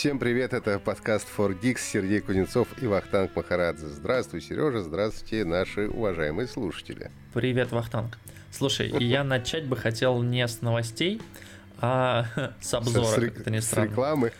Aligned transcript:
Всем 0.00 0.18
привет, 0.18 0.54
это 0.54 0.78
подкаст 0.78 1.28
For 1.36 1.54
Geeks, 1.60 1.80
Сергей 1.80 2.20
Кузнецов 2.20 2.68
и 2.80 2.86
Вахтанг 2.86 3.36
Махарадзе. 3.36 3.86
Здравствуй, 3.86 4.40
Сережа, 4.40 4.80
здравствуйте, 4.80 5.44
наши 5.44 5.88
уважаемые 5.90 6.48
слушатели. 6.48 7.10
Привет, 7.34 7.70
Вахтанг. 7.70 8.16
Слушай, 8.50 8.88
я 8.98 9.24
начать 9.24 9.66
бы 9.66 9.76
хотел 9.76 10.22
не 10.22 10.48
с 10.48 10.62
новостей, 10.62 11.20
а 11.82 12.24
с 12.62 12.72
обзора, 12.72 13.04
с, 13.04 13.14
как 13.16 13.40
это 13.40 13.50
ни 13.50 13.58
странно. 13.58 13.88
С 13.88 13.90
рекламы? 13.90 14.32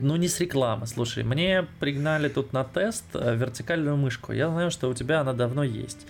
Ну, 0.00 0.14
не 0.14 0.28
с 0.28 0.38
рекламы. 0.38 0.86
Слушай, 0.86 1.24
мне 1.24 1.66
пригнали 1.80 2.28
тут 2.28 2.52
на 2.52 2.62
тест 2.62 3.04
э, 3.14 3.34
вертикальную 3.34 3.96
мышку. 3.96 4.30
Я 4.30 4.48
знаю, 4.48 4.70
что 4.70 4.88
у 4.88 4.94
тебя 4.94 5.22
она 5.22 5.32
давно 5.32 5.64
есть. 5.64 6.06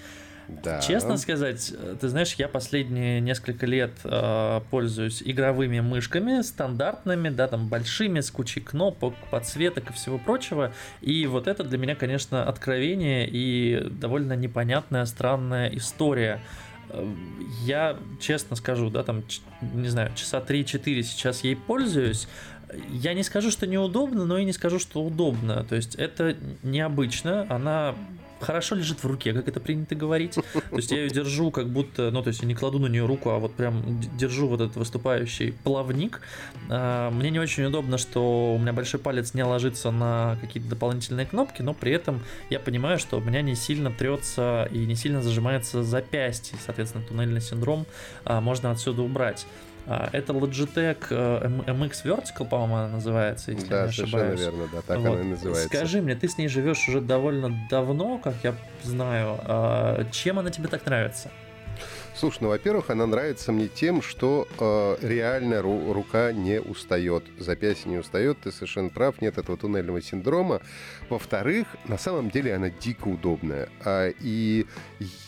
Да. 0.48 0.80
Честно 0.80 1.16
сказать, 1.16 1.72
ты 2.00 2.08
знаешь, 2.08 2.34
я 2.34 2.48
последние 2.48 3.20
несколько 3.20 3.66
лет 3.66 3.92
э, 4.04 4.60
пользуюсь 4.70 5.22
игровыми 5.24 5.80
мышками, 5.80 6.42
стандартными, 6.42 7.30
да, 7.30 7.48
там 7.48 7.68
большими, 7.68 8.20
с 8.20 8.30
кучей 8.30 8.60
кнопок, 8.60 9.14
подсветок 9.30 9.90
и 9.90 9.92
всего 9.94 10.18
прочего. 10.18 10.72
И 11.00 11.26
вот 11.26 11.46
это 11.46 11.64
для 11.64 11.78
меня, 11.78 11.94
конечно, 11.94 12.46
откровение 12.46 13.28
и 13.28 13.88
довольно 13.90 14.34
непонятная, 14.34 15.06
странная 15.06 15.68
история. 15.68 16.40
Э, 16.90 17.06
я 17.62 17.96
честно 18.20 18.56
скажу, 18.56 18.90
да, 18.90 19.02
там, 19.02 19.24
не 19.62 19.88
знаю, 19.88 20.12
часа 20.14 20.44
3-4 20.46 21.02
сейчас 21.02 21.42
ей 21.42 21.56
пользуюсь. 21.56 22.28
Я 22.90 23.14
не 23.14 23.22
скажу, 23.22 23.50
что 23.50 23.66
неудобно, 23.66 24.24
но 24.24 24.38
и 24.38 24.44
не 24.44 24.52
скажу, 24.52 24.78
что 24.78 25.02
удобно. 25.02 25.64
То 25.64 25.74
есть 25.76 25.94
это 25.94 26.36
необычно, 26.62 27.46
она 27.48 27.94
хорошо 28.44 28.74
лежит 28.74 29.02
в 29.02 29.06
руке, 29.06 29.32
как 29.32 29.48
это 29.48 29.60
принято 29.60 29.94
говорить. 29.94 30.34
То 30.34 30.76
есть 30.76 30.90
я 30.90 30.98
ее 30.98 31.10
держу 31.10 31.50
как 31.50 31.68
будто, 31.68 32.10
ну 32.10 32.22
то 32.22 32.28
есть 32.28 32.42
я 32.42 32.48
не 32.48 32.54
кладу 32.54 32.78
на 32.78 32.86
нее 32.86 33.06
руку, 33.06 33.30
а 33.30 33.38
вот 33.38 33.54
прям 33.54 34.00
держу 34.16 34.48
вот 34.48 34.60
этот 34.60 34.76
выступающий 34.76 35.52
плавник. 35.52 36.20
А, 36.70 37.10
мне 37.10 37.30
не 37.30 37.38
очень 37.38 37.64
удобно, 37.64 37.98
что 37.98 38.54
у 38.54 38.58
меня 38.58 38.72
большой 38.72 39.00
палец 39.00 39.34
не 39.34 39.42
ложится 39.42 39.90
на 39.90 40.36
какие-то 40.40 40.68
дополнительные 40.68 41.26
кнопки, 41.26 41.62
но 41.62 41.74
при 41.74 41.92
этом 41.92 42.22
я 42.50 42.60
понимаю, 42.60 42.98
что 42.98 43.18
у 43.18 43.20
меня 43.20 43.42
не 43.42 43.54
сильно 43.54 43.90
трется 43.90 44.68
и 44.70 44.78
не 44.78 44.94
сильно 44.94 45.22
зажимается 45.22 45.82
запястье, 45.82 46.58
соответственно, 46.64 47.04
туннельный 47.04 47.40
синдром 47.40 47.86
а, 48.24 48.40
можно 48.40 48.70
отсюда 48.70 49.02
убрать. 49.02 49.46
А, 49.86 50.08
это 50.12 50.32
Logitech 50.32 51.06
э, 51.10 51.46
MX 51.46 52.04
Vertical, 52.04 52.48
по-моему, 52.48 52.76
она 52.76 52.88
называется, 52.88 53.52
если 53.52 53.68
да, 53.68 53.82
не 53.82 53.88
ошибаюсь. 53.88 54.40
Да, 54.40 54.46
верно, 54.46 54.68
да, 54.72 54.82
так 54.82 54.98
вот. 54.98 55.06
она 55.06 55.20
и 55.20 55.24
называется. 55.24 55.66
Скажи 55.66 56.00
мне, 56.00 56.14
ты 56.14 56.28
с 56.28 56.38
ней 56.38 56.48
живешь 56.48 56.88
уже 56.88 57.00
довольно 57.00 57.54
давно, 57.68 58.18
как 58.18 58.34
я 58.42 58.54
знаю. 58.82 59.38
А, 59.44 60.04
чем 60.10 60.38
она 60.38 60.50
тебе 60.50 60.68
так 60.68 60.86
нравится? 60.86 61.30
Слушай, 62.16 62.38
ну, 62.42 62.48
во-первых, 62.48 62.90
она 62.90 63.06
нравится 63.08 63.50
мне 63.50 63.66
тем, 63.66 64.00
что 64.00 64.46
э, 64.60 64.96
реально 65.02 65.54
ру- 65.54 65.92
рука 65.92 66.30
не 66.32 66.60
устает, 66.60 67.24
запястье 67.40 67.90
не 67.90 67.98
устает, 67.98 68.38
ты 68.40 68.52
совершенно 68.52 68.88
прав, 68.88 69.20
нет 69.20 69.36
этого 69.36 69.58
туннельного 69.58 70.00
синдрома. 70.00 70.60
Во-вторых, 71.10 71.66
на 71.88 71.98
самом 71.98 72.30
деле 72.30 72.54
она 72.54 72.70
дико 72.70 73.08
удобная. 73.08 73.68
А, 73.84 74.10
и 74.20 74.64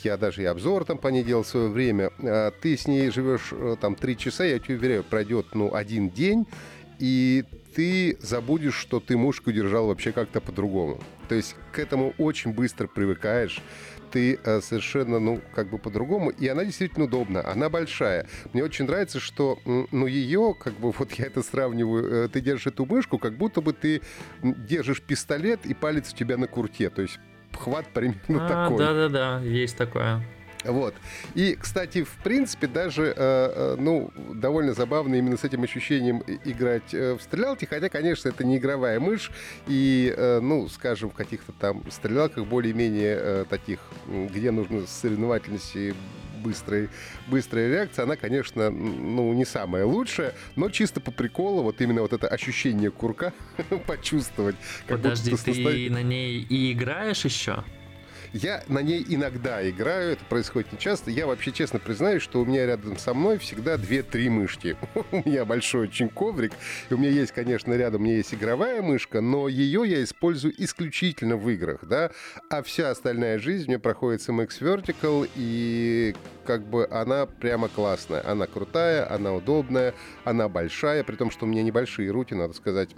я 0.04 0.16
даже 0.16 0.42
и 0.42 0.44
обзор 0.44 0.84
там 0.84 0.98
по 0.98 1.08
ней 1.08 1.24
делал 1.24 1.42
в 1.42 1.48
свое 1.48 1.68
время. 1.68 2.12
А, 2.20 2.52
ты 2.52 2.76
с 2.76 2.86
ней 2.86 3.10
живешь 3.10 3.48
э, 3.50 3.74
там 3.80 3.96
три 3.96 4.16
часа, 4.16 4.44
я 4.44 4.60
тебе 4.60 4.76
уверяю, 4.76 5.02
пройдет 5.02 5.46
ну, 5.54 5.74
один 5.74 6.08
день, 6.08 6.46
и 7.00 7.44
ты 7.74 8.16
забудешь, 8.20 8.76
что 8.76 9.00
ты 9.00 9.16
мушку 9.16 9.50
держал 9.50 9.88
вообще 9.88 10.12
как-то 10.12 10.40
по-другому. 10.40 11.00
То 11.28 11.34
есть 11.34 11.56
к 11.72 11.78
этому 11.78 12.14
очень 12.16 12.52
быстро 12.52 12.86
привыкаешь 12.86 13.60
ты 14.16 14.40
э, 14.42 14.60
совершенно, 14.62 15.18
ну, 15.18 15.42
как 15.54 15.68
бы 15.68 15.76
по-другому. 15.76 16.30
И 16.30 16.48
она 16.48 16.64
действительно 16.64 17.04
удобна, 17.04 17.46
она 17.46 17.68
большая. 17.68 18.26
Мне 18.54 18.64
очень 18.64 18.86
нравится, 18.86 19.20
что, 19.20 19.58
ну, 19.66 20.06
ее, 20.06 20.56
как 20.58 20.72
бы, 20.72 20.90
вот 20.98 21.12
я 21.12 21.26
это 21.26 21.42
сравниваю, 21.42 22.24
э, 22.24 22.28
ты 22.28 22.40
держишь 22.40 22.68
эту 22.68 22.86
мышку, 22.86 23.18
как 23.18 23.34
будто 23.34 23.60
бы 23.60 23.74
ты 23.74 24.00
держишь 24.42 25.02
пистолет, 25.02 25.66
и 25.66 25.74
палец 25.74 26.14
у 26.14 26.16
тебя 26.16 26.38
на 26.38 26.46
курте. 26.46 26.88
То 26.88 27.02
есть 27.02 27.18
хват 27.52 27.88
примерно 27.92 28.46
а, 28.46 28.48
такой. 28.48 28.78
Да-да-да, 28.78 29.40
есть 29.40 29.76
такое. 29.76 30.22
Вот. 30.66 30.94
И, 31.34 31.54
кстати, 31.54 32.04
в 32.04 32.16
принципе, 32.22 32.66
даже, 32.66 33.04
э, 33.04 33.12
э, 33.16 33.76
ну, 33.78 34.10
довольно 34.34 34.74
забавно 34.74 35.14
именно 35.14 35.36
с 35.36 35.44
этим 35.44 35.62
ощущением 35.62 36.22
играть 36.44 36.92
э, 36.92 37.14
в 37.14 37.22
стрелялки, 37.22 37.64
хотя, 37.64 37.88
конечно, 37.88 38.28
это 38.28 38.44
не 38.44 38.58
игровая 38.58 39.00
мышь, 39.00 39.30
и, 39.66 40.14
ну, 40.16 40.68
скажем, 40.68 41.10
в 41.10 41.14
каких-то 41.14 41.52
там 41.52 41.82
стрелялках 41.90 42.46
более-менее 42.46 43.44
таких, 43.44 43.80
где 44.06 44.50
нужно 44.50 44.86
соревновательность 44.86 45.74
и 45.74 45.94
быстрая, 46.46 46.88
быстрая 47.26 47.68
реакция, 47.68 48.04
она, 48.04 48.16
конечно, 48.16 48.70
ну, 48.70 49.32
не 49.32 49.44
самая 49.44 49.84
лучшая, 49.84 50.34
но 50.54 50.70
чисто 50.70 51.00
по 51.00 51.10
приколу, 51.10 51.62
вот 51.62 51.80
именно 51.80 52.02
вот 52.02 52.12
это 52.12 52.28
ощущение 52.28 52.90
курка 52.90 53.32
почувствовать. 53.86 54.56
Подожди, 54.86 55.34
ты 55.36 55.90
на 55.90 56.02
ней 56.02 56.40
и 56.48 56.72
играешь 56.72 57.24
еще? 57.24 57.64
Я 58.32 58.62
на 58.68 58.80
ней 58.80 59.04
иногда 59.08 59.68
играю, 59.68 60.12
это 60.12 60.24
происходит 60.24 60.72
не 60.72 60.78
часто. 60.78 61.10
Я 61.10 61.26
вообще 61.26 61.52
честно 61.52 61.78
признаюсь, 61.78 62.22
что 62.22 62.40
у 62.40 62.44
меня 62.44 62.66
рядом 62.66 62.98
со 62.98 63.14
мной 63.14 63.38
всегда 63.38 63.74
2-3 63.74 64.30
мышки. 64.30 64.76
у 65.12 65.16
меня 65.16 65.44
большой 65.44 65.82
очень 65.82 66.08
коврик, 66.08 66.52
и 66.90 66.94
у 66.94 66.98
меня 66.98 67.10
есть, 67.10 67.32
конечно, 67.32 67.72
рядом 67.74 68.02
у 68.02 68.04
меня 68.04 68.16
есть 68.16 68.34
игровая 68.34 68.82
мышка, 68.82 69.20
но 69.20 69.48
ее 69.48 69.82
я 69.86 70.02
использую 70.02 70.54
исключительно 70.62 71.36
в 71.36 71.48
играх, 71.48 71.80
да, 71.82 72.10
а 72.50 72.62
вся 72.62 72.90
остальная 72.90 73.38
жизнь 73.38 73.64
у 73.66 73.68
меня 73.68 73.78
проходит 73.78 74.22
с 74.22 74.28
MX 74.28 74.48
Vertical, 74.60 75.28
и 75.34 76.14
как 76.46 76.66
бы 76.66 76.86
она 76.90 77.26
прямо 77.26 77.68
классная. 77.68 78.22
Она 78.26 78.46
крутая, 78.46 79.10
она 79.12 79.34
удобная, 79.34 79.94
она 80.24 80.48
большая, 80.48 81.04
при 81.04 81.16
том, 81.16 81.30
что 81.30 81.44
у 81.44 81.48
меня 81.48 81.62
небольшие 81.62 82.10
руки, 82.10 82.34
надо 82.34 82.54
сказать, 82.54 82.90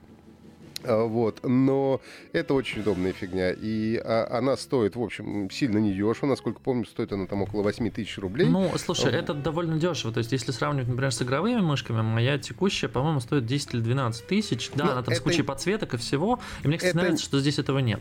вот, 0.84 1.40
но 1.42 2.00
это 2.32 2.54
очень 2.54 2.80
удобная 2.82 3.12
фигня, 3.12 3.52
и 3.52 3.96
а, 3.96 4.28
она 4.38 4.56
стоит, 4.56 4.96
в 4.96 5.02
общем, 5.02 5.50
сильно 5.50 5.78
не 5.78 5.92
дешево, 5.92 6.26
насколько 6.26 6.60
помню, 6.60 6.84
стоит 6.84 7.12
она 7.12 7.26
там 7.26 7.42
около 7.42 7.62
8 7.62 7.90
тысяч 7.90 8.18
рублей. 8.18 8.48
Ну, 8.48 8.70
слушай, 8.76 9.12
это 9.12 9.34
довольно 9.34 9.78
дешево, 9.78 10.12
то 10.12 10.18
есть 10.18 10.32
если 10.32 10.52
сравнивать, 10.52 10.88
например, 10.88 11.12
с 11.12 11.20
игровыми 11.22 11.60
мышками, 11.60 12.00
моя 12.02 12.38
текущая, 12.38 12.88
по-моему, 12.88 13.20
стоит 13.20 13.46
10 13.46 13.74
или 13.74 13.80
12 13.80 14.26
тысяч, 14.26 14.70
да, 14.74 14.84
но 14.84 14.92
она 14.92 15.02
там 15.02 15.12
это... 15.12 15.20
с 15.20 15.24
кучей 15.24 15.42
подсветок 15.42 15.94
и 15.94 15.96
всего, 15.96 16.38
и 16.62 16.68
мне, 16.68 16.76
кстати, 16.76 16.90
это... 16.90 16.98
нравится, 16.98 17.24
что 17.24 17.40
здесь 17.40 17.58
этого 17.58 17.78
нет. 17.78 18.00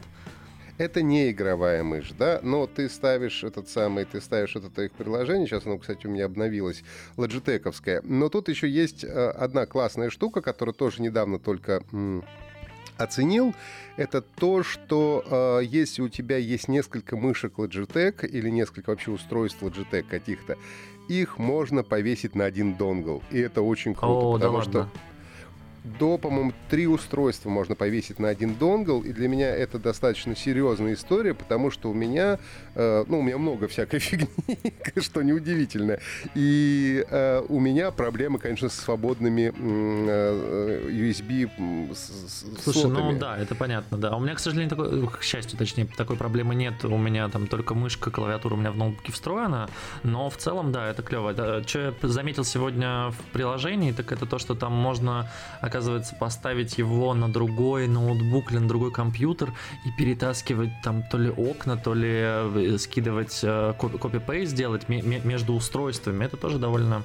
Это 0.78 1.02
не 1.02 1.32
игровая 1.32 1.84
мышь, 1.84 2.12
да, 2.12 2.40
но 2.44 2.68
ты 2.68 2.88
ставишь 2.88 3.44
этот 3.44 3.68
самый, 3.68 4.06
ты 4.06 4.22
ставишь 4.22 4.56
это 4.56 4.84
их 4.84 4.92
приложение, 4.92 5.48
сейчас 5.48 5.66
оно, 5.66 5.80
кстати, 5.80 6.06
у 6.06 6.12
меня 6.12 6.26
обновилось, 6.26 6.84
лоджитековское, 7.18 8.02
но 8.04 8.30
тут 8.30 8.48
еще 8.48 8.70
есть 8.70 9.04
э, 9.04 9.08
одна 9.08 9.66
классная 9.66 10.12
штука, 10.12 10.42
которая 10.42 10.74
тоже 10.74 11.02
недавно 11.02 11.40
только 11.40 11.82
оценил, 12.98 13.54
это 13.96 14.22
то, 14.22 14.64
что 14.64 15.60
э, 15.62 15.66
если 15.66 16.02
у 16.02 16.10
тебя 16.10 16.38
есть 16.38 16.68
несколько 16.68 17.16
мышек 17.16 17.58
Logitech 17.58 18.26
или 18.28 18.50
несколько 18.50 18.90
вообще 18.90 19.12
устройств 19.12 19.62
Logitech 19.62 20.04
каких-то, 20.04 20.58
их 21.08 21.38
можно 21.38 21.84
повесить 21.84 22.36
на 22.36 22.46
один 22.46 22.76
донгл. 22.76 23.24
И 23.32 23.40
это 23.40 23.62
очень 23.62 23.94
круто, 23.94 24.28
О, 24.28 24.34
потому 24.34 24.58
да 24.58 24.64
что 24.64 24.78
ладно 24.80 24.92
до, 26.00 26.18
по-моему, 26.18 26.54
три 26.70 26.88
устройства 26.88 27.50
можно 27.50 27.76
повесить 27.76 28.20
на 28.20 28.30
один 28.30 28.56
донгл, 28.56 29.02
и 29.02 29.12
для 29.12 29.28
меня 29.28 29.54
это 29.56 29.80
достаточно 29.80 30.36
серьезная 30.36 30.94
история, 30.94 31.34
потому 31.34 31.72
что 31.72 31.90
у 31.90 31.94
меня, 31.94 32.40
э, 32.76 33.06
ну, 33.08 33.20
у 33.20 33.22
меня 33.22 33.38
много 33.38 33.68
всякой 33.68 34.00
фигни, 34.00 34.28
что 34.98 35.22
неудивительно, 35.22 36.00
и 36.36 37.06
э, 37.10 37.44
у 37.50 37.60
меня 37.60 37.92
проблемы, 37.92 38.40
конечно, 38.40 38.70
с 38.70 38.76
свободными 38.76 39.54
э, 39.56 40.90
USB 40.90 41.50
Слушай, 42.64 42.82
слотами. 42.82 43.14
ну 43.14 43.20
да, 43.20 43.38
это 43.38 43.56
понятно, 43.56 43.98
да. 43.98 44.16
У 44.16 44.20
меня, 44.20 44.36
к 44.36 44.40
сожалению, 44.40 44.70
такой, 44.70 45.08
к 45.08 45.24
счастью, 45.24 45.58
точнее, 45.58 45.86
такой 45.86 46.16
проблемы 46.18 46.56
нет. 46.56 46.84
У 46.84 46.98
меня 46.98 47.30
там 47.30 47.48
только 47.48 47.74
мышка, 47.74 48.12
клавиатура 48.12 48.56
у 48.56 48.58
меня 48.58 48.72
в 48.72 48.78
ноутбуке 48.78 49.12
встроена, 49.12 49.70
но 50.04 50.30
в 50.30 50.38
целом, 50.38 50.72
да, 50.72 50.90
это 50.90 51.02
клево. 51.02 51.32
Это, 51.32 51.68
что 51.68 51.80
я 51.80 51.94
заметил 52.02 52.44
сегодня 52.44 53.10
в 53.12 53.18
приложении, 53.34 53.92
так 53.92 54.12
это 54.12 54.26
то, 54.26 54.40
что 54.40 54.56
там 54.56 54.74
можно 54.74 55.30
оказывается, 55.62 55.77
поставить 56.20 56.78
его 56.78 57.14
на 57.14 57.30
другой 57.30 57.88
ноутбук 57.88 58.52
или 58.52 58.60
на 58.60 58.68
другой 58.68 58.92
компьютер 58.92 59.54
и 59.86 59.92
перетаскивать 59.98 60.72
там 60.84 61.04
то 61.04 61.18
ли 61.18 61.30
окна, 61.30 61.78
то 61.78 61.94
ли 61.94 62.10
э, 62.12 62.78
скидывать 62.78 63.40
э, 63.44 63.74
копи-пейст 63.78 64.54
делать 64.54 64.90
между 64.90 65.54
устройствами. 65.54 66.26
Это 66.26 66.38
тоже 66.38 66.60
довольно 66.60 67.04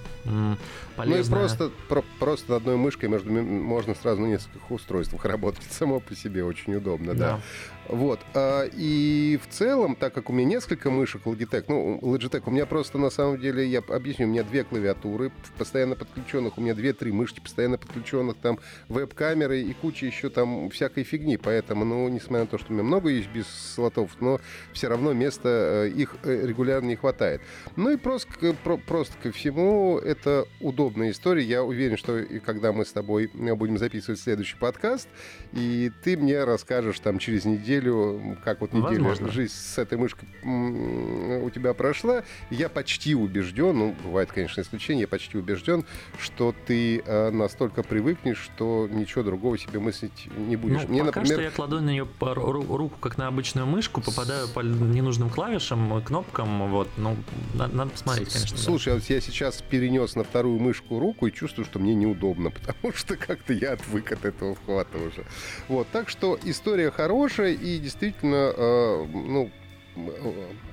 полезно. 0.97 1.37
Ну 1.37 1.43
и 1.43 1.47
просто, 1.47 1.71
про, 1.89 2.05
просто 2.19 2.57
одной 2.57 2.77
мышкой 2.77 3.09
между, 3.09 3.31
можно 3.31 3.95
сразу 3.95 4.23
на 4.23 4.27
нескольких 4.27 4.71
устройствах 4.71 5.25
работать. 5.33 5.65
Само 5.71 6.01
по 6.01 6.15
себе 6.15 6.45
очень 6.45 6.75
удобно, 6.75 7.15
да. 7.15 7.27
да. 7.37 7.41
Вот. 7.89 8.21
А, 8.35 8.65
и 8.65 9.39
в 9.43 9.53
целом, 9.53 9.97
так 9.97 10.15
как 10.15 10.31
у 10.31 10.33
меня 10.33 10.47
несколько 10.47 10.91
мышек 10.91 11.27
Logitech, 11.27 11.65
ну, 11.69 11.99
Logitech, 12.01 12.43
у 12.47 12.51
меня 12.51 12.65
просто 12.67 12.99
на 12.99 13.11
самом 13.11 13.39
деле, 13.41 13.67
я 13.69 13.81
объясню, 13.81 14.27
у 14.27 14.31
меня 14.31 14.45
две 14.45 14.65
клавиатуры 14.65 15.33
постоянно 15.59 15.97
подключенных, 15.97 16.59
у 16.59 16.61
меня 16.61 16.75
две-три 16.75 17.13
мышки 17.13 17.41
постоянно 17.41 17.79
подключенных, 17.79 18.37
там 18.37 18.59
веб-камеры 18.88 19.62
и 19.62 19.73
куча 19.75 20.06
еще 20.06 20.31
там 20.31 20.70
всякой 20.70 21.05
фигни. 21.05 21.37
Поэтому, 21.37 21.85
ну, 21.85 22.09
несмотря 22.09 22.41
на 22.41 22.47
то, 22.47 22.59
что 22.59 22.73
у 22.73 22.75
меня 22.75 22.85
много 22.85 23.11
USB 23.11 23.44
слотов, 23.44 24.11
но 24.20 24.41
все 24.73 24.88
равно 24.88 25.12
места 25.12 25.49
э, 25.49 25.88
их 25.88 26.17
э, 26.23 26.47
регулярно 26.47 26.88
не 26.88 26.97
хватает. 26.97 27.41
Ну 27.76 27.91
и 27.91 27.97
просто, 27.97 28.55
просто 28.87 29.17
ко 29.23 29.32
всему, 29.32 29.99
это 29.99 30.47
удобная 30.61 31.11
история. 31.11 31.44
Я 31.44 31.62
уверен, 31.62 31.97
что 31.97 32.19
и 32.19 32.38
когда 32.38 32.73
мы 32.73 32.85
с 32.85 32.93
тобой 32.93 33.31
будем 33.32 33.79
записывать 33.79 34.20
следующий 34.20 34.56
подкаст, 34.56 35.08
и 35.53 35.91
ты 36.03 36.17
мне 36.17 36.44
расскажешь 36.44 37.00
там 37.00 37.19
через 37.19 37.44
неделю, 37.44 38.38
как 38.44 38.61
вот 38.61 38.73
неделя 38.73 39.03
Возможно. 39.03 39.31
жизнь 39.31 39.55
с 39.55 39.79
этой 39.79 39.99
мышкой 39.99 40.29
у 40.43 41.50
тебя 41.50 41.75
прошла, 41.75 42.25
я 42.50 42.69
почти 42.69 43.15
убежден, 43.15 43.79
ну, 43.79 43.97
бывает, 44.05 44.31
конечно, 44.32 44.61
исключение, 44.61 45.03
я 45.03 45.08
почти 45.08 45.38
убежден, 45.38 45.85
что 46.19 46.55
ты 46.67 47.00
э, 47.00 47.31
настолько 47.31 47.82
привыкнешь, 47.82 48.42
что 48.43 48.89
ничего 48.91 49.23
другого 49.23 49.56
себе 49.56 49.79
мыслить 49.79 50.29
не 50.37 50.56
будешь. 50.56 50.83
Ну, 50.83 50.89
Мне, 50.89 51.05
пока 51.05 51.21
например... 51.21 51.39
что 51.39 51.43
я 51.43 51.50
кладу 51.50 51.81
на 51.81 51.91
нее 51.91 52.06
руку 52.21 52.97
как 53.00 53.17
на 53.19 53.29
обычную 53.29 53.67
мышку, 53.67 54.00
попадаю 54.00 54.49
по 54.49 54.61
ненужным 54.61 55.31
клавишам, 55.31 56.03
кнопкам, 56.03 56.69
вот, 56.71 56.89
ну, 56.97 57.17
надо 57.55 57.91
посмотреть, 57.91 58.33
конечно. 58.33 58.59
Слушай, 58.59 58.89
да. 58.91 58.94
вот 58.97 59.05
я 59.05 59.21
сейчас 59.21 59.62
перенес 59.62 60.17
на 60.17 60.25
вторую 60.25 60.59
мышку 60.59 60.99
руку 60.99 61.27
и 61.27 61.33
чувствую, 61.33 61.65
что 61.65 61.79
мне 61.79 61.94
неудобно, 61.94 62.50
потому 62.67 62.94
что 62.94 63.17
как-то 63.17 63.53
я 63.53 63.73
отвык 63.73 64.12
от 64.12 64.25
этого 64.25 64.55
вхвата 64.55 64.99
уже. 64.99 65.25
Вот, 65.69 65.87
так 65.93 66.09
что 66.09 66.39
история 66.44 66.91
хорошая 66.91 67.53
и 67.53 67.79
действительно, 67.79 68.53
э, 68.56 69.06
ну, 69.12 69.50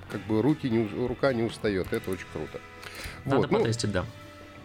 как 0.09 0.21
бы 0.27 0.41
руки 0.41 0.69
не, 0.69 0.87
рука 1.07 1.33
не 1.33 1.43
устает. 1.43 1.91
Это 1.91 2.11
очень 2.11 2.25
круто. 2.33 2.59
Надо 3.25 3.37
вот, 3.37 3.51
ну, 3.51 3.59
потестить, 3.59 3.91
да. 3.91 4.05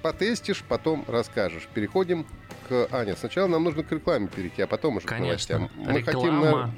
Потестишь, 0.03 0.63
потом 0.69 1.05
расскажешь. 1.09 1.69
Переходим 1.73 2.27
к 2.69 2.89
Ане. 2.93 3.17
Сначала 3.17 3.47
нам 3.47 3.65
нужно 3.65 3.83
к 3.83 3.93
рекламе 3.93 4.29
перейти, 4.29 4.63
а 4.63 4.67
потом 4.67 4.97
уже 4.97 5.07
Конечно. 5.07 5.57
к 5.57 5.61
новостям. 5.61 5.71
Мы 5.77 6.03
хотим, 6.03 6.41
на, 6.41 6.75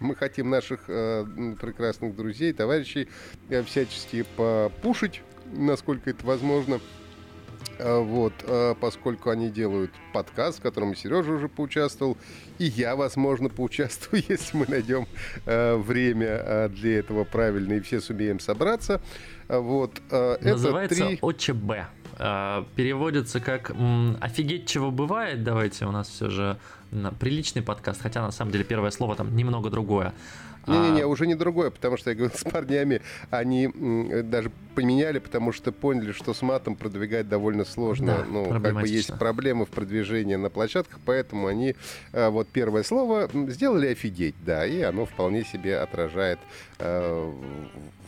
мы 0.00 0.14
хотим 0.14 0.50
наших 0.50 0.84
э, 0.88 1.24
прекрасных 1.60 2.14
друзей, 2.16 2.52
товарищей 2.52 3.08
э, 3.48 3.62
всячески 3.62 4.24
попушить, 4.36 5.22
насколько 5.52 6.10
это 6.10 6.24
возможно. 6.26 6.80
Э, 7.78 7.98
вот, 7.98 8.32
э, 8.46 8.74
поскольку 8.80 9.30
они 9.30 9.50
делают 9.50 9.90
подкаст, 10.12 10.58
в 10.58 10.62
котором 10.62 10.94
Сережа 10.94 11.32
уже 11.32 11.48
поучаствовал, 11.48 12.16
и 12.58 12.64
я, 12.64 12.94
возможно, 12.96 13.48
поучаствую, 13.48 14.22
если 14.28 14.56
мы 14.56 14.66
найдем 14.68 15.06
э, 15.46 15.76
время 15.76 16.68
для 16.68 16.98
этого 16.98 17.24
правильно 17.24 17.74
и 17.74 17.80
все 17.80 18.00
сумеем 18.00 18.38
собраться. 18.40 19.00
Вот, 19.60 20.00
Называется 20.40 21.04
это 21.04 21.06
три... 21.06 21.18
ОЧБ. 21.20 21.72
Переводится 22.76 23.40
как 23.40 23.72
«Офигеть, 24.20 24.68
чего 24.68 24.90
бывает». 24.90 25.42
Давайте 25.42 25.84
у 25.86 25.90
нас 25.90 26.08
все 26.08 26.30
же 26.30 26.56
приличный 27.18 27.62
подкаст, 27.62 28.00
хотя 28.02 28.22
на 28.22 28.30
самом 28.30 28.52
деле 28.52 28.64
первое 28.64 28.90
слово 28.90 29.16
там 29.16 29.34
немного 29.34 29.68
другое. 29.68 30.12
Не-не-не, 30.66 31.02
а... 31.02 31.06
уже 31.06 31.26
не 31.26 31.34
другое, 31.34 31.70
потому 31.70 31.96
что 31.96 32.10
я 32.10 32.16
говорил 32.16 32.36
с 32.38 32.44
парнями, 32.44 33.00
они 33.30 33.68
даже 34.24 34.50
поменяли, 34.74 35.18
потому 35.18 35.52
что 35.52 35.72
поняли, 35.72 36.12
что 36.12 36.34
с 36.34 36.42
матом 36.42 36.76
продвигать 36.76 37.28
довольно 37.28 37.64
сложно. 37.64 38.18
Да, 38.18 38.24
ну, 38.24 38.60
как 38.60 38.74
бы 38.74 38.88
есть 38.88 39.16
проблемы 39.18 39.66
в 39.66 39.70
продвижении 39.70 40.34
на 40.34 40.50
площадках, 40.50 40.98
поэтому 41.04 41.46
они 41.46 41.76
э, 42.12 42.28
вот 42.28 42.48
первое 42.48 42.82
слово 42.82 43.30
сделали 43.48 43.88
офигеть, 43.88 44.34
да, 44.44 44.66
и 44.66 44.80
оно 44.80 45.06
вполне 45.06 45.44
себе 45.44 45.78
отражает, 45.78 46.38
э, 46.78 47.32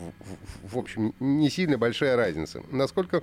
в, 0.00 0.74
в 0.74 0.78
общем, 0.78 1.14
не 1.20 1.50
сильно 1.50 1.78
большая 1.78 2.16
разница. 2.16 2.62
Насколько 2.70 3.22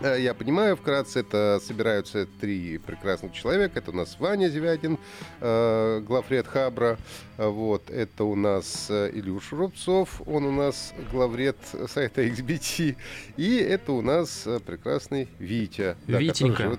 я 0.00 0.34
понимаю, 0.34 0.76
вкратце 0.76 1.20
это 1.20 1.60
собираются 1.64 2.26
три 2.40 2.78
прекрасных 2.78 3.32
человека. 3.32 3.78
Это 3.78 3.90
у 3.90 3.94
нас 3.94 4.16
Ваня 4.18 4.48
Зевядин, 4.48 4.98
э, 5.40 6.00
главред 6.00 6.46
Хабра. 6.46 6.98
Вот, 7.36 7.90
это 7.90 8.24
у 8.24 8.34
нас 8.34 8.86
э, 8.90 9.10
Илюш 9.12 9.52
Рубцов, 9.52 10.22
он 10.26 10.44
у 10.44 10.52
нас 10.52 10.94
главред 11.10 11.56
сайта 11.88 12.22
XBT. 12.22 12.96
И 13.36 13.56
это 13.56 13.92
у 13.92 14.02
нас 14.02 14.46
прекрасный 14.66 15.28
Витя. 15.38 15.96
Витенька. 16.06 16.64
Да, 16.64 16.78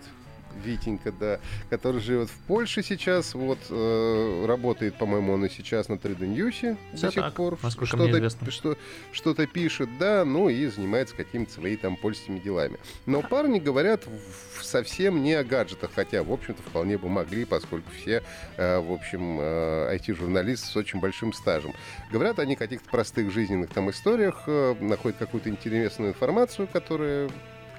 Витенька, 0.63 1.11
да, 1.11 1.39
который 1.69 2.01
живет 2.01 2.29
в 2.29 2.37
Польше 2.47 2.83
сейчас, 2.83 3.33
вот, 3.33 3.59
э, 3.69 4.45
работает, 4.47 4.95
по-моему, 4.97 5.33
он 5.33 5.45
и 5.45 5.49
сейчас 5.49 5.89
на 5.89 5.93
3D 5.93 6.19
News 6.19 6.77
до 6.93 7.11
сих 7.11 7.33
пор. 7.33 7.57
Что-то, 8.29 8.51
что, 8.51 8.77
что-то 9.11 9.47
пишет, 9.47 9.89
да, 9.99 10.25
ну 10.25 10.49
и 10.49 10.67
занимается 10.67 11.15
какими-то 11.15 11.53
своими 11.53 11.75
там 11.77 11.95
польскими 11.95 12.39
делами. 12.39 12.77
Но 13.05 13.21
парни 13.21 13.59
говорят 13.59 14.03
совсем 14.61 15.23
не 15.23 15.33
о 15.33 15.43
гаджетах, 15.43 15.91
хотя, 15.93 16.23
в 16.23 16.31
общем-то, 16.31 16.61
вполне 16.63 16.97
бы 16.97 17.09
могли, 17.09 17.45
поскольку 17.45 17.89
все, 17.91 18.23
э, 18.57 18.79
в 18.79 18.91
общем, 18.91 19.39
э, 19.39 19.95
IT-журналисты 19.97 20.67
с 20.67 20.75
очень 20.75 20.99
большим 20.99 21.33
стажем. 21.33 21.73
Говорят 22.11 22.39
они 22.39 22.55
о 22.55 22.57
каких-то 22.57 22.89
простых 22.89 23.31
жизненных 23.31 23.71
там 23.71 23.89
историях, 23.89 24.43
э, 24.47 24.75
находят 24.79 25.17
какую-то 25.17 25.49
интересную 25.49 26.11
информацию, 26.11 26.67
которая 26.71 27.29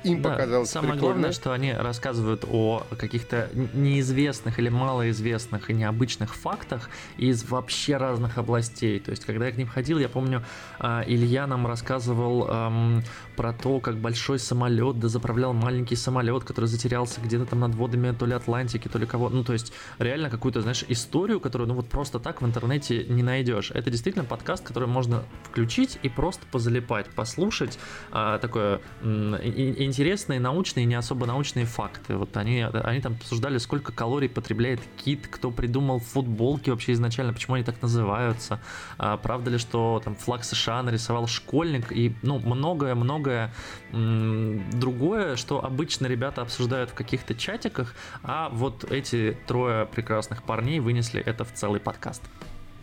им 0.04 0.22
да, 0.22 0.30
показалось 0.30 0.70
Самое 0.70 0.94
прикольно. 0.94 1.14
главное, 1.14 1.32
что 1.32 1.52
они 1.52 1.72
рассказывают 1.72 2.44
о 2.50 2.86
каких-то 2.96 3.50
неизвестных 3.74 4.58
или 4.58 4.68
малоизвестных 4.68 5.70
и 5.70 5.74
необычных 5.74 6.34
фактах 6.34 6.90
из 7.16 7.44
вообще 7.44 7.96
разных 7.96 8.38
областей. 8.38 8.98
То 9.00 9.10
есть, 9.10 9.24
когда 9.24 9.46
я 9.46 9.52
к 9.52 9.56
ним 9.56 9.68
ходил, 9.68 9.98
я 9.98 10.08
помню, 10.08 10.42
а, 10.78 11.04
Илья 11.06 11.46
нам 11.46 11.66
рассказывал 11.66 12.48
эм, 12.48 13.02
про 13.36 13.52
то, 13.52 13.80
как 13.80 13.96
большой 13.96 14.38
самолет 14.38 14.98
дозаправлял 14.98 15.52
маленький 15.52 15.96
самолет, 15.96 16.44
который 16.44 16.66
затерялся 16.66 17.20
где-то 17.20 17.46
там 17.46 17.60
над 17.60 17.74
водами 17.74 18.14
то 18.16 18.26
ли 18.26 18.32
Атлантики, 18.32 18.88
то 18.88 18.98
ли 18.98 19.06
кого. 19.06 19.28
Ну, 19.28 19.44
то 19.44 19.52
есть, 19.52 19.72
реально 19.98 20.30
какую-то, 20.30 20.62
знаешь, 20.62 20.84
историю, 20.88 21.40
которую, 21.40 21.68
ну, 21.68 21.74
вот 21.74 21.88
просто 21.88 22.18
так 22.18 22.42
в 22.42 22.46
интернете 22.46 23.04
не 23.04 23.22
найдешь. 23.22 23.70
Это 23.70 23.90
действительно 23.90 24.24
подкаст, 24.24 24.64
который 24.64 24.88
можно 24.88 25.24
включить 25.44 25.98
и 26.02 26.08
просто 26.08 26.46
позалипать, 26.50 27.10
послушать 27.10 27.78
а, 28.12 28.38
такое 28.38 28.80
и, 29.02 29.89
интересные 29.90 30.38
научные 30.38 30.84
и 30.84 30.86
не 30.86 30.94
особо 30.94 31.26
научные 31.26 31.66
факты. 31.66 32.16
Вот 32.16 32.36
они, 32.36 32.60
они 32.62 33.00
там 33.00 33.14
обсуждали, 33.14 33.58
сколько 33.58 33.92
калорий 33.92 34.28
потребляет 34.28 34.80
кит, 34.96 35.26
кто 35.26 35.50
придумал 35.50 35.98
футболки 35.98 36.70
вообще 36.70 36.92
изначально, 36.92 37.32
почему 37.32 37.56
они 37.56 37.64
так 37.64 37.82
называются, 37.82 38.60
а, 38.98 39.16
правда 39.16 39.50
ли, 39.50 39.58
что 39.58 40.00
там 40.04 40.14
флаг 40.14 40.44
США 40.44 40.82
нарисовал 40.82 41.26
школьник 41.26 41.92
и 41.92 42.14
ну 42.22 42.38
многое-многое 42.38 43.52
другое, 43.92 45.36
что 45.36 45.64
обычно 45.64 46.06
ребята 46.06 46.42
обсуждают 46.42 46.90
в 46.90 46.94
каких-то 46.94 47.34
чатиках, 47.34 47.94
а 48.22 48.48
вот 48.50 48.84
эти 48.90 49.36
трое 49.46 49.86
прекрасных 49.86 50.44
парней 50.44 50.80
вынесли 50.80 51.20
это 51.20 51.44
в 51.44 51.52
целый 51.52 51.80
подкаст. 51.80 52.22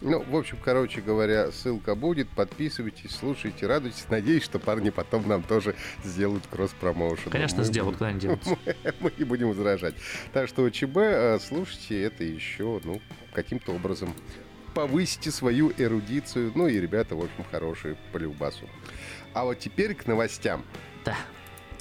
Ну, 0.02 0.24
в 0.24 0.36
общем, 0.36 0.58
короче 0.64 1.02
говоря, 1.02 1.52
ссылка 1.52 1.96
будет. 1.96 2.30
Подписывайтесь, 2.30 3.12
слушайте, 3.12 3.66
радуйтесь. 3.66 4.06
Надеюсь, 4.10 4.44
что 4.44 4.60
парни 4.60 4.92
потом 4.92 5.28
нам 5.28 5.42
тоже 5.42 5.76
сделают 6.04 6.46
кросс-промоушен. 6.48 7.32
Конечно, 7.32 7.60
мы 7.60 7.64
сделают, 7.64 7.98
куда 7.98 8.10
они 8.10 8.20
делают. 8.20 8.46
Мы, 8.66 8.94
мы 9.00 9.14
не 9.18 9.24
будем 9.24 9.50
возражать. 9.50 9.96
Так 10.34 10.48
что 10.48 10.70
ЧБ, 10.70 10.98
э, 10.98 11.40
слушайте 11.40 12.02
это 12.02 12.24
еще, 12.24 12.80
ну, 12.84 13.02
каким-то 13.34 13.72
образом 13.74 14.14
повысите 14.78 15.31
свою 15.31 15.71
эрудицию. 15.76 16.52
Ну 16.54 16.68
и 16.68 16.80
ребята, 16.80 17.16
в 17.16 17.19
общем, 17.19 17.44
хорошие 17.50 17.98
по 18.12 18.18
любасу. 18.18 18.69
А 19.33 19.45
вот 19.45 19.57
теперь 19.57 19.95
к 19.95 20.06
новостям. 20.06 20.64
Да. 21.04 21.16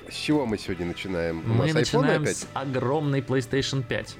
С 0.08 0.14
чего 0.14 0.46
мы 0.46 0.56
сегодня 0.56 0.86
начинаем? 0.86 1.42
Мы 1.44 1.72
начинаем 1.72 2.22
опять? 2.22 2.36
с 2.38 2.48
огромной 2.54 3.20
PlayStation 3.20 3.82
5. 3.86 4.16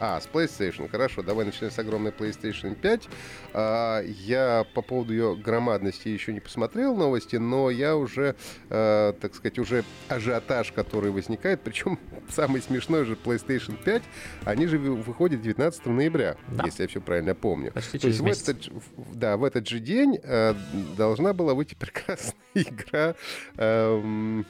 А, 0.00 0.20
с 0.20 0.28
PlayStation. 0.32 0.88
Хорошо, 0.88 1.22
давай 1.22 1.44
начнем 1.44 1.70
с 1.70 1.78
огромной 1.78 2.12
PlayStation 2.12 2.74
5. 2.74 3.08
А, 3.52 4.02
я 4.02 4.64
по 4.74 4.82
поводу 4.82 5.12
ее 5.12 5.36
громадности 5.36 6.08
еще 6.08 6.32
не 6.32 6.40
посмотрел 6.40 6.94
новости, 6.94 7.36
но 7.36 7.70
я 7.70 7.96
уже, 7.96 8.36
а, 8.70 9.12
так 9.14 9.34
сказать, 9.34 9.58
уже 9.58 9.84
ажиотаж, 10.08 10.72
который 10.72 11.10
возникает, 11.10 11.60
причем 11.62 11.98
самый 12.28 12.62
смешной 12.62 13.04
же 13.04 13.14
PlayStation 13.14 13.76
5, 13.82 14.02
они 14.44 14.66
же 14.66 14.78
выходят 14.78 15.42
19 15.42 15.86
ноября, 15.86 16.36
да. 16.48 16.64
если 16.66 16.82
я 16.82 16.88
все 16.88 17.00
правильно 17.00 17.34
помню. 17.34 17.72
Почти 17.72 17.98
То 17.98 18.08
есть 18.08 18.20
в 18.20 18.26
этот, 18.26 18.68
да, 18.96 19.36
в 19.36 19.44
этот 19.44 19.68
же 19.68 19.80
день 19.80 20.18
а, 20.22 20.56
должна 20.96 21.32
была 21.32 21.54
выйти 21.54 21.74
прекрасная 21.78 22.34
игра... 22.54 23.14
А, 23.56 24.44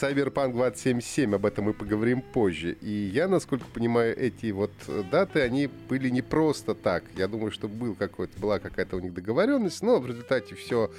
Cyberpunk 0.00 0.52
2077, 0.52 1.34
об 1.34 1.46
этом 1.46 1.64
мы 1.64 1.72
поговорим 1.72 2.20
позже. 2.20 2.76
И 2.82 2.90
я, 2.90 3.28
насколько 3.28 3.64
понимаю, 3.72 4.14
эти 4.18 4.50
вот 4.50 4.70
даты, 5.10 5.40
они 5.40 5.70
были 5.88 6.10
не 6.10 6.20
просто 6.20 6.74
так. 6.74 7.02
Я 7.16 7.28
думаю, 7.28 7.50
что 7.50 7.66
был 7.66 7.94
какой-то, 7.94 8.38
была 8.38 8.58
какая-то 8.58 8.96
у 8.96 9.00
них 9.00 9.14
договоренность, 9.14 9.82
но 9.82 9.98
в 9.98 10.06
результате 10.06 10.54
все 10.54 10.90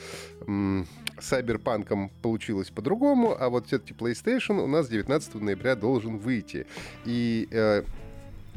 м- 0.48 0.88
Cyberpunk 1.20 2.10
получилось 2.24 2.72
по-другому, 2.72 3.36
а 3.40 3.50
вот 3.50 3.68
все-таки 3.68 3.94
PlayStation 3.94 4.60
у 4.60 4.68
нас 4.68 4.90
19 4.90 5.36
ноября 5.36 5.76
должен 5.76 6.18
выйти. 6.18 6.66
И, 7.06 7.48
э, 7.52 7.84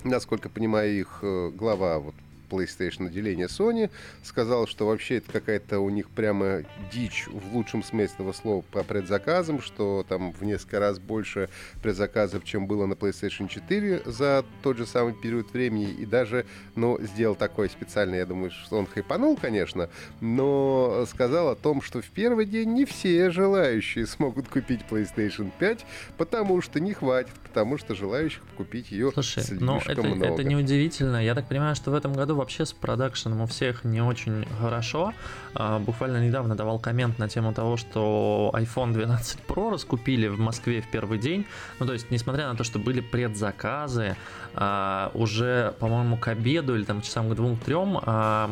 насколько 0.04 0.49
понимаю, 0.49 0.99
их 0.99 1.18
э, 1.23 1.50
глава 1.54 1.99
вот 1.99 2.14
PlayStation 2.50 3.07
отделения 3.07 3.47
Sony, 3.47 3.90
сказал, 4.23 4.66
что 4.66 4.87
вообще 4.87 5.16
это 5.16 5.33
какая-то 5.33 5.80
у 5.80 5.90
них 5.90 6.11
прямо 6.11 6.62
дичь 6.92 7.26
в 7.28 7.54
лучшем 7.54 7.83
смысле 7.83 8.14
этого 8.14 8.33
слова 8.33 8.62
по 8.71 8.83
предзаказам, 8.83 9.62
что 9.62 10.04
там 10.09 10.33
в 10.33 10.42
несколько 10.42 10.80
раз 10.80 10.99
больше 10.99 11.49
предзаказов, 11.83 12.45
чем 12.45 12.66
было 12.66 12.87
на 12.87 12.95
PlayStation 12.95 13.49
4 13.49 14.02
за 14.04 14.45
тот 14.62 14.76
же 14.76 14.87
самый 14.87 15.14
период 15.14 15.52
времени, 15.52 15.90
и 15.90 16.07
даже, 16.07 16.45
ну, 16.76 16.99
сделал 17.00 17.35
такой 17.35 17.71
специальный, 17.71 18.19
я 18.19 18.26
думаю, 18.26 18.50
что 18.50 18.76
он 18.76 18.87
хайпанул, 18.87 19.37
конечно, 19.37 19.88
но 20.21 21.07
сказал 21.09 21.49
о 21.49 21.57
том, 21.57 21.83
что 21.83 22.00
в 22.00 22.11
первый 22.11 22.47
день 22.47 22.73
не 22.73 22.85
все 22.85 23.30
желающие 23.30 24.07
смогут 24.07 24.49
купить 24.49 24.80
PlayStation 24.90 25.50
5, 25.59 25.87
потому 26.16 26.61
что 26.61 26.80
не 26.80 26.92
хватит, 26.92 27.33
потому 27.42 27.78
что 27.78 27.95
желающих 27.95 28.42
купить 28.57 28.90
ее 28.90 29.11
Слушай, 29.12 29.42
слишком 29.42 29.66
ну 29.66 29.78
это, 29.85 30.02
много. 30.02 30.35
это 30.35 30.45
неудивительно. 30.45 31.25
Я 31.25 31.35
так 31.35 31.49
понимаю, 31.49 31.75
что 31.75 31.90
в 31.90 31.95
этом 31.95 32.12
году 32.12 32.37
вообще 32.40 32.66
с 32.66 32.73
продакшеном 32.73 33.42
у 33.42 33.47
всех 33.47 33.85
не 33.85 34.00
очень 34.00 34.47
хорошо. 34.61 35.12
А, 35.54 35.78
буквально 35.78 36.26
недавно 36.26 36.54
давал 36.54 36.78
коммент 36.78 37.18
на 37.18 37.28
тему 37.28 37.52
того, 37.52 37.76
что 37.76 38.50
iPhone 38.54 38.92
12 38.92 39.40
Pro 39.47 39.70
раскупили 39.70 40.26
в 40.28 40.38
Москве 40.38 40.80
в 40.80 40.90
первый 40.90 41.18
день. 41.18 41.47
Ну, 41.78 41.87
то 41.87 41.92
есть, 41.92 42.11
несмотря 42.11 42.49
на 42.49 42.56
то, 42.56 42.64
что 42.64 42.78
были 42.78 43.00
предзаказы, 43.00 44.16
а, 44.54 45.11
уже, 45.14 45.75
по-моему, 45.78 46.16
к 46.16 46.28
обеду 46.28 46.75
или 46.75 46.85
там 46.85 47.02
часам 47.02 47.30
к 47.30 47.35
двум-трем 47.35 48.00
а, 48.02 48.50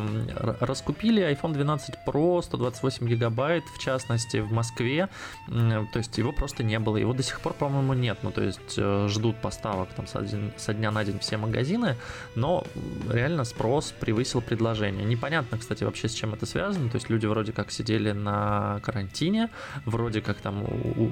раскупили 0.59 1.23
iPhone 1.23 1.53
12 1.53 1.95
Pro 2.05 2.41
128 2.41 3.07
гигабайт, 3.07 3.63
в 3.75 3.79
частности, 3.79 4.37
в 4.37 4.51
Москве. 4.51 5.09
То 5.47 5.97
есть 5.97 6.17
его 6.17 6.31
просто 6.31 6.63
не 6.63 6.79
было. 6.79 6.97
Его 6.97 7.13
до 7.13 7.23
сих 7.23 7.41
пор, 7.41 7.53
по-моему, 7.53 7.93
нет. 7.93 8.19
Ну, 8.21 8.31
то 8.31 8.43
есть 8.43 8.75
э, 8.77 9.07
ждут 9.09 9.37
поставок 9.37 9.89
там 9.95 10.05
со, 10.07 10.73
дня 10.73 10.91
на 10.91 11.03
день 11.03 11.17
все 11.19 11.37
магазины, 11.37 11.95
но 12.35 12.63
реально 13.09 13.43
спрос 13.43 13.78
превысил 13.85 14.41
предложение. 14.41 15.05
Непонятно, 15.05 15.57
кстати, 15.57 15.83
вообще 15.83 16.07
с 16.07 16.13
чем 16.13 16.33
это 16.33 16.45
связано. 16.45 16.89
То 16.89 16.95
есть 16.95 17.09
люди 17.09 17.25
вроде 17.25 17.51
как 17.51 17.71
сидели 17.71 18.11
на 18.11 18.79
карантине, 18.83 19.49
вроде 19.85 20.21
как 20.21 20.37
там 20.37 20.63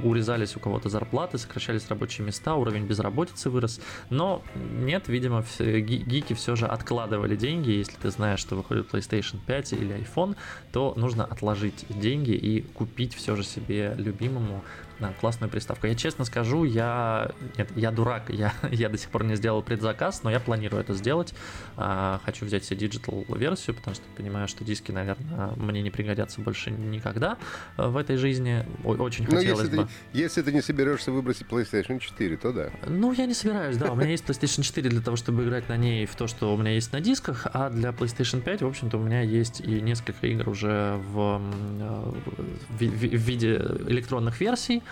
урезались 0.03 0.55
у 0.55 0.59
кого-то 0.59 0.89
зарплаты, 0.89 1.38
сокращались 1.38 1.88
рабочие 1.89 2.25
места, 2.25 2.55
уровень 2.55 2.86
безработицы 2.86 3.50
вырос. 3.50 3.79
Но 4.09 4.43
нет, 4.55 5.07
видимо, 5.07 5.43
гики 5.59 6.33
все 6.33 6.55
же 6.55 6.65
откладывали 6.65 7.36
деньги. 7.36 7.71
Если 7.71 7.95
ты 7.95 8.12
знаешь, 8.12 8.39
что 8.39 8.55
выходит 8.55 8.93
PlayStation 8.93 9.39
5 9.45 9.74
или 9.74 9.95
iPhone, 9.95 10.36
то 10.71 10.93
нужно 10.95 11.25
отложить 11.25 11.86
деньги 11.89 12.31
и 12.31 12.62
купить 12.62 13.13
все 13.15 13.36
же 13.36 13.43
себе 13.43 13.93
любимому 13.97 14.63
да, 15.00 15.13
классную 15.20 15.50
приставку. 15.50 15.88
Я 15.88 15.96
честно 15.96 16.25
скажу, 16.25 16.63
я... 16.63 17.32
Нет, 17.58 17.70
я 17.75 17.92
дурак, 17.92 18.24
я, 18.30 18.54
я 18.72 18.89
до 18.89 18.98
сих 18.98 19.10
пор 19.10 19.24
не 19.24 19.36
сделал 19.36 19.62
предзаказ, 19.62 20.24
но 20.24 20.32
я 20.32 20.39
планирую 20.39 20.82
это 20.82 20.94
сделать. 20.94 21.34
А, 21.75 22.20
хочу 22.25 22.46
взять 22.46 22.66
себе 22.66 22.80
digital 22.79 23.25
версию, 23.30 23.75
потому 23.75 23.96
что 23.96 24.04
понимаю, 24.16 24.48
что 24.48 24.63
диски, 24.63 24.92
наверное, 24.92 25.51
мне 25.56 25.82
не 25.82 25.92
пригодятся 25.92 26.42
больше 26.42 26.72
никогда 26.72 27.38
в 27.77 27.98
этой 27.98 28.18
жизни. 28.18 28.66
Очень 28.84 29.25
но 29.25 29.38
хотелось 29.38 29.66
если 29.66 29.77
бы. 29.77 29.84
Ты, 29.84 30.18
если 30.18 30.42
ты 30.42 30.51
не 30.51 30.62
соберешься 30.62 31.12
выбросить 31.12 31.48
PlayStation 31.48 32.00
4, 32.00 32.38
то 32.38 32.51
да. 32.51 32.70
Ну, 32.88 33.12
я 33.12 33.25
не 33.25 33.34
собираюсь, 33.34 33.77
да. 33.77 33.92
У 33.92 33.96
меня 33.96 34.10
есть 34.10 34.25
PlayStation 34.25 34.62
4 34.62 34.89
для 34.89 35.01
того, 35.01 35.18
чтобы 35.18 35.44
играть 35.44 35.70
на 35.70 35.77
ней 35.77 36.06
в 36.06 36.16
то, 36.16 36.27
что 36.27 36.54
у 36.54 36.58
меня 36.58 36.72
есть 36.72 36.92
на 36.94 37.01
дисках, 37.01 37.48
а 37.54 37.70
для 37.70 37.89
PlayStation 37.89 38.42
5, 38.42 38.62
в 38.62 38.68
общем-то, 38.68 38.98
у 38.98 39.01
меня 39.01 39.22
есть 39.22 39.62
и 39.62 39.82
несколько 39.82 40.27
игр 40.27 40.50
уже 40.50 40.96
в, 41.08 41.39
в, 41.39 42.22
в, 42.70 42.77
в 42.80 42.82
виде 42.82 43.56
электронных 43.88 44.39
версий, 44.39 44.84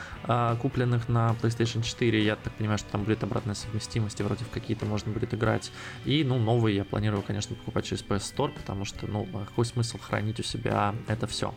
купленных 0.62 1.08
на 1.08 1.36
PlayStation 1.42 1.84
4. 1.84 2.24
Я 2.24 2.36
так 2.36 2.54
понимаю, 2.54 2.80
что 2.80 2.90
там 2.92 3.04
будет 3.04 3.24
обратная 3.24 3.54
совместимость, 3.54 4.20
и 4.20 4.24
вроде 4.24 4.44
в 4.44 4.50
какие-то 4.50 4.86
можно 4.86 5.12
будет 5.12 5.34
играть. 5.34 5.72
И, 6.04 6.24
ну, 6.24 6.40
новые 6.40 6.78
я 6.78 6.84
планирую, 6.84 7.22
конечно, 7.22 7.56
покупать 7.56 7.86
через 7.86 8.04
PS 8.04 8.36
Store, 8.36 8.52
потому 8.52 8.86
что, 8.86 9.08
ну, 9.08 9.26
какой 9.26 9.66
смысл 9.66 9.98
хранить 10.00 10.40
у 10.40 10.44
себя 10.44 10.96
это 11.08 11.28
все. 11.28 11.54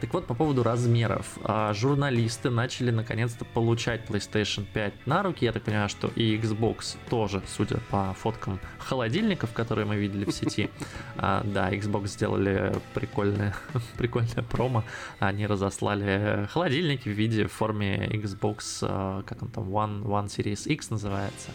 Так 0.00 0.12
вот, 0.12 0.26
по 0.26 0.34
поводу 0.34 0.62
размеров. 0.62 1.38
А, 1.44 1.72
журналисты 1.74 2.50
начали 2.50 2.90
наконец-то 2.90 3.44
получать 3.44 4.06
PlayStation 4.08 4.66
5 4.72 5.06
на 5.06 5.22
руки. 5.22 5.44
Я 5.44 5.52
так 5.52 5.62
понимаю, 5.62 5.88
что 5.88 6.08
и 6.08 6.36
Xbox 6.36 6.96
тоже, 7.08 7.42
судя 7.46 7.78
по 7.90 8.14
фоткам 8.18 8.60
холодильников, 8.78 9.52
которые 9.52 9.86
мы 9.86 9.96
видели 9.96 10.24
в 10.24 10.32
сети. 10.32 10.70
А, 11.20 11.42
да, 11.44 11.72
Xbox 11.72 12.08
сделали 12.08 12.72
прикольное, 12.94 13.54
прикольное 13.98 14.44
промо. 14.44 14.84
Они 15.18 15.46
разослали 15.46 16.48
холодильники 16.52 17.08
в 17.08 17.12
виде 17.12 17.48
формы 17.48 17.77
форме 17.78 18.08
Xbox, 18.12 18.82
э, 18.82 19.22
как 19.26 19.42
он 19.42 19.48
там, 19.48 19.68
One, 19.70 20.02
One 20.02 20.26
Series 20.26 20.66
X 20.66 20.90
называется. 20.90 21.50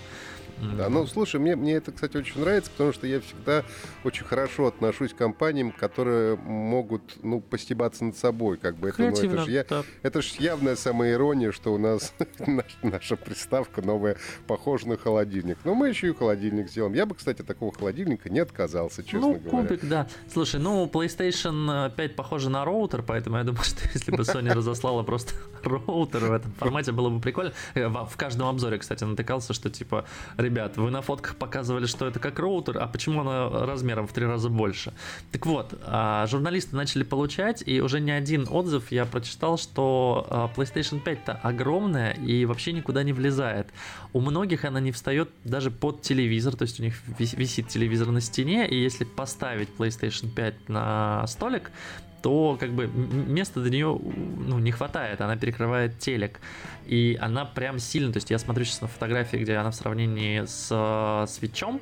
Да, 0.62 0.90
ну 0.90 1.06
слушай, 1.08 1.40
мне, 1.40 1.56
мне 1.56 1.74
это, 1.74 1.92
кстати, 1.92 2.18
очень 2.18 2.40
нравится, 2.40 2.72
потому 2.72 2.94
что 2.94 3.08
я 3.08 3.20
всегда 3.20 3.64
очень 4.04 4.26
хорошо 4.26 4.68
отношусь 4.68 5.14
к 5.14 5.18
компаниям, 5.18 5.72
которые 5.72 6.36
могут, 6.36 7.02
ну, 7.24 7.42
постебаться 7.42 8.06
над 8.06 8.18
собой, 8.18 8.58
как 8.58 8.78
бы 8.78 8.90
это, 8.90 9.02
ну, 9.02 9.08
это 9.10 9.46
же 9.46 9.52
я, 9.52 9.66
да. 9.68 9.84
это 10.02 10.22
ж 10.22 10.28
явная 10.40 10.76
самая 10.76 11.14
ирония, 11.14 11.52
что 11.52 11.74
у 11.74 11.78
нас 11.78 12.14
наша 12.84 13.16
приставка 13.16 13.82
новая 13.82 14.18
похожа 14.48 14.88
на 14.88 14.98
холодильник. 14.98 15.58
Но 15.64 15.76
мы 15.76 15.90
еще 15.90 16.10
и 16.10 16.14
холодильник 16.14 16.70
сделаем. 16.70 16.94
Я 16.94 17.06
бы, 17.06 17.16
кстати, 17.16 17.42
такого 17.42 17.74
холодильника 17.74 18.30
не 18.30 18.40
отказался, 18.40 19.04
честно 19.04 19.20
ну, 19.20 19.34
говоря. 19.34 19.50
кубик, 19.50 19.86
да. 19.86 20.08
Слушай, 20.32 20.60
ну, 20.60 20.86
PlayStation 20.86 21.92
5 21.94 22.16
похожа 22.16 22.50
на 22.50 22.66
роутер, 22.66 23.04
поэтому 23.04 23.38
я 23.38 23.44
думаю, 23.44 23.64
что 23.64 23.82
если 23.94 24.12
бы 24.12 24.24
Sony 24.24 24.54
разослала 24.54 25.04
просто 25.04 25.34
роутер 25.64 26.26
в 26.26 26.32
этом 26.32 26.52
формате, 26.54 26.92
было 26.92 27.10
бы 27.10 27.20
прикольно. 27.20 27.54
В 27.74 28.18
каждом 28.18 28.48
обзоре, 28.48 28.78
кстати, 28.78 29.04
натыкался, 29.04 29.54
что 29.54 29.70
типа, 29.70 30.06
ребят, 30.44 30.78
вы 30.78 30.92
на 30.92 31.02
фотках 31.02 31.36
показывали, 31.36 31.86
что 31.86 32.08
это 32.08 32.20
как 32.20 32.40
роутер, 32.40 32.78
а 32.80 32.88
почему 32.88 33.22
она 33.22 33.50
размером 33.66 34.08
в 34.08 34.14
три 34.14 34.26
раза 34.26 34.50
больше? 34.50 34.94
Так 35.32 35.46
вот, 35.46 35.74
а, 35.86 36.26
журналисты 36.28 36.76
начали 36.76 37.04
получать, 37.04 37.64
и 37.66 37.82
уже 37.82 38.00
не 38.00 38.12
один 38.12 38.48
отзыв 38.50 38.92
я 38.92 39.06
прочитал, 39.06 39.58
что 39.58 40.28
а, 40.30 40.50
PlayStation 40.56 41.04
5-то 41.04 41.34
огромная 41.34 42.12
и 42.14 42.46
вообще 42.46 42.74
никуда 42.74 43.04
не 43.04 43.14
влезает. 43.14 43.68
У 44.14 44.22
многих 44.22 44.66
она 44.66 44.80
не 44.80 44.92
встает 44.92 45.30
даже 45.44 45.72
под 45.72 46.02
телевизор, 46.02 46.56
то 46.56 46.64
есть 46.64 46.80
у 46.80 46.84
них 46.84 46.96
висит 47.18 47.68
телевизор 47.68 48.10
на 48.12 48.22
стене, 48.22 48.68
и 48.68 48.82
если 48.82 49.04
поставить 49.04 49.70
PlayStation 49.78 50.30
5 50.30 50.70
на 50.70 51.26
столик, 51.28 51.72
то 52.24 52.56
как 52.58 52.72
бы 52.72 52.88
места 52.88 53.60
до 53.60 53.70
нее 53.70 54.00
ну, 54.02 54.58
не 54.58 54.72
хватает, 54.72 55.20
она 55.20 55.36
перекрывает 55.36 56.00
телек. 56.00 56.40
И 56.86 57.18
она 57.22 57.44
прям 57.44 57.80
сильно, 57.80 58.14
то 58.14 58.18
есть 58.18 58.32
я 58.32 58.40
смотрю 58.40 58.64
сейчас 58.64 58.80
на 58.80 58.88
фотографии, 58.88 59.38
где 59.38 59.56
она 59.56 59.72
в 59.72 59.76
сравнении 59.76 60.46
с 60.46 60.70
э, 60.72 61.28
свечом, 61.28 61.82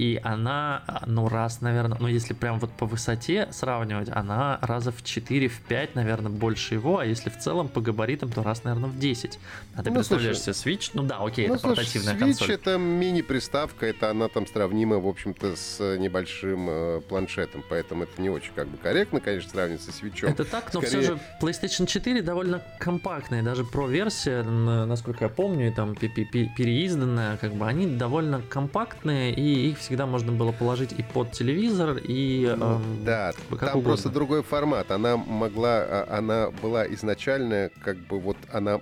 и 0.00 0.18
она, 0.22 0.82
ну, 1.04 1.28
раз, 1.28 1.60
наверное, 1.60 1.98
ну, 2.00 2.08
если 2.08 2.32
прям 2.32 2.58
вот 2.58 2.72
по 2.72 2.86
высоте 2.86 3.48
сравнивать, 3.50 4.08
она 4.08 4.58
раза 4.62 4.92
в 4.92 5.04
4, 5.04 5.48
в 5.48 5.60
5, 5.60 5.94
наверное, 5.94 6.32
больше 6.32 6.72
его, 6.72 7.00
а 7.00 7.04
если 7.04 7.28
в 7.28 7.36
целом 7.36 7.68
по 7.68 7.82
габаритам, 7.82 8.32
то 8.32 8.42
раз, 8.42 8.64
наверное, 8.64 8.88
в 8.88 8.98
10. 8.98 9.38
А 9.74 9.82
ты 9.82 9.90
ну, 9.90 9.96
представляешь 9.96 10.40
себе 10.40 10.52
Switch? 10.52 10.92
Ну 10.94 11.02
да, 11.02 11.18
окей, 11.18 11.48
ну, 11.48 11.56
это 11.56 11.64
слушай, 11.64 11.76
портативная 11.76 12.14
Switch 12.14 12.18
консоль. 12.18 12.52
это 12.52 12.78
мини-приставка, 12.78 13.84
это 13.84 14.08
она 14.08 14.28
там 14.28 14.46
сравнима, 14.46 14.96
в 14.96 15.06
общем-то, 15.06 15.54
с 15.54 15.98
небольшим 15.98 16.70
э, 16.70 17.00
планшетом, 17.06 17.62
поэтому 17.68 18.04
это 18.04 18.22
не 18.22 18.30
очень 18.30 18.52
как 18.54 18.68
бы 18.68 18.78
корректно, 18.78 19.20
конечно, 19.20 19.50
сравнивать 19.50 19.82
со 19.82 19.90
Switch. 19.90 20.26
Это 20.26 20.46
так, 20.46 20.72
но 20.72 20.80
Скорее... 20.80 21.02
все 21.02 21.12
же 21.12 21.20
PlayStation 21.42 21.84
4 21.84 22.22
довольно 22.22 22.62
компактная, 22.78 23.42
даже 23.42 23.64
Pro-версия, 23.64 24.44
насколько 24.44 25.24
я 25.24 25.28
помню, 25.28 25.68
и 25.68 25.70
там 25.70 25.94
переизданная, 25.94 27.36
как 27.36 27.52
бы 27.52 27.66
они 27.66 27.84
довольно 27.84 28.40
компактные, 28.40 29.34
и 29.34 29.68
их 29.68 29.89
всегда 29.90 30.06
можно 30.06 30.30
было 30.30 30.52
положить 30.52 30.92
и 30.92 31.02
под 31.02 31.32
телевизор, 31.32 31.96
и... 31.96 32.54
Ну, 32.56 32.76
эм, 32.76 33.04
да, 33.04 33.32
там 33.48 33.70
угодно. 33.70 33.82
просто 33.82 34.08
другой 34.08 34.44
формат. 34.44 34.92
Она 34.92 35.16
могла, 35.16 35.78
а, 35.78 36.06
она 36.18 36.50
была 36.62 36.86
изначально, 36.94 37.70
как 37.82 37.96
бы 37.96 38.20
вот 38.20 38.36
она 38.52 38.80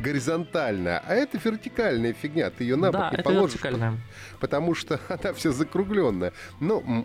горизонтальная, 0.00 1.02
а 1.06 1.14
это 1.14 1.38
вертикальная 1.42 2.12
фигня, 2.12 2.50
ты 2.50 2.64
ее 2.64 2.76
на 2.76 2.90
бок 2.90 3.00
да, 3.00 3.16
не 3.16 3.22
положишь. 3.22 3.54
Вертикальная. 3.54 3.98
Потому 4.40 4.74
что 4.74 5.00
она 5.08 5.32
вся 5.32 5.52
закругленная. 5.52 6.32
Но 6.58 7.04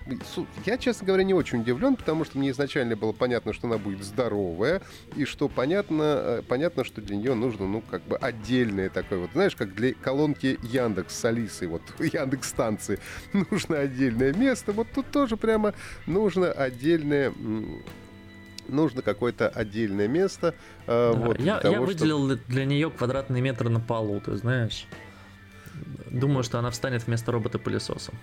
я, 0.66 0.78
честно 0.78 1.08
говоря, 1.08 1.24
не 1.24 1.34
очень 1.34 1.62
удивлен, 1.62 1.96
потому 1.96 2.26
что 2.26 2.38
мне 2.38 2.52
изначально 2.52 2.96
было 2.96 3.12
понятно, 3.12 3.54
что 3.54 3.68
она 3.68 3.78
будет 3.78 4.04
здоровая, 4.04 4.82
и 5.16 5.26
что 5.26 5.48
понятно, 5.48 6.04
э, 6.04 6.42
понятно, 6.48 6.84
что 6.84 7.02
для 7.02 7.16
нее 7.16 7.34
нужно, 7.34 7.68
ну, 7.68 7.82
как 7.82 8.02
бы 8.04 8.18
отдельное 8.18 8.90
такое 8.90 9.20
вот, 9.20 9.32
знаешь, 9.34 9.56
как 9.56 9.74
для 9.76 9.94
колонки 9.94 10.60
Яндекс 10.64 11.16
с 11.18 11.26
Алисой, 11.26 11.68
вот 11.68 11.82
Яндекс 12.00 12.50
станции, 12.50 13.00
нужно 13.52 13.80
отдельное 13.80 14.34
место. 14.34 14.72
Вот 14.72 14.88
тут 14.94 15.12
тоже 15.12 15.38
прямо 15.38 15.74
нужно 16.06 16.52
отдельное 16.52 17.34
нужно 18.68 19.02
какое-то 19.02 19.50
отдельное 19.50 20.08
место. 20.08 20.56
Э, 20.88 21.12
да, 21.14 21.20
вот, 21.20 21.40
я, 21.40 21.60
того, 21.60 21.74
я 21.74 21.82
выделил 21.82 22.26
чтобы... 22.26 22.42
для 22.48 22.66
нее 22.66 22.90
квадратный 22.90 23.42
метр 23.42 23.70
на 23.70 23.80
полу, 23.80 24.20
ты 24.22 24.36
знаешь. 24.36 24.88
Думаю, 26.10 26.44
что 26.44 26.60
она 26.60 26.72
встанет 26.72 27.06
вместо 27.08 27.32
робота-пылесоса. 27.32 28.14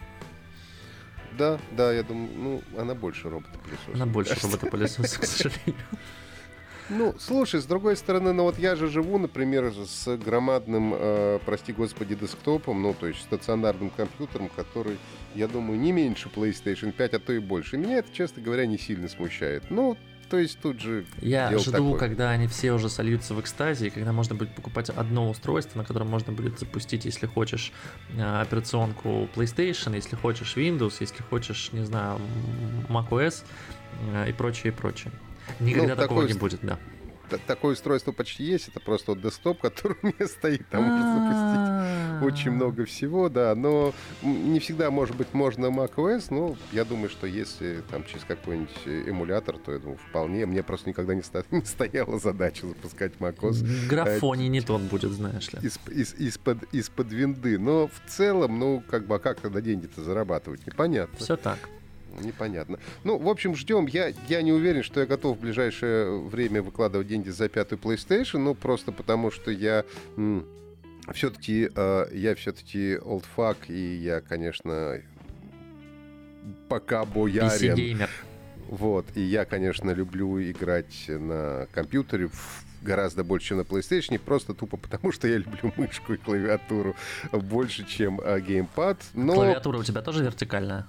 Да, 1.39 1.59
да, 1.73 1.93
я 1.93 2.03
думаю, 2.03 2.31
ну, 2.37 2.63
она 2.79 2.95
больше 2.95 3.29
робота-пылесоса. 3.29 3.91
Она 3.95 4.07
больше 4.07 4.37
робота-пылесоса, 4.43 5.21
к 5.21 5.25
сожалению. 5.27 5.87
Ну, 6.89 7.15
слушай, 7.19 7.61
с 7.61 7.65
другой 7.65 7.97
стороны, 7.97 8.33
ну 8.33 8.43
вот 8.43 8.59
я 8.59 8.77
же 8.77 8.89
живу, 8.89 9.19
например, 9.19 9.73
с 9.73 10.17
громадным, 10.17 10.95
э, 10.95 11.39
прости 11.47 11.73
господи, 11.73 12.15
десктопом, 12.15 12.83
ну, 12.83 12.93
то 12.93 13.07
есть 13.07 13.23
стационарным 13.23 13.91
компьютером, 13.91 14.51
который, 14.55 14.99
я 15.35 15.49
думаю, 15.49 15.79
не 15.79 15.93
меньше 15.93 16.29
PlayStation 16.29 16.93
5, 16.93 17.15
а 17.15 17.19
то 17.19 17.33
и 17.33 17.39
больше. 17.39 17.79
Меня 17.79 17.99
это, 17.99 18.13
честно 18.13 18.43
говоря, 18.43 18.67
не 18.67 18.79
сильно 18.79 19.09
смущает. 19.09 19.71
Ну, 19.71 19.97
то 20.33 20.39
есть 20.39 20.59
тут 20.61 20.81
же 20.81 21.05
Я 21.21 21.59
жду, 21.59 21.71
такое. 21.71 21.99
когда 21.99 22.31
они 22.31 22.47
все 22.47 22.73
уже 22.73 22.89
сольются 22.89 23.35
в 23.35 23.41
экстазе, 23.43 23.89
и 23.89 23.91
когда 23.91 24.15
можно 24.15 24.35
будет 24.35 24.55
покупать 24.55 24.89
одно 24.89 25.29
устройство, 25.29 25.77
на 25.77 25.85
котором 25.85 26.09
можно 26.09 26.33
будет 26.33 26.59
запустить, 26.59 27.05
если 27.05 27.27
хочешь, 27.27 27.71
э, 28.17 28.41
операционку 28.41 29.29
PlayStation, 29.37 29.95
если 29.95 30.17
хочешь 30.17 30.57
Windows, 30.57 30.95
если 31.01 31.23
хочешь, 31.23 31.69
не 31.73 31.85
знаю, 31.85 32.19
macOS 32.89 33.45
э, 34.15 34.31
и 34.31 34.33
прочее, 34.33 34.73
и 34.73 34.75
прочее. 34.75 35.13
Никогда 35.61 35.97
ну, 35.97 36.01
такого 36.01 36.23
такой... 36.23 36.33
не 36.33 36.41
будет, 36.41 36.61
да 36.63 36.79
такое 37.39 37.73
устройство 37.73 38.13
почти 38.13 38.45
есть, 38.45 38.69
это 38.69 38.81
просто 38.81 39.13
вот 39.13 39.23
десктоп, 39.23 39.61
который 39.63 39.97
у 40.03 40.07
меня 40.07 40.27
стоит, 40.27 40.69
там 40.69 40.83
можно 40.85 41.15
запустить 41.15 42.23
очень 42.23 42.51
много 42.53 42.85
всего, 42.85 43.29
да, 43.29 43.55
но 43.55 43.93
не 44.23 44.61
всегда, 44.61 44.91
может 44.91 45.17
быть, 45.17 45.33
можно 45.35 45.67
macOS, 45.67 46.27
но 46.31 46.57
я 46.73 46.85
думаю, 46.85 47.09
что 47.09 47.27
если 47.27 47.83
там 47.91 48.05
через 48.05 48.25
какой-нибудь 48.25 48.71
эмулятор, 48.87 49.59
то 49.59 49.73
я 49.73 49.79
думаю, 49.79 49.99
вполне, 50.09 50.47
мне 50.47 50.63
просто 50.63 50.89
никогда 50.89 51.15
не, 51.15 51.23
ста- 51.23 51.45
не 51.51 51.65
стояла 51.65 52.19
задача 52.19 52.67
запускать 52.67 53.13
macOS. 53.19 53.65
В 53.65 53.89
графоне 53.89 54.49
не 54.49 54.61
тот 54.61 54.83
будет, 54.83 55.13
знаешь 55.13 55.53
ли. 55.53 55.61
Из, 55.63 55.79
из, 55.89 56.15
из-под, 56.15 56.63
из-под 56.73 57.13
винды, 57.13 57.59
но 57.59 57.89
в 57.89 58.11
целом, 58.11 58.59
ну, 58.59 58.83
как 58.89 59.07
бы, 59.07 59.17
а 59.17 59.19
как 59.19 59.41
тогда 59.41 59.61
деньги-то 59.61 60.03
зарабатывать, 60.03 60.67
непонятно. 60.67 61.19
Все 61.19 61.37
так 61.37 61.59
непонятно. 62.21 62.79
Ну, 63.05 63.19
в 63.19 63.29
общем, 63.29 63.55
ждем. 63.55 63.87
Я, 63.87 64.13
я 64.29 64.43
не 64.43 64.53
уверен, 64.53 64.83
что 64.83 65.01
я 65.01 65.07
готов 65.07 65.39
в 65.39 65.41
ближайшее 65.41 66.21
время 66.21 66.63
выкладывать 66.63 67.09
деньги 67.09 67.31
за 67.31 67.49
пятую 67.49 67.79
PlayStation, 67.79 68.39
ну, 68.39 68.55
просто 68.55 68.93
потому 68.93 69.31
что 69.31 69.51
я 69.51 69.85
все-таки 71.13 71.71
э, 71.75 72.07
я 72.13 72.35
все-таки 72.35 72.97
олдфак, 72.97 73.57
и 73.69 73.97
я, 73.97 74.21
конечно, 74.21 75.01
пока 76.69 77.05
боярин. 77.05 78.09
Вот, 78.69 79.05
и 79.17 79.21
я, 79.21 79.45
конечно, 79.45 79.91
люблю 79.91 80.41
играть 80.41 81.05
на 81.09 81.67
компьютере 81.73 82.31
гораздо 82.81 83.23
больше, 83.23 83.49
чем 83.49 83.59
на 83.59 83.63
PlayStation, 83.63 84.19
просто 84.19 84.55
тупо 84.55 84.77
потому, 84.77 85.13
что 85.13 85.29
я 85.29 85.39
люблю 85.39 85.73
мышку 85.77 86.15
и 86.15 86.17
клавиатуру 86.17 86.97
больше, 87.33 87.87
чем 87.87 88.21
э, 88.21 88.41
геймпад. 88.41 88.99
Но... 89.15 89.35
Клавиатура 89.35 89.79
у 89.79 89.85
тебя 89.85 90.03
тоже 90.03 90.25
вертикальная? 90.25 90.87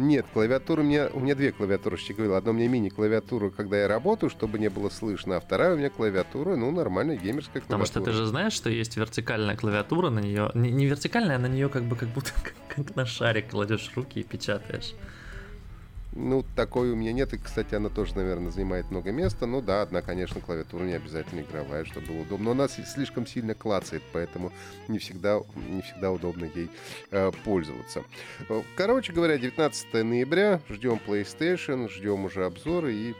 Нет, 0.00 0.26
клавиатура 0.32 0.80
у 0.80 0.84
меня, 0.84 1.08
у 1.12 1.20
меня 1.20 1.34
две 1.34 1.52
клавиатуры, 1.52 1.96
что 1.96 2.14
говорил. 2.14 2.34
Одна 2.34 2.50
у 2.50 2.54
меня 2.54 2.68
мини-клавиатура, 2.68 3.50
когда 3.50 3.78
я 3.80 3.88
работаю, 3.88 4.30
чтобы 4.30 4.58
не 4.58 4.68
было 4.68 4.88
слышно, 4.88 5.36
а 5.36 5.40
вторая 5.40 5.74
у 5.74 5.76
меня 5.76 5.90
клавиатура, 5.90 6.56
ну, 6.56 6.70
нормальная 6.70 7.16
геймерская 7.16 7.62
клавиатура. 7.62 7.78
Потому 7.78 7.86
что 7.86 8.00
ты 8.00 8.12
же 8.12 8.26
знаешь, 8.26 8.52
что 8.52 8.70
есть 8.70 8.96
вертикальная 8.96 9.56
клавиатура, 9.56 10.10
на 10.10 10.20
нее, 10.20 10.50
не, 10.54 10.70
не 10.70 10.86
вертикальная, 10.86 11.36
а 11.36 11.38
на 11.38 11.46
нее 11.46 11.68
как 11.68 11.84
бы 11.84 11.96
как 11.96 12.08
будто 12.08 12.32
как, 12.42 12.54
как 12.68 12.96
на 12.96 13.04
шарик 13.04 13.50
кладешь 13.50 13.90
руки 13.94 14.20
и 14.20 14.22
печатаешь. 14.22 14.94
Ну, 16.12 16.44
такой 16.56 16.90
у 16.90 16.96
меня 16.96 17.12
нет, 17.12 17.32
и, 17.34 17.38
кстати, 17.38 17.74
она 17.74 17.88
тоже, 17.88 18.16
наверное, 18.16 18.50
занимает 18.50 18.90
много 18.90 19.12
места. 19.12 19.46
Ну 19.46 19.62
да, 19.62 19.82
одна, 19.82 20.02
конечно, 20.02 20.40
клавиатура 20.40 20.82
не 20.82 20.94
обязательно 20.94 21.40
игровая, 21.40 21.84
чтобы 21.84 22.08
было 22.08 22.22
удобно. 22.22 22.46
Но 22.46 22.50
она 22.52 22.68
слишком 22.68 23.26
сильно 23.26 23.54
клацает, 23.54 24.02
поэтому 24.12 24.52
не 24.88 24.98
всегда, 24.98 25.40
не 25.68 25.82
всегда 25.82 26.10
удобно 26.10 26.50
ей 26.52 26.68
э, 27.12 27.30
пользоваться. 27.44 28.02
Э, 28.48 28.62
короче 28.74 29.12
говоря, 29.12 29.38
19 29.38 29.92
ноября, 30.04 30.60
ждем 30.68 31.00
PlayStation, 31.06 31.88
ждем 31.88 32.24
уже 32.24 32.44
обзоры 32.44 32.92
и 32.92 33.14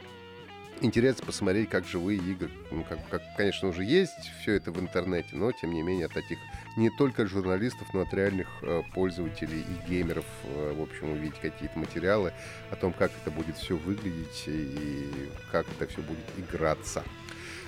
интересно 0.80 1.26
посмотреть, 1.26 1.68
как 1.68 1.86
живые 1.86 2.18
игры, 2.18 2.50
ну, 2.70 2.84
как, 2.84 2.98
как, 3.08 3.22
конечно, 3.36 3.68
уже 3.68 3.84
есть 3.84 4.30
все 4.40 4.54
это 4.54 4.72
в 4.72 4.80
интернете, 4.80 5.28
но, 5.32 5.52
тем 5.52 5.72
не 5.72 5.82
менее, 5.82 6.06
от 6.06 6.12
таких 6.12 6.38
не 6.76 6.90
только 6.90 7.26
журналистов, 7.26 7.88
но 7.92 8.00
от 8.02 8.14
реальных 8.14 8.48
э, 8.62 8.82
пользователей 8.94 9.60
и 9.60 9.88
геймеров, 9.88 10.24
э, 10.44 10.74
в 10.76 10.82
общем, 10.82 11.10
увидеть 11.10 11.40
какие-то 11.40 11.78
материалы 11.78 12.32
о 12.70 12.76
том, 12.76 12.92
как 12.92 13.10
это 13.22 13.30
будет 13.30 13.56
все 13.56 13.76
выглядеть 13.76 14.44
и 14.46 15.10
как 15.50 15.66
это 15.68 15.90
все 15.90 16.02
будет 16.02 16.24
играться. 16.36 17.02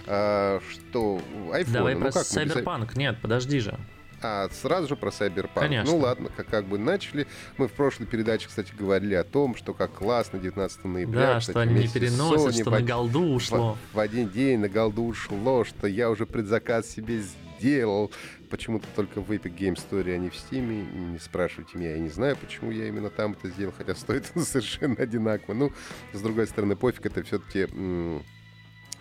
А, 0.07 0.61
что, 0.71 1.21
iPhone, 1.50 1.73
Давай 1.73 1.95
ну, 1.95 2.00
про 2.00 2.12
как 2.12 2.23
Cyberpunk, 2.25 2.97
нет, 2.97 3.19
подожди 3.21 3.61
же. 3.61 3.78
А 4.23 4.49
сразу 4.50 4.88
же 4.88 4.97
про 4.97 5.11
Cyberpunk. 5.11 5.50
Ну 5.55 5.61
Конечно. 5.61 5.93
Ну 5.93 5.99
ладно, 5.99 6.31
как, 6.35 6.47
как 6.47 6.64
бы 6.64 6.79
начали. 6.79 7.26
Мы 7.57 7.69
в 7.69 7.73
прошлой 7.73 8.07
передаче, 8.07 8.49
кстати, 8.49 8.73
говорили 8.79 9.14
о 9.14 9.25
том, 9.25 9.57
что 9.57 9.75
как 9.75 9.93
классно 9.93 10.38
19 10.38 10.85
ноября. 10.85 11.21
Да, 11.35 11.41
кстати, 11.41 11.55
что 11.55 11.61
они 11.61 11.75
не 11.75 11.88
переносят, 11.88 12.55
Sony 12.55 12.61
что 12.61 12.71
в, 12.71 12.73
на 12.73 12.83
голду 12.83 13.21
ушло. 13.23 13.79
В, 13.93 13.97
в 13.97 13.99
один 13.99 14.29
день 14.29 14.59
на 14.59 14.69
голду 14.69 15.02
ушло, 15.02 15.64
что 15.64 15.87
я 15.87 16.11
уже 16.11 16.26
предзаказ 16.26 16.88
себе 16.88 17.23
сделал. 17.59 18.11
Почему-то 18.50 18.87
только 18.95 19.21
в 19.21 19.31
Epic 19.31 19.57
Game 19.57 19.75
Story, 19.75 20.14
а 20.14 20.19
не 20.19 20.29
в 20.29 20.35
Steam. 20.35 21.12
Не 21.12 21.19
спрашивайте 21.19 21.79
меня, 21.79 21.93
я 21.93 21.99
не 21.99 22.11
знаю, 22.11 22.37
почему 22.37 22.71
я 22.71 22.88
именно 22.88 23.11
там 23.11 23.33
это 23.33 23.49
сделал, 23.49 23.73
хотя 23.76 23.95
стоит 23.95 24.26
совершенно 24.37 24.97
одинаково. 24.97 25.55
Ну, 25.55 25.73
с 26.12 26.21
другой 26.21 26.47
стороны, 26.47 26.76
пофиг, 26.76 27.07
это 27.07 27.23
все-таки 27.23 27.67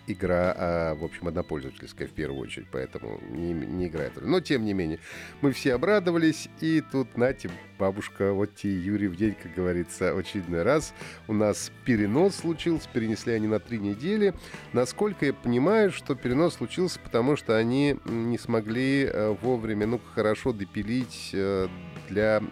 игра, 0.06 0.54
а, 0.56 0.94
в 0.94 1.04
общем, 1.04 1.28
однопользовательская 1.28 2.08
в 2.08 2.12
первую 2.12 2.40
очередь, 2.40 2.66
поэтому 2.70 3.20
не, 3.30 3.52
не 3.52 3.86
играет 3.88 4.12
Но, 4.20 4.40
тем 4.40 4.64
не 4.64 4.72
менее, 4.72 4.98
мы 5.40 5.52
все 5.52 5.74
обрадовались, 5.74 6.48
и 6.60 6.80
тут, 6.80 7.16
нате, 7.16 7.50
бабушка, 7.78 8.32
вот 8.32 8.54
те 8.54 8.72
Юрий 8.72 9.08
в 9.08 9.16
день, 9.16 9.34
как 9.40 9.54
говорится, 9.54 10.16
очередной 10.16 10.62
раз. 10.62 10.94
У 11.26 11.32
нас 11.32 11.72
перенос 11.84 12.36
случился, 12.36 12.88
перенесли 12.92 13.32
они 13.32 13.48
на 13.48 13.58
три 13.58 13.78
недели. 13.78 14.34
Насколько 14.72 15.26
я 15.26 15.32
понимаю, 15.32 15.90
что 15.90 16.14
перенос 16.14 16.54
случился, 16.54 17.00
потому 17.00 17.36
что 17.36 17.56
они 17.56 17.96
не 18.04 18.38
смогли 18.38 19.04
э, 19.04 19.36
вовремя, 19.42 19.86
ну, 19.86 20.00
хорошо 20.14 20.52
допилить 20.52 21.30
э, 21.32 21.68
для 22.08 22.42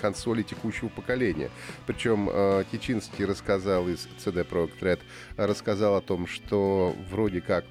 консолей 0.00 0.42
текущего 0.42 0.88
поколения. 0.88 1.50
Причем 1.86 2.28
э, 2.32 2.64
Тичинский 2.72 3.24
рассказал 3.24 3.88
из 3.88 4.08
CD 4.18 4.44
Projekt 4.44 4.80
Red, 4.80 5.00
рассказал 5.36 5.96
о 5.96 6.00
том, 6.00 6.26
что 6.26 6.75
вроде 7.10 7.40
как 7.40 7.64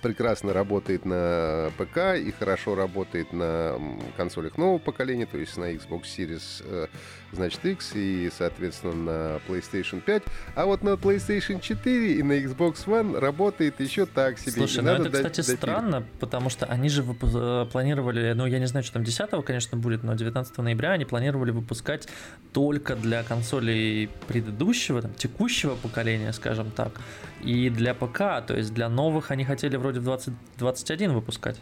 прекрасно 0.00 0.52
работает 0.52 1.04
на 1.04 1.70
ПК 1.76 2.16
и 2.16 2.32
хорошо 2.32 2.74
работает 2.74 3.32
на 3.32 3.78
консолях 4.16 4.56
нового 4.56 4.78
поколения, 4.78 5.26
то 5.26 5.38
есть 5.38 5.56
на 5.56 5.72
Xbox 5.72 6.02
Series 6.04 6.64
э, 6.64 6.86
значит, 7.32 7.64
X 7.64 7.92
и, 7.94 8.30
соответственно, 8.36 8.94
на 8.94 9.40
PlayStation 9.48 10.00
5. 10.00 10.22
А 10.54 10.66
вот 10.66 10.82
на 10.82 10.90
PlayStation 10.90 11.60
4 11.60 12.14
и 12.14 12.22
на 12.22 12.32
Xbox 12.32 12.86
One 12.86 13.18
работает 13.18 13.80
еще 13.80 14.06
так 14.06 14.38
себе. 14.38 14.52
Слушай, 14.52 14.82
ну 14.82 14.90
это, 14.92 15.10
кстати, 15.10 15.40
допилить. 15.40 15.58
странно, 15.58 16.04
потому 16.20 16.50
что 16.50 16.66
они 16.66 16.88
же 16.88 17.04
э, 17.04 17.66
планировали, 17.70 18.32
ну, 18.32 18.46
я 18.46 18.58
не 18.58 18.66
знаю, 18.66 18.84
что 18.84 18.94
там 18.94 19.04
10 19.04 19.30
конечно, 19.44 19.78
будет, 19.78 20.02
но 20.02 20.14
19 20.14 20.56
ноября 20.58 20.92
они 20.92 21.04
планировали 21.04 21.50
выпускать 21.50 22.08
только 22.52 22.96
для 22.96 23.22
консолей 23.22 24.08
предыдущего, 24.28 25.02
там, 25.02 25.14
текущего 25.14 25.74
поколения, 25.74 26.32
скажем 26.32 26.70
так, 26.70 27.00
и 27.42 27.70
для 27.70 27.94
ПК, 27.94 28.18
то 28.46 28.54
есть 28.56 28.72
для 28.72 28.88
новых 28.88 29.30
они 29.30 29.44
хотели 29.44 29.76
вроде 29.76 30.00
в 30.00 30.04
2021 30.04 31.12
выпускать. 31.12 31.60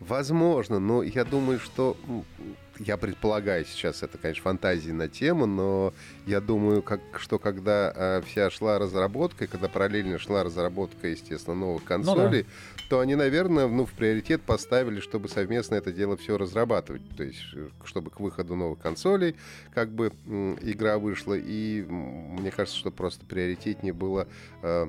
Возможно, 0.00 0.78
но 0.78 1.02
я 1.02 1.24
думаю, 1.24 1.60
что 1.60 1.96
я 2.80 2.96
предполагаю 2.96 3.66
сейчас, 3.66 4.02
это, 4.02 4.16
конечно, 4.16 4.42
фантазии 4.42 4.90
на 4.90 5.08
тему, 5.08 5.44
но 5.44 5.92
я 6.26 6.40
думаю, 6.40 6.82
как, 6.82 7.00
что 7.18 7.38
когда 7.38 7.92
э, 7.94 8.22
вся 8.26 8.50
шла 8.50 8.78
разработка, 8.78 9.44
и 9.44 9.46
когда 9.46 9.68
параллельно 9.68 10.18
шла 10.18 10.42
разработка, 10.44 11.08
естественно, 11.08 11.54
новых 11.54 11.84
консолей, 11.84 12.42
ну, 12.42 12.48
да. 12.78 12.84
то 12.88 13.00
они, 13.00 13.16
наверное, 13.16 13.68
ну, 13.68 13.84
в 13.84 13.92
приоритет 13.92 14.40
поставили, 14.40 15.00
чтобы 15.00 15.28
совместно 15.28 15.74
это 15.74 15.92
дело 15.92 16.16
все 16.16 16.38
разрабатывать. 16.38 17.02
То 17.16 17.22
есть, 17.22 17.42
э, 17.54 17.68
чтобы 17.84 18.10
к 18.10 18.18
выходу 18.18 18.56
новых 18.56 18.78
консолей 18.80 19.36
как 19.74 19.90
бы 19.90 20.12
игра 20.62 20.98
вышла. 20.98 21.34
И 21.34 21.82
мне 21.82 22.50
кажется, 22.50 22.78
что 22.78 22.90
просто 22.90 23.26
приоритетнее 23.26 23.92
было 23.92 24.26
э, 24.62 24.88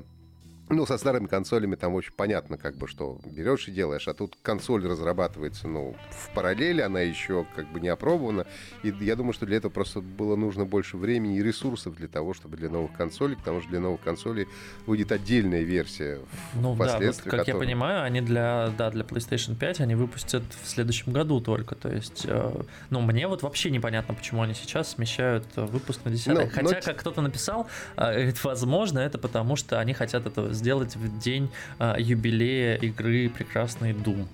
ну, 0.72 0.86
со 0.86 0.98
старыми 0.98 1.26
консолями 1.26 1.74
там 1.74 1.94
очень 1.94 2.12
понятно, 2.12 2.58
как 2.58 2.76
бы, 2.76 2.88
что 2.88 3.18
берешь 3.24 3.68
и 3.68 3.72
делаешь, 3.72 4.08
а 4.08 4.14
тут 4.14 4.36
консоль 4.42 4.86
разрабатывается, 4.86 5.68
ну, 5.68 5.94
в 6.10 6.34
параллели, 6.34 6.80
она 6.80 7.00
еще 7.00 7.46
как 7.54 7.70
бы 7.70 7.80
не 7.80 7.88
опробована, 7.88 8.46
и 8.82 8.92
я 9.00 9.16
думаю, 9.16 9.32
что 9.32 9.46
для 9.46 9.58
этого 9.58 9.70
просто 9.70 10.00
было 10.00 10.36
нужно 10.36 10.64
больше 10.64 10.96
времени 10.96 11.38
и 11.38 11.42
ресурсов 11.42 11.94
для 11.96 12.08
того, 12.08 12.34
чтобы 12.34 12.56
для 12.56 12.68
новых 12.68 12.92
консолей, 12.92 13.36
потому 13.36 13.60
что 13.60 13.70
для 13.70 13.80
новых 13.80 14.00
консолей 14.00 14.46
выйдет 14.86 15.12
отдельная 15.12 15.62
версия 15.62 16.20
ну. 16.54 16.74
Да, 16.76 16.98
вот, 16.98 17.16
как 17.16 17.24
которая... 17.24 17.46
я 17.46 17.54
понимаю, 17.54 18.02
они 18.02 18.20
для, 18.20 18.72
да, 18.76 18.90
для 18.90 19.04
PlayStation 19.04 19.54
5 19.56 19.80
они 19.80 19.94
выпустят 19.94 20.42
в 20.62 20.68
следующем 20.68 21.12
году 21.12 21.40
только, 21.40 21.74
то 21.74 21.88
есть, 21.88 22.24
э, 22.26 22.62
ну, 22.90 23.00
мне 23.00 23.26
вот 23.28 23.42
вообще 23.42 23.70
непонятно, 23.70 24.14
почему 24.14 24.42
они 24.42 24.54
сейчас 24.54 24.90
смещают 24.90 25.44
выпуск 25.56 26.00
на 26.04 26.10
10 26.10 26.26
ну, 26.28 26.48
Хотя, 26.48 26.62
но... 26.62 26.82
как 26.82 26.98
кто-то 26.98 27.20
написал, 27.20 27.68
э, 27.96 28.32
возможно, 28.42 28.98
это 28.98 29.18
потому, 29.18 29.56
что 29.56 29.78
они 29.78 29.94
хотят 29.94 30.26
это 30.26 30.52
сделать 30.62 30.96
в 30.96 31.18
день 31.18 31.50
э, 31.78 31.96
юбилея 31.98 32.76
игры 32.76 33.28
«Прекрасный 33.28 33.92
Doom» 33.92 34.26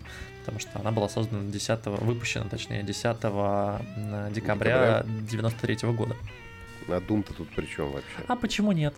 потому 0.45 0.61
что 0.61 0.79
она 0.81 0.93
была 0.93 1.11
создана 1.11 1.51
10 1.53 1.87
выпущена, 2.01 2.47
точнее, 2.49 2.83
10 2.83 4.33
декабря 4.33 5.05
93 5.05 5.75
-го 5.75 5.93
года. 5.93 6.17
А 6.89 7.01
Doom-то 7.01 7.35
тут 7.35 7.49
при 7.51 7.67
чем 7.67 7.93
вообще? 7.93 8.25
А 8.29 8.35
почему 8.35 8.73
нет? 8.73 8.95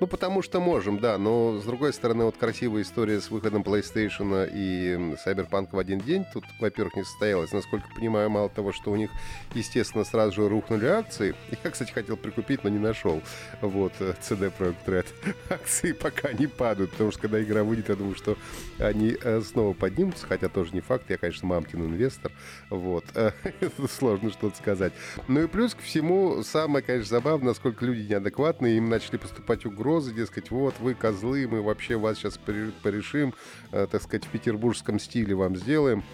Ну, 0.00 0.06
потому 0.06 0.42
что 0.42 0.60
можем, 0.60 0.98
да, 0.98 1.18
но 1.18 1.58
с 1.58 1.64
другой 1.64 1.92
стороны, 1.92 2.24
вот 2.24 2.36
красивая 2.36 2.82
история 2.82 3.20
с 3.20 3.30
выходом 3.30 3.62
PlayStation 3.62 4.48
и 4.52 4.94
Cyberpunk 5.26 5.70
в 5.72 5.78
один 5.78 5.98
день 5.98 6.24
тут, 6.32 6.44
во-первых, 6.60 6.94
не 6.94 7.04
состоялась. 7.04 7.52
Насколько 7.52 7.88
понимаю, 7.94 8.30
мало 8.30 8.48
того, 8.48 8.72
что 8.72 8.92
у 8.92 8.96
них, 8.96 9.10
естественно, 9.54 10.04
сразу 10.04 10.32
же 10.32 10.48
рухнули 10.48 10.86
акции. 10.86 11.34
Я, 11.64 11.70
кстати, 11.70 11.90
хотел 11.90 12.16
прикупить, 12.16 12.62
но 12.62 12.70
не 12.70 12.78
нашел. 12.78 13.20
Вот, 13.60 13.92
CD 13.98 14.46
э, 14.46 14.50
Projekt 14.56 14.86
Red. 14.86 15.06
Акции 15.50 15.92
пока 15.92 16.32
не 16.32 16.46
падают, 16.46 16.92
потому 16.92 17.10
что 17.10 17.22
когда 17.22 17.42
игра 17.42 17.64
выйдет, 17.64 17.88
я 17.88 17.96
думаю, 17.96 18.14
что 18.14 18.36
они 18.78 19.16
э, 19.20 19.40
снова 19.40 19.72
поднимутся, 19.72 20.26
хотя 20.26 20.48
тоже 20.48 20.74
не 20.74 20.80
факт. 20.80 21.10
Я, 21.10 21.18
конечно, 21.18 21.48
мамкин 21.48 21.84
инвестор. 21.84 22.30
Вот. 22.70 23.04
Сложно 23.98 24.30
что-то 24.30 24.56
сказать. 24.56 24.92
Ну 25.26 25.42
и 25.42 25.48
плюс 25.48 25.74
ко 25.74 25.82
всему, 25.82 26.44
самое, 26.44 26.84
конечно, 26.84 27.08
забавно, 27.08 27.46
насколько 27.46 27.84
люди 27.84 28.08
неадекватные, 28.08 28.76
им 28.76 28.88
начали 28.88 29.16
поступать 29.16 29.66
угрозы, 29.66 29.87
дескать, 30.12 30.50
вот 30.50 30.74
вы 30.80 30.94
козлы, 30.94 31.48
мы 31.48 31.62
вообще 31.62 31.96
вас 31.96 32.18
сейчас 32.18 32.38
порешим, 32.38 33.34
э, 33.72 33.86
так 33.90 34.02
сказать, 34.02 34.24
в 34.24 34.28
петербургском 34.28 34.98
стиле 34.98 35.34
вам 35.34 35.56
сделаем. 35.56 36.04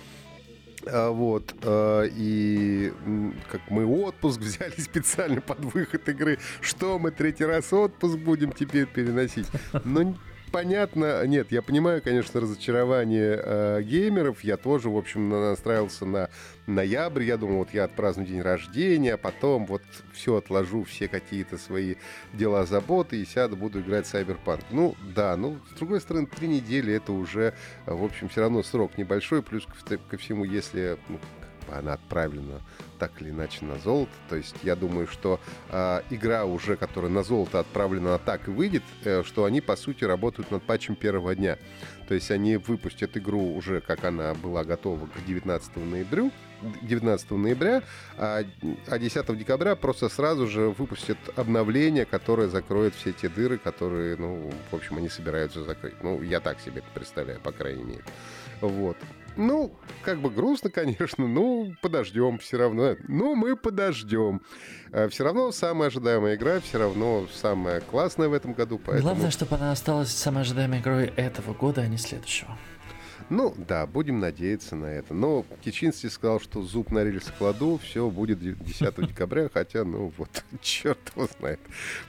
А, 0.87 1.11
вот, 1.11 1.55
а, 1.63 2.03
и 2.05 2.93
как 3.51 3.63
мы 3.71 3.87
отпуск 3.87 4.41
взяли 4.41 4.79
специально 4.81 5.41
под 5.41 5.61
выход 5.61 6.09
игры. 6.09 6.39
Что 6.61 6.99
мы 6.99 7.11
третий 7.11 7.45
раз 7.45 7.73
отпуск 7.73 8.19
будем 8.19 8.53
теперь 8.53 8.87
переносить? 8.87 9.47
Но 9.85 10.15
понятно, 10.55 11.27
нет, 11.27 11.51
я 11.51 11.63
понимаю, 11.63 12.01
конечно, 12.01 12.41
разочарование 12.41 13.41
э, 13.43 13.83
геймеров. 13.83 14.45
Я 14.45 14.57
тоже, 14.57 14.89
в 14.89 14.97
общем, 14.97 15.29
настраивался 15.29 16.07
на 16.07 16.31
ноябрь. 16.69 17.25
Я 17.25 17.37
думал, 17.37 17.57
вот 17.57 17.75
я 17.75 17.83
отпраздную 17.83 18.29
день 18.29 18.41
рождения, 18.41 19.15
а 19.15 19.19
потом 19.19 19.67
вот 19.67 19.83
все 20.13 20.37
отложу, 20.37 20.85
все 20.85 21.09
какие-то 21.09 21.59
свои 21.59 21.97
дела, 22.33 22.67
заботы 22.67 23.21
и 23.21 23.27
сяду, 23.27 23.57
буду 23.57 23.81
играть 23.81 24.07
в 24.07 24.15
Cyberpunk. 24.15 24.61
Ну, 24.71 24.95
да, 25.13 25.37
ну, 25.37 25.59
с 25.75 25.77
другой 25.77 26.01
стороны, 26.01 26.29
три 26.29 26.47
недели 26.47 26.95
это 26.95 27.13
уже, 27.13 27.55
в 27.85 28.05
общем, 28.05 28.29
все 28.29 28.43
равно 28.43 28.63
срок 28.63 28.97
небольшой, 28.97 29.43
плюс 29.43 29.67
ко, 29.67 29.99
ко 29.99 30.17
всему, 30.17 30.45
если 30.45 30.99
ну, 31.09 31.19
она 31.71 31.95
отправлена 31.95 32.61
так 32.99 33.21
или 33.21 33.31
иначе 33.31 33.65
на 33.65 33.79
золото. 33.79 34.13
То 34.29 34.37
есть 34.37 34.55
я 34.63 34.77
думаю, 34.77 35.07
что 35.07 35.41
э, 35.71 36.01
игра 36.11 36.45
уже, 36.45 36.77
которая 36.77 37.11
на 37.11 37.23
золото 37.23 37.61
отправлена, 37.61 38.19
так 38.19 38.49
и 38.49 38.51
выйдет, 38.51 38.83
э, 39.05 39.23
что 39.25 39.45
они, 39.45 39.61
по 39.61 39.77
сути, 39.77 40.05
работают 40.05 40.51
над 40.51 40.63
патчем 40.63 40.95
первого 40.95 41.35
дня. 41.35 41.59
То 42.09 42.15
есть 42.15 42.31
они 42.31 42.57
выпустят 42.57 43.17
игру 43.17 43.55
уже, 43.55 43.81
как 43.81 44.05
она 44.05 44.35
была 44.35 44.65
готова 44.65 45.07
к 45.07 45.25
19 45.27 45.77
ноября, 45.77 46.31
19 46.83 47.31
ноября, 47.33 47.83
а 48.17 48.45
10 48.89 49.17
а 49.17 49.35
декабря 49.35 49.77
просто 49.77 50.09
сразу 50.09 50.47
же 50.47 50.71
выпустят 50.71 51.19
обновление, 51.37 52.05
которое 52.05 52.49
закроет 52.49 52.95
все 52.95 53.13
те 53.13 53.29
дыры, 53.29 53.59
которые, 53.59 54.17
ну, 54.17 54.51
в 54.71 54.75
общем, 54.75 54.99
они 54.99 55.09
собираются 55.09 55.65
закрыть. 55.65 56.03
Ну, 56.03 56.23
я 56.23 56.41
так 56.41 56.61
себе 56.61 56.79
это 56.79 56.89
представляю, 56.95 57.41
по 57.41 57.53
крайней 57.53 57.85
мере. 57.85 58.05
Вот. 58.61 58.97
Ну, 59.37 59.77
как 60.03 60.21
бы 60.21 60.31
грустно, 60.31 60.71
конечно, 60.71 61.27
ну, 61.27 61.75
подождем 61.83 62.39
все 62.39 62.57
равно. 62.57 62.97
Ну, 63.09 63.35
мы 63.35 63.57
подождем. 63.57 64.43
А 64.93 65.09
все 65.09 65.25
равно 65.25 65.51
самая 65.51 65.89
ожидаемая 65.89 66.37
игра, 66.37 66.61
все 66.61 66.79
равно 66.79 67.27
самая 67.33 67.81
классная 67.81 68.29
в 68.29 68.33
этом 68.33 68.53
году. 68.53 68.79
Поэтому... 68.79 69.03
Главное, 69.03 69.31
чтобы 69.31 69.57
она 69.57 69.73
осталась 69.73 70.11
самой 70.11 70.43
ожидаемой 70.43 70.79
игрой 70.81 71.13
этого 71.17 71.53
года, 71.53 71.81
а 71.81 71.87
не 71.87 71.99
следующего. 71.99 72.57
Ну, 73.31 73.55
да, 73.57 73.87
будем 73.87 74.21
надеяться 74.21 74.77
на 74.77 74.87
это. 74.87 75.15
Но 75.15 75.45
Кичинский 75.65 76.11
сказал, 76.11 76.41
что 76.41 76.63
зуб 76.63 76.91
на 76.91 77.03
рельс 77.03 77.33
кладу, 77.39 77.79
все 77.83 78.09
будет 78.11 78.41
10 78.41 79.07
декабря, 79.07 79.49
хотя, 79.53 79.85
ну, 79.85 80.13
вот, 80.17 80.45
черт 80.61 80.99
его 81.17 81.29
знает. 81.39 81.61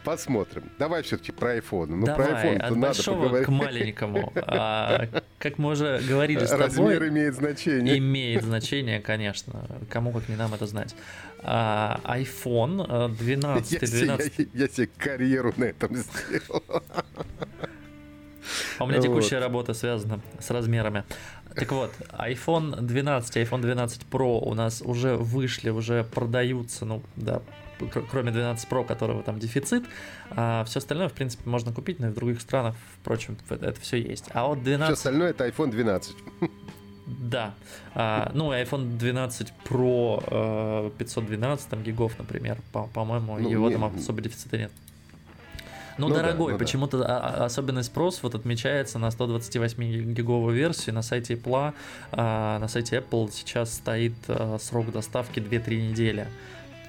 Посмотрим. 0.04 0.64
Давай 0.78 1.04
все-таки 1.04 1.32
про 1.32 1.58
iPhone. 1.58 1.88
Ну, 1.88 2.06
Давай, 2.06 2.28
про 2.28 2.44
iPhone 2.44 2.58
от 2.58 2.76
надо 2.76 3.04
поговорить. 3.04 3.46
к 3.46 3.50
маленькому. 3.50 4.34
А, 4.36 5.08
как 5.40 5.58
мы 5.58 5.72
уже 5.72 6.02
говорили 6.08 6.46
с 6.46 6.50
тобой... 6.50 6.66
Размер 6.66 7.08
имеет 7.08 7.36
значение. 7.36 7.98
Имеет 7.98 8.44
значение, 8.44 9.00
конечно. 9.00 9.66
Кому 9.90 10.12
как 10.12 10.28
не 10.28 10.36
нам 10.36 10.54
это 10.54 10.66
знать. 10.68 10.96
А, 11.44 12.02
iPhone 12.06 13.16
12... 13.16 13.72
Я, 13.82 13.88
12... 13.88 14.34
Я, 14.38 14.46
я, 14.46 14.62
я 14.64 14.68
себе 14.68 14.90
карьеру 14.98 15.54
на 15.58 15.66
этом 15.66 15.96
сделал. 15.96 16.64
А 18.80 18.84
у 18.84 18.88
меня 18.88 19.00
текущая 19.02 19.40
работа 19.40 19.74
связана 19.74 20.20
с 20.40 20.50
размерами. 20.50 21.04
Так 21.56 21.72
вот, 21.72 21.92
iPhone 22.12 22.82
12 22.82 23.38
iPhone 23.38 23.62
12 23.62 24.02
Pro 24.12 24.40
у 24.42 24.54
нас 24.54 24.82
уже 24.82 25.16
вышли, 25.16 25.70
уже 25.70 26.04
продаются, 26.04 26.84
ну, 26.86 27.02
да, 27.16 27.42
кроме 28.12 28.32
12 28.32 28.68
Pro, 28.70 28.86
которого 28.86 29.24
там 29.24 29.40
дефицит, 29.40 29.84
а 30.32 30.66
все 30.66 30.80
остальное, 30.80 31.08
в 31.08 31.14
принципе, 31.14 31.50
можно 31.50 31.72
купить, 31.72 32.00
но 32.00 32.08
и 32.08 32.10
в 32.10 32.14
других 32.14 32.42
странах, 32.42 32.76
впрочем, 33.02 33.38
это, 33.50 33.68
это 33.68 33.80
все 33.80 33.98
есть. 34.02 34.26
А 34.34 34.48
вот 34.48 34.64
12... 34.64 34.86
Все 34.86 34.94
остальное 34.94 35.30
это 35.30 35.48
iPhone 35.48 35.72
12. 35.72 36.16
Да. 37.08 37.54
А, 37.94 38.32
ну, 38.34 38.52
iPhone 38.52 38.98
12 38.98 39.54
Pro 39.70 40.92
512 40.98 41.70
там, 41.70 41.84
гигов, 41.84 42.18
например, 42.18 42.58
по- 42.72 42.88
по-моему, 42.88 43.38
ну, 43.38 43.50
его 43.50 43.70
не, 43.70 43.76
там 43.76 43.94
особо 43.96 44.22
дефицита 44.22 44.58
нет. 44.58 44.72
Ну, 45.98 46.10
ну 46.10 46.16
дорогой, 46.16 46.48
да, 46.48 46.54
ну, 46.54 46.60
почему-то 46.60 46.98
да. 47.00 47.46
особенный 47.46 47.84
спрос 47.84 48.22
вот 48.22 48.36
отмечается 48.36 49.00
на 49.00 49.08
128-гиговую 49.08 50.54
версию. 50.54 50.96
На 50.96 51.02
сайте 51.02 51.36
Apple, 51.36 51.74
а, 52.12 52.60
на 52.60 52.68
сайте 52.68 52.98
Apple 52.98 53.32
сейчас 53.32 53.74
стоит 53.74 54.14
а, 54.28 54.58
срок 54.60 54.92
доставки 54.92 55.40
2-3 55.40 55.90
недели. 55.90 56.28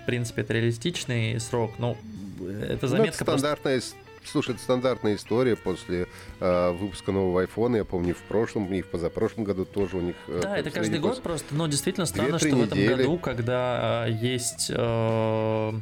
В 0.03 0.07
принципе, 0.07 0.43
это 0.43 0.55
реалистичный 0.55 1.39
срок, 1.41 1.73
но 1.79 1.97
это 2.41 2.89
заметка 2.89 3.25
ну, 3.25 3.33
это 3.33 3.39
стандартная 3.39 3.81
просто... 3.81 3.97
Слушай, 4.27 4.55
это 4.55 4.63
стандартная 4.63 5.15
история 5.15 5.55
после 5.55 6.09
э, 6.41 6.71
выпуска 6.73 7.13
нового 7.13 7.43
айфона. 7.43 7.77
Я 7.77 7.85
помню, 7.85 8.15
в 8.15 8.23
прошлом, 8.23 8.73
и 8.75 8.83
в 8.83 8.89
позапрошлом 8.89 9.45
году 9.45 9.65
тоже 9.65 9.97
у 9.97 10.01
них... 10.01 10.17
Э, 10.27 10.41
да, 10.43 10.59
это 10.59 10.71
каждый 10.71 10.99
год 10.99 11.23
просто, 11.23 11.55
но 11.55 11.69
действительно 11.69 12.07
странно, 12.07 12.39
что 12.39 12.51
недели. 12.51 12.61
в 12.61 12.67
этом 12.67 12.97
году, 12.97 13.19
когда 13.19 14.07
э, 14.09 14.13
есть... 14.13 14.71
Э, 14.75 15.73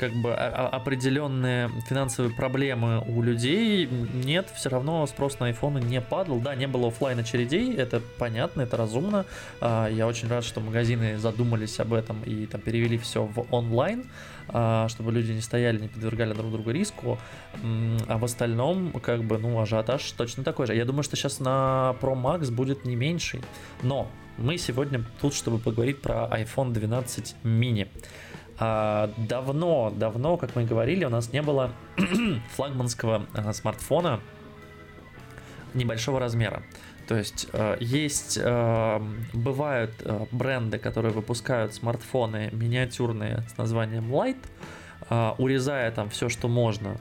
как 0.00 0.14
бы 0.14 0.32
определенные 0.32 1.68
финансовые 1.86 2.34
проблемы 2.34 3.04
у 3.06 3.20
людей, 3.20 3.86
нет, 3.86 4.48
все 4.56 4.70
равно 4.70 5.06
спрос 5.06 5.38
на 5.40 5.50
iPhone 5.50 5.84
не 5.84 6.00
падал. 6.00 6.40
Да, 6.40 6.54
не 6.54 6.66
было 6.66 6.88
офлайн 6.88 7.18
очередей, 7.18 7.76
это 7.76 8.00
понятно, 8.18 8.62
это 8.62 8.78
разумно. 8.78 9.26
А, 9.60 9.88
я 9.88 10.06
очень 10.06 10.28
рад, 10.28 10.42
что 10.42 10.60
магазины 10.60 11.18
задумались 11.18 11.78
об 11.80 11.92
этом 11.92 12.22
и 12.22 12.46
там 12.46 12.62
перевели 12.62 12.96
все 12.96 13.24
в 13.24 13.46
онлайн, 13.50 14.06
а, 14.48 14.88
чтобы 14.88 15.12
люди 15.12 15.32
не 15.32 15.42
стояли, 15.42 15.78
не 15.78 15.88
подвергали 15.88 16.32
друг 16.32 16.50
друга 16.50 16.72
риску. 16.72 17.18
А 18.08 18.16
в 18.16 18.24
остальном, 18.24 18.92
как 19.02 19.22
бы, 19.22 19.36
ну, 19.36 19.60
ажиотаж 19.60 20.10
точно 20.12 20.44
такой 20.44 20.66
же. 20.66 20.74
Я 20.74 20.86
думаю, 20.86 21.02
что 21.02 21.14
сейчас 21.16 21.40
на 21.40 21.94
Pro 22.00 22.14
Max 22.14 22.50
будет 22.50 22.86
не 22.86 22.96
меньший. 22.96 23.42
Но 23.82 24.10
мы 24.38 24.56
сегодня 24.56 25.04
тут, 25.20 25.34
чтобы 25.34 25.58
поговорить 25.58 26.00
про 26.00 26.26
iPhone 26.32 26.72
12 26.72 27.36
mini. 27.44 27.86
А, 28.62 29.10
давно, 29.16 29.90
давно, 29.90 30.36
как 30.36 30.54
мы 30.54 30.64
говорили, 30.64 31.06
у 31.06 31.08
нас 31.08 31.32
не 31.32 31.40
было 31.40 31.72
флагманского 32.54 33.26
а, 33.32 33.54
смартфона 33.54 34.20
небольшого 35.72 36.20
размера. 36.20 36.62
То 37.08 37.16
есть 37.16 37.48
э, 37.52 37.76
есть, 37.80 38.38
э, 38.40 39.00
бывают 39.32 39.92
э, 40.04 40.26
бренды, 40.30 40.78
которые 40.78 41.12
выпускают 41.12 41.74
смартфоны 41.74 42.50
миниатюрные 42.52 43.42
с 43.52 43.58
названием 43.58 44.14
Light, 44.14 44.38
урезая 45.38 45.90
там 45.90 46.08
все, 46.10 46.28
что 46.28 46.46
можно 46.46 47.00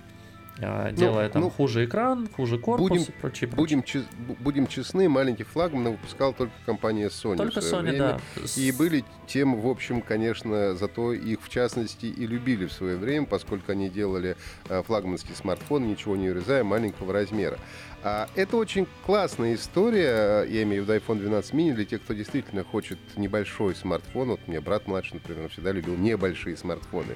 делая 0.59 1.27
ну, 1.27 1.33
там 1.33 1.41
ну, 1.43 1.49
хуже 1.49 1.85
экран, 1.85 2.27
хуже 2.35 2.57
корпус 2.57 2.89
будем, 2.89 3.03
и 3.03 3.11
прочее. 3.11 3.49
Будем, 3.49 3.83
чес, 3.83 4.03
будем 4.39 4.67
честны, 4.67 5.07
маленький 5.07 5.43
флагман 5.43 5.91
выпускал 5.93 6.33
только 6.33 6.53
компания 6.65 7.07
Sony. 7.07 7.37
Только 7.37 7.59
Sony, 7.59 7.81
время. 7.83 7.97
да. 7.97 8.19
И 8.57 8.71
были 8.71 9.05
тем, 9.27 9.59
в 9.59 9.67
общем, 9.67 10.01
конечно, 10.01 10.75
зато 10.75 11.13
их 11.13 11.41
в 11.41 11.49
частности 11.49 12.05
и 12.05 12.27
любили 12.27 12.65
в 12.65 12.73
свое 12.73 12.97
время, 12.97 13.25
поскольку 13.25 13.71
они 13.71 13.89
делали 13.89 14.35
э, 14.67 14.83
флагманский 14.83 15.35
смартфон, 15.35 15.87
ничего 15.87 16.15
не 16.15 16.29
урезая, 16.29 16.63
маленького 16.63 17.13
размера. 17.13 17.57
А 18.01 18.29
это 18.35 18.55
очень 18.55 18.87
классная 19.05 19.55
история, 19.55 20.43
я 20.43 20.63
имею 20.63 20.83
в 20.83 20.89
виду 20.89 20.99
iPhone 20.99 21.19
12 21.19 21.53
mini, 21.53 21.73
для 21.73 21.85
тех, 21.85 22.01
кто 22.01 22.13
действительно 22.13 22.63
хочет 22.63 22.97
небольшой 23.17 23.75
смартфон. 23.75 24.29
Вот 24.29 24.39
мне 24.47 24.61
брат 24.61 24.87
младший, 24.87 25.15
например, 25.15 25.49
всегда 25.49 25.71
любил 25.71 25.97
небольшие 25.97 26.55
смартфоны. 26.55 27.15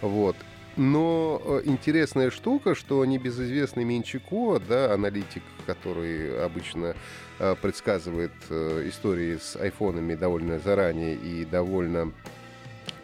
Вот. 0.00 0.36
Но 0.76 1.40
э, 1.44 1.62
интересная 1.64 2.30
штука, 2.30 2.74
что 2.74 3.04
небезызвестный 3.04 3.84
Менчико, 3.84 4.58
да, 4.58 4.94
аналитик, 4.94 5.42
который 5.66 6.42
обычно 6.42 6.94
э, 7.38 7.54
предсказывает 7.60 8.32
э, 8.48 8.88
истории 8.88 9.36
с 9.36 9.56
айфонами 9.56 10.14
довольно 10.14 10.58
заранее 10.58 11.14
и 11.14 11.44
довольно 11.44 12.12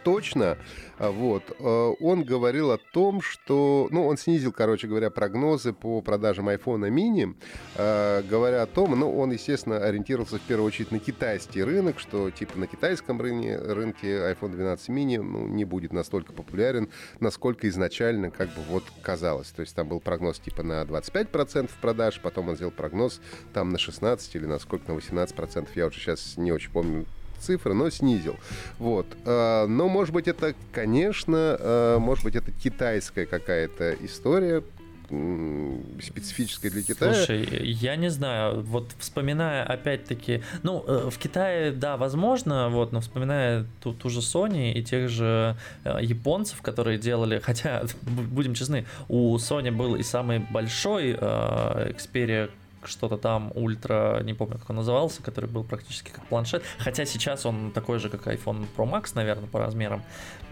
точно. 0.02 0.56
А, 0.98 1.10
вот. 1.10 1.42
Э, 1.58 1.94
он 2.00 2.24
говорил 2.24 2.72
о 2.72 2.78
том, 2.78 3.22
что... 3.22 3.88
Ну, 3.90 4.06
он 4.06 4.16
снизил, 4.16 4.52
короче 4.52 4.88
говоря, 4.88 5.10
прогнозы 5.10 5.72
по 5.72 6.00
продажам 6.00 6.48
iPhone 6.48 6.90
mini, 6.90 7.36
э, 7.76 8.22
говоря 8.28 8.62
о 8.62 8.66
том, 8.66 8.98
ну, 8.98 9.16
он, 9.16 9.30
естественно, 9.30 9.78
ориентировался 9.78 10.38
в 10.38 10.42
первую 10.42 10.66
очередь 10.66 10.90
на 10.90 10.98
китайский 10.98 11.62
рынок, 11.62 11.98
что 12.00 12.30
типа 12.30 12.58
на 12.58 12.66
китайском 12.66 13.20
рынке, 13.20 13.56
рынке 13.56 14.08
iPhone 14.08 14.50
12 14.50 14.88
mini 14.88 15.22
ну, 15.22 15.46
не 15.46 15.64
будет 15.64 15.92
настолько 15.92 16.32
популярен, 16.32 16.88
насколько 17.20 17.68
изначально 17.68 18.30
как 18.30 18.48
бы 18.48 18.62
вот 18.68 18.84
казалось. 19.02 19.48
То 19.48 19.60
есть 19.60 19.74
там 19.74 19.88
был 19.88 20.00
прогноз 20.00 20.40
типа 20.40 20.62
на 20.62 20.82
25% 20.82 21.70
продаж, 21.80 22.20
потом 22.20 22.48
он 22.48 22.56
сделал 22.56 22.72
прогноз 22.72 23.20
там 23.52 23.70
на 23.70 23.78
16 23.78 24.34
или 24.34 24.46
на 24.46 24.58
сколько, 24.58 24.92
на 24.92 24.96
18%. 24.96 25.68
Я 25.74 25.86
уже 25.86 26.00
сейчас 26.00 26.36
не 26.36 26.52
очень 26.52 26.70
помню 26.70 27.06
цифры, 27.38 27.74
но 27.74 27.90
снизил. 27.90 28.36
Вот. 28.78 29.06
А, 29.24 29.66
но, 29.66 29.88
может 29.88 30.14
быть, 30.14 30.28
это, 30.28 30.54
конечно, 30.72 31.56
а, 31.58 31.98
может 31.98 32.24
быть, 32.24 32.36
это 32.36 32.52
китайская 32.52 33.26
какая-то 33.26 33.94
история, 34.00 34.62
специфической 35.08 36.68
для 36.68 36.82
Китая. 36.82 37.14
Слушай, 37.14 37.48
я 37.62 37.96
не 37.96 38.10
знаю, 38.10 38.60
вот 38.60 38.90
вспоминая 38.98 39.64
опять-таки, 39.64 40.42
ну, 40.62 40.84
э, 40.86 41.08
в 41.10 41.16
Китае, 41.18 41.72
да, 41.72 41.96
возможно, 41.96 42.68
вот, 42.68 42.92
но 42.92 43.00
вспоминая 43.00 43.64
ту, 43.80 43.94
ту 43.94 44.10
же 44.10 44.20
Sony 44.20 44.72
и 44.72 44.82
тех 44.82 45.08
же 45.08 45.56
э, 45.84 45.98
японцев, 46.02 46.60
которые 46.60 46.98
делали, 46.98 47.38
хотя, 47.42 47.84
будем 48.02 48.52
честны, 48.52 48.84
у 49.08 49.34
Sony 49.36 49.70
был 49.70 49.96
и 49.96 50.02
самый 50.02 50.40
большой 50.40 51.16
э, 51.18 51.92
Xperia 51.96 52.50
что-то 52.88 53.16
там 53.16 53.52
ультра, 53.54 54.20
не 54.22 54.34
помню, 54.34 54.58
как 54.58 54.70
он 54.70 54.76
назывался, 54.76 55.22
который 55.22 55.48
был 55.48 55.64
практически 55.64 56.10
как 56.10 56.24
планшет. 56.26 56.62
Хотя 56.78 57.04
сейчас 57.04 57.46
он 57.46 57.70
такой 57.72 57.98
же, 57.98 58.08
как 58.08 58.26
iPhone 58.26 58.66
Pro 58.76 58.90
Max, 58.90 59.12
наверное, 59.14 59.48
по 59.48 59.58
размерам. 59.58 60.02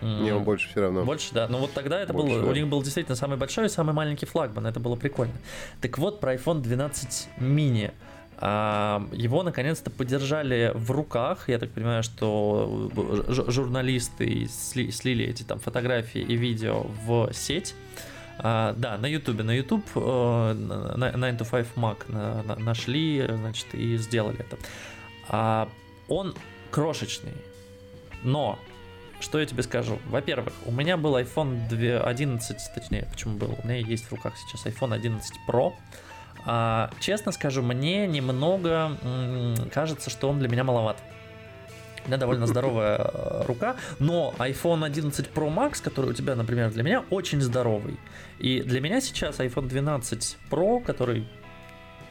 Не, 0.03 0.33
он 0.33 0.45
больше 0.45 0.69
все 0.69 0.83
равно. 0.83 1.05
Больше, 1.05 1.33
да. 1.33 1.49
Но 1.49 1.59
вот 1.59 1.73
тогда 1.73 2.01
это 2.01 2.13
больше, 2.13 2.37
был, 2.37 2.43
да. 2.43 2.51
у 2.51 2.55
них 2.55 2.69
был 2.69 2.83
действительно 2.83 3.17
самый 3.17 3.37
большой 3.37 3.67
и 3.67 3.69
самый 3.69 3.95
маленький 3.95 4.27
флагман. 4.27 4.67
Это 4.67 4.81
было 4.81 4.97
прикольно. 4.97 5.35
Так 5.81 5.99
вот, 5.99 6.21
про 6.21 6.35
iPhone 6.35 6.61
12 6.61 7.29
mini. 7.39 7.93
А, 8.39 9.07
его 9.13 9.43
наконец-то 9.43 9.91
подержали 9.91 10.73
в 10.75 10.91
руках. 10.91 11.49
Я 11.49 11.59
так 11.59 11.71
понимаю, 11.71 12.03
что 12.03 12.91
журналисты 13.29 14.47
слили 14.49 15.25
эти 15.25 15.43
там 15.43 15.59
фотографии 15.59 16.21
и 16.21 16.37
видео 16.37 16.87
в 17.07 17.33
сеть. 17.33 17.75
А, 18.39 18.75
да, 18.77 18.99
на 18.99 19.07
YouTube, 19.07 19.43
на 19.43 19.57
YouTube 19.57 19.85
uh, 19.95 20.55
9 20.55 21.41
to 21.41 21.51
5 21.51 21.67
Mac 21.77 21.97
на, 22.09 22.43
на, 22.43 22.57
нашли, 22.57 23.25
значит, 23.27 23.75
и 23.75 23.97
сделали 23.97 24.41
это. 24.41 24.59
А, 25.29 25.69
он 26.09 26.35
крошечный, 26.71 27.33
но 28.23 28.59
что 29.21 29.39
я 29.41 29.47
тебе 29.47 29.63
скажу? 29.63 29.99
Во-первых, 30.07 30.53
у 30.67 30.73
меня 30.73 30.97
был 30.97 31.17
iPhone 31.17 32.03
11, 32.03 32.57
точнее, 32.75 33.09
почему 33.11 33.37
был? 33.37 33.57
У 33.63 33.67
меня 33.67 33.79
есть 33.79 34.05
в 34.05 34.13
руках 34.13 34.35
сейчас 34.37 34.67
iPhone 34.67 34.95
11 34.95 35.33
Pro. 35.49 35.73
А, 36.45 36.91
честно 37.01 37.33
скажу, 37.33 37.63
мне 37.63 38.07
немного 38.07 38.97
м- 39.03 39.71
кажется, 39.71 40.11
что 40.11 40.29
он 40.29 40.39
для 40.39 40.49
меня 40.49 40.65
маловат. 40.65 41.03
У 42.07 42.09
меня 42.09 42.19
довольно 42.19 42.47
здоровая 42.47 42.99
э, 42.99 43.45
рука, 43.47 43.75
но 43.99 44.33
iPhone 44.39 44.85
11 44.85 45.31
Pro 45.35 45.53
Max, 45.53 45.83
который 45.83 46.11
у 46.11 46.13
тебя, 46.13 46.37
например, 46.37 46.71
для 46.71 46.85
меня 46.85 47.05
очень 47.11 47.41
здоровый. 47.41 47.99
И 48.39 48.63
для 48.63 48.81
меня 48.81 49.01
сейчас 49.01 49.41
iPhone 49.41 49.67
12 49.67 50.39
Pro, 50.49 50.85
который 50.85 51.27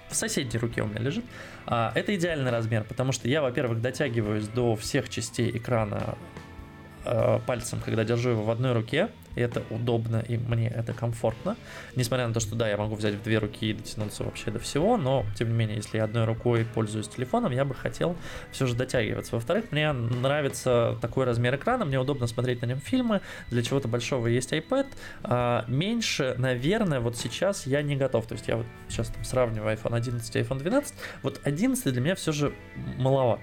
в 0.09 0.15
соседней 0.15 0.59
руке 0.59 0.81
у 0.81 0.87
меня 0.87 0.99
лежит, 0.99 1.23
а, 1.65 1.93
это 1.95 2.13
идеальный 2.13 2.51
размер, 2.51 2.83
потому 2.83 3.13
что 3.13 3.29
я, 3.29 3.41
во-первых, 3.41 3.81
дотягиваюсь 3.81 4.47
до 4.49 4.75
всех 4.75 5.07
частей 5.07 5.49
экрана 5.55 6.17
э, 7.05 7.39
пальцем, 7.45 7.79
когда 7.83 8.03
держу 8.03 8.31
его 8.31 8.43
в 8.43 8.49
одной 8.49 8.73
руке, 8.73 9.09
и 9.35 9.41
это 9.41 9.63
удобно, 9.69 10.23
и 10.27 10.37
мне 10.37 10.67
это 10.67 10.93
комфортно. 10.93 11.55
Несмотря 11.95 12.27
на 12.27 12.33
то, 12.33 12.39
что 12.39 12.55
да, 12.55 12.69
я 12.69 12.77
могу 12.77 12.95
взять 12.95 13.15
в 13.15 13.23
две 13.23 13.37
руки 13.37 13.69
и 13.69 13.73
дотянуться 13.73 14.23
вообще 14.23 14.51
до 14.51 14.59
всего, 14.59 14.97
но, 14.97 15.25
тем 15.37 15.49
не 15.49 15.53
менее, 15.53 15.77
если 15.77 15.97
я 15.97 16.05
одной 16.05 16.25
рукой 16.25 16.65
пользуюсь 16.73 17.07
телефоном, 17.07 17.51
я 17.51 17.65
бы 17.65 17.75
хотел 17.75 18.15
все 18.51 18.65
же 18.65 18.75
дотягиваться. 18.75 19.35
Во-вторых, 19.35 19.65
мне 19.71 19.91
нравится 19.91 20.97
такой 21.01 21.25
размер 21.25 21.55
экрана, 21.55 21.85
мне 21.85 21.99
удобно 21.99 22.27
смотреть 22.27 22.61
на 22.61 22.67
нем 22.67 22.79
фильмы, 22.79 23.21
для 23.49 23.61
чего-то 23.61 23.87
большого 23.87 24.27
есть 24.27 24.53
iPad. 24.53 24.87
А, 25.23 25.65
меньше, 25.67 26.35
наверное, 26.37 26.99
вот 26.99 27.17
сейчас 27.17 27.67
я 27.67 27.81
не 27.81 27.95
готов. 27.95 28.25
То 28.27 28.33
есть 28.33 28.47
я 28.47 28.57
вот 28.57 28.65
сейчас 28.87 29.07
там 29.09 29.23
сравниваю 29.23 29.75
iPhone 29.75 29.95
11 29.95 30.35
и 30.35 30.39
iPhone 30.39 30.59
12. 30.59 30.93
Вот 31.23 31.41
11 31.43 31.91
для 31.91 32.01
меня 32.01 32.15
все 32.15 32.31
же 32.31 32.53
маловат. 32.97 33.39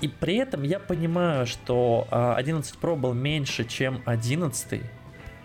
И 0.00 0.08
при 0.08 0.36
этом 0.36 0.62
я 0.62 0.78
понимаю, 0.78 1.46
что 1.46 2.06
11 2.10 2.74
а, 2.74 2.84
Pro 2.84 2.96
был 2.96 3.14
меньше, 3.14 3.64
чем 3.64 4.02
11, 4.04 4.82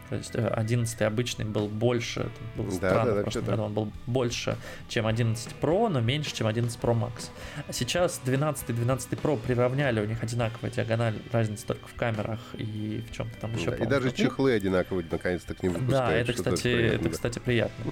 то 0.10 0.16
есть 0.16 0.36
11 0.36 1.02
э, 1.02 1.06
обычный 1.06 1.46
был 1.46 1.68
больше, 1.68 2.30
было 2.56 2.68
да, 2.68 2.76
странно, 2.76 3.24
да, 3.24 3.24
да, 3.24 3.42
году 3.42 3.64
он 3.64 3.74
был 3.74 3.92
больше, 4.06 4.58
чем 4.88 5.08
11 5.08 5.56
Pro, 5.60 5.90
но 5.90 6.02
меньше, 6.02 6.36
чем 6.36 6.46
11 6.46 6.80
Pro 6.80 6.94
Max. 6.94 7.30
Сейчас 7.72 8.22
12 8.24 8.70
и 8.70 8.74
12 8.74 9.14
Pro 9.14 9.40
приравняли, 9.40 10.02
у 10.02 10.06
них 10.06 10.22
одинаковая 10.22 10.70
диагональ, 10.70 11.16
разница 11.32 11.66
только 11.66 11.88
в 11.88 11.96
камерах 11.96 12.40
и 12.54 13.04
в 13.10 13.16
чем-то 13.16 13.40
там 13.40 13.56
еще. 13.56 13.72
Да, 13.72 13.78
и 13.78 13.88
даже 13.88 14.12
чехлы 14.12 14.54
одинаковые 14.54 15.08
наконец-то 15.10 15.56
к 15.56 15.64
ним 15.64 15.74
выпускают. 15.74 16.10
Да, 16.10 16.14
это, 16.14 16.34
кстати, 16.34 16.68
это, 16.68 17.10
кстати, 17.10 17.40
приятно. 17.40 17.92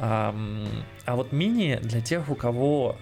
А, 0.00 0.32
а 1.06 1.16
вот 1.16 1.32
мини 1.32 1.80
для 1.82 2.00
тех, 2.00 2.28
у 2.28 2.36
кого 2.36 2.96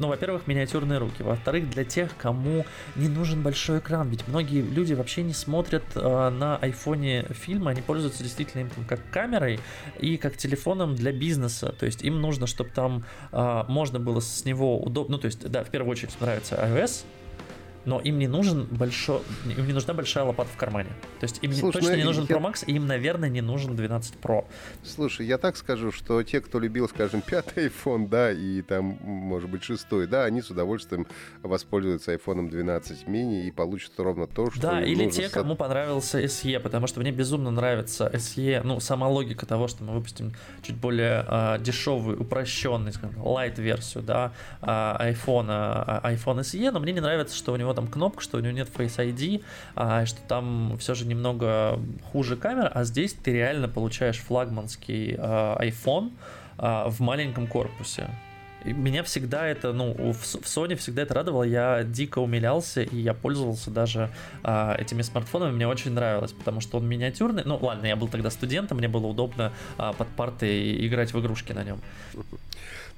ну, 0.00 0.08
во-первых, 0.08 0.46
миниатюрные 0.46 0.98
руки. 0.98 1.22
Во-вторых, 1.22 1.70
для 1.70 1.84
тех, 1.84 2.16
кому 2.16 2.64
не 2.96 3.08
нужен 3.08 3.42
большой 3.42 3.78
экран. 3.78 4.08
Ведь 4.08 4.26
многие 4.26 4.62
люди 4.62 4.94
вообще 4.94 5.22
не 5.22 5.34
смотрят 5.34 5.84
э, 5.94 6.30
на 6.30 6.56
айфоне 6.56 7.26
фильмы, 7.30 7.70
они 7.70 7.82
пользуются 7.82 8.22
действительно 8.22 8.62
им 8.62 8.70
как 8.88 9.00
камерой 9.10 9.60
и 9.98 10.16
как 10.16 10.36
телефоном 10.36 10.94
для 10.94 11.12
бизнеса. 11.12 11.74
То 11.78 11.86
есть 11.86 12.02
им 12.02 12.20
нужно, 12.20 12.46
чтобы 12.46 12.70
там 12.70 13.04
э, 13.32 13.64
можно 13.68 14.00
было 14.00 14.20
с 14.20 14.44
него 14.44 14.80
удобно. 14.80 15.16
Ну, 15.16 15.18
то 15.18 15.26
есть, 15.26 15.48
да, 15.50 15.64
в 15.64 15.70
первую 15.70 15.90
очередь 15.90 16.18
нравится 16.20 16.54
iOS, 16.54 17.04
но 17.84 18.00
им 18.00 18.18
не 18.18 18.28
нужен 18.28 18.66
большой, 18.70 19.20
им 19.44 19.66
не 19.66 19.72
нужна 19.72 19.94
большая 19.94 20.24
лопата 20.24 20.50
в 20.50 20.56
кармане. 20.56 20.90
То 21.18 21.24
есть 21.24 21.38
им 21.42 21.52
Слушай, 21.52 21.80
точно 21.80 21.90
ну, 21.90 21.96
не 21.96 22.04
нужен 22.04 22.26
я... 22.28 22.36
Pro 22.36 22.40
Max, 22.40 22.64
и 22.66 22.72
им, 22.72 22.86
наверное, 22.86 23.28
не 23.28 23.40
нужен 23.40 23.74
12 23.74 24.16
Pro. 24.16 24.44
Слушай, 24.82 25.26
я 25.26 25.38
так 25.38 25.56
скажу, 25.56 25.92
что 25.92 26.22
те, 26.22 26.40
кто 26.40 26.58
любил, 26.58 26.88
скажем, 26.88 27.20
пятый 27.26 27.68
iPhone, 27.68 28.08
да, 28.08 28.32
и 28.32 28.62
там, 28.62 28.98
может 29.02 29.50
быть, 29.50 29.62
шестой, 29.62 30.06
да, 30.06 30.24
они 30.24 30.42
с 30.42 30.50
удовольствием 30.50 31.06
воспользуются 31.42 32.14
iPhone 32.14 32.48
12 32.48 33.06
mini 33.06 33.44
и 33.44 33.50
получат 33.50 33.92
ровно 33.98 34.26
то, 34.26 34.50
что 34.50 34.60
Да, 34.60 34.82
или 34.82 35.08
те, 35.10 35.28
кому 35.28 35.56
понравился 35.56 36.22
SE, 36.22 36.60
потому 36.60 36.86
что 36.86 37.00
мне 37.00 37.12
безумно 37.12 37.50
нравится 37.50 38.10
SE, 38.14 38.60
ну, 38.64 38.80
сама 38.80 39.08
логика 39.08 39.46
того, 39.46 39.68
что 39.68 39.84
мы 39.84 39.94
выпустим 39.94 40.32
чуть 40.62 40.76
более 40.76 41.24
э, 41.26 41.58
дешевую, 41.60 42.20
упрощенный, 42.20 42.92
скажем, 42.92 43.22
light-версию, 43.22 44.02
да, 44.02 44.32
э, 44.60 44.66
iPhone, 44.66 45.48
э, 45.48 46.14
iPhone 46.14 46.40
SE, 46.40 46.70
но 46.70 46.80
мне 46.80 46.92
не 46.92 47.00
нравится, 47.00 47.36
что 47.36 47.52
у 47.52 47.56
него 47.56 47.69
там 47.74 47.86
кнопка, 47.86 48.22
что 48.22 48.38
у 48.38 48.40
него 48.40 48.52
нет 48.52 48.68
Face 48.74 48.96
ID, 48.96 49.42
а, 49.74 50.06
что 50.06 50.20
там 50.22 50.76
все 50.78 50.94
же 50.94 51.06
немного 51.06 51.80
хуже 52.12 52.36
камера, 52.36 52.68
а 52.68 52.84
здесь 52.84 53.12
ты 53.12 53.32
реально 53.32 53.68
получаешь 53.68 54.18
флагманский 54.18 55.16
а, 55.18 55.58
iPhone 55.62 56.12
а, 56.58 56.88
в 56.88 57.00
маленьком 57.00 57.46
корпусе. 57.46 58.08
И 58.64 58.72
меня 58.72 59.02
всегда 59.02 59.46
это, 59.46 59.72
ну, 59.72 59.94
в, 59.94 60.12
в 60.12 60.44
Sony 60.44 60.76
всегда 60.76 61.02
это 61.02 61.14
радовало, 61.14 61.44
я 61.44 61.82
дико 61.82 62.18
умилялся, 62.18 62.82
и 62.82 62.96
я 62.96 63.14
пользовался 63.14 63.70
даже 63.70 64.10
а, 64.42 64.76
этими 64.78 65.02
смартфонами, 65.02 65.52
мне 65.52 65.66
очень 65.66 65.92
нравилось, 65.92 66.32
потому 66.32 66.60
что 66.60 66.76
он 66.76 66.86
миниатюрный, 66.86 67.42
ну, 67.44 67.56
ладно, 67.56 67.86
я 67.86 67.96
был 67.96 68.08
тогда 68.08 68.30
студентом, 68.30 68.78
мне 68.78 68.88
было 68.88 69.06
удобно 69.06 69.52
а, 69.78 69.92
под 69.94 70.08
партой 70.08 70.86
играть 70.86 71.14
в 71.14 71.20
игрушки 71.20 71.52
на 71.52 71.64
нем. 71.64 71.80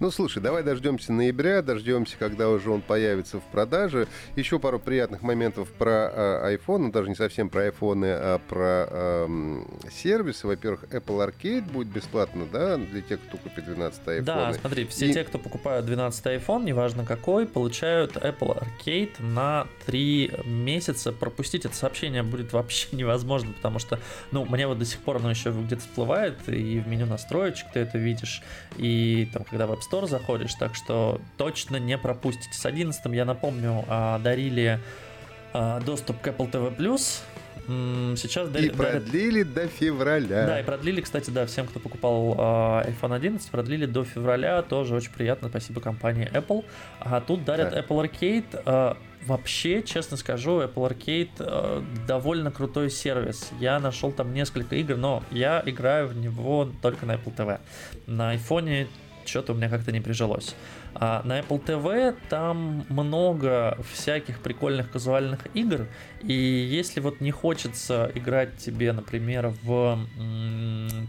Ну, 0.03 0.11
слушай, 0.11 0.43
давай 0.43 0.65
дождемся 0.65 1.13
ноября, 1.13 1.63
дождемся, 1.63 2.17
когда 2.19 2.49
уже 2.49 2.73
он 2.73 2.81
появится 2.81 3.39
в 3.39 3.45
продаже. 3.45 4.09
Еще 4.35 4.59
пару 4.59 4.81
приятных 4.81 5.23
моментов 5.23 5.69
про 5.71 6.11
э, 6.13 6.57
iPhone, 6.57 6.79
ну, 6.79 6.91
даже 6.91 7.09
не 7.09 7.15
совсем 7.15 7.49
про 7.49 7.69
iPhone, 7.69 8.03
а 8.05 8.41
про 8.41 8.89
э, 8.91 9.63
сервисы. 9.93 10.49
Во-первых, 10.49 10.87
Apple 10.91 11.25
Arcade 11.25 11.71
будет 11.71 11.87
бесплатно, 11.87 12.47
да, 12.53 12.79
для 12.79 13.01
тех, 13.01 13.21
кто 13.21 13.39
купит 13.39 13.65
12 13.65 14.01
iPhone. 14.03 14.23
Да, 14.23 14.53
смотри, 14.55 14.87
все 14.87 15.07
И... 15.07 15.13
те, 15.13 15.23
кто 15.23 15.39
покупают 15.39 15.87
12 15.87 16.27
iPhone, 16.27 16.65
неважно 16.65 17.05
какой, 17.05 17.47
получают 17.47 18.17
Apple 18.17 18.61
Arcade 18.61 19.23
на 19.23 19.69
3 19.87 20.33
месяца. 20.47 21.13
Пропустить 21.13 21.65
это 21.65 21.77
сообщение 21.77 22.25
будет 22.25 22.53
вообще 22.53 22.89
невозможно, 22.91 23.53
потому 23.53 23.79
что, 23.79 24.01
ну, 24.33 24.45
мне 24.47 24.67
вот 24.67 24.81
до 24.81 24.85
сих 24.85 24.99
пор 24.99 25.19
оно 25.19 25.31
еще 25.31 25.53
где-то 25.53 25.83
всплывает, 25.83 26.49
и 26.49 26.81
в 26.81 26.89
меню 26.89 27.07
настроечек 27.07 27.69
ты 27.73 27.79
это 27.79 27.99
видишь, 27.99 28.43
и 28.79 29.31
там, 29.33 29.45
когда 29.45 29.69
в 29.69 29.71
App 29.71 29.92
Store 29.93 30.09
заходишь, 30.09 30.55
так 30.55 30.75
что 30.75 31.21
точно 31.37 31.77
не 31.77 31.99
пропустите. 31.99 32.55
С 32.55 32.65
11 32.65 33.05
я 33.13 33.25
напомню, 33.25 33.85
а, 33.89 34.19
дарили 34.19 34.81
а, 35.53 35.81
доступ 35.81 36.21
к 36.21 36.29
Apple 36.29 36.51
TV+, 36.51 36.97
сейчас... 38.17 38.49
И 38.49 38.51
дарят, 38.51 38.75
продлили 38.75 39.43
до 39.43 39.69
февраля. 39.69 40.47
Да, 40.47 40.61
и 40.61 40.65
продлили, 40.65 41.01
кстати, 41.01 41.31
да, 41.31 41.47
всем, 41.47 41.67
кто 41.67 41.79
покупал 41.79 42.35
э, 42.37 42.91
iPhone 42.91 43.15
11, 43.15 43.49
продлили 43.51 43.87
до 43.87 44.03
февраля, 44.05 44.63
тоже 44.63 44.97
очень 44.97 45.13
приятно, 45.13 45.49
спасибо 45.49 45.81
компании 45.81 46.29
Apple. 46.33 46.65
А 46.99 47.21
тут 47.21 47.45
дарят 47.45 47.71
да. 47.71 47.81
Apple 47.81 48.11
Arcade, 48.11 48.63
э, 48.65 48.95
Вообще, 49.27 49.85
честно 49.85 50.17
скажу, 50.17 50.63
Apple 50.63 50.91
Arcade 50.91 51.31
э, 51.39 51.83
довольно 52.09 52.51
крутой 52.51 52.91
сервис. 52.91 53.53
Я 53.61 53.79
нашел 53.79 54.11
там 54.11 54.35
несколько 54.35 54.75
игр, 54.75 54.97
но 54.97 55.23
я 55.31 55.63
играю 55.65 56.09
в 56.09 56.17
него 56.17 56.69
только 56.83 57.07
на 57.07 57.13
Apple 57.13 57.37
TV. 57.37 57.61
На 58.09 58.35
iPhone 58.35 58.89
что-то 59.27 59.53
у 59.53 59.57
меня 59.57 59.69
как-то 59.69 59.93
не 59.93 60.01
прижилось. 60.01 60.55
А 60.95 61.23
на 61.25 61.41
Apple 61.41 61.65
TV 61.65 62.17
там 62.29 62.85
много 62.89 63.79
всяких 63.93 64.41
прикольных 64.41 64.91
казуальных 64.91 65.41
игр, 65.55 65.87
и 66.23 66.33
если 66.33 67.01
вот 67.01 67.21
не 67.21 67.31
хочется 67.31 68.11
играть 68.15 68.57
тебе, 68.59 68.93
например, 68.93 69.49
в 69.63 69.99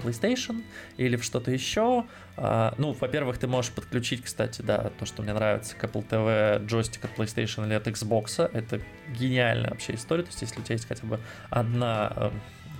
PlayStation 0.04 0.63
или 0.97 1.15
в 1.17 1.23
что-то 1.23 1.52
еще, 1.52 2.06
а, 2.36 2.73
ну, 2.78 2.93
во-первых, 2.93 3.38
ты 3.38 3.47
можешь 3.47 3.71
подключить, 3.71 4.23
кстати, 4.23 4.62
да, 4.62 4.91
то, 4.97 5.06
что 5.06 5.21
мне 5.21 5.34
нравится 5.34 5.76
к 5.76 5.84
Apple 5.84 6.08
TV 6.08 6.65
джойстик 6.65 7.06
от 7.06 7.17
PlayStation 7.17 7.65
или 7.65 7.73
от 7.73 7.88
Xbox, 7.88 8.49
это 8.52 8.82
гениальная 9.10 9.69
вообще 9.69 9.95
история, 9.95 10.23
то 10.23 10.30
есть 10.30 10.41
если 10.41 10.60
у 10.60 10.63
тебя 10.63 10.73
есть 10.73 10.88
хотя 10.88 11.06
бы 11.06 11.19
одна 11.49 12.12
э, 12.15 12.32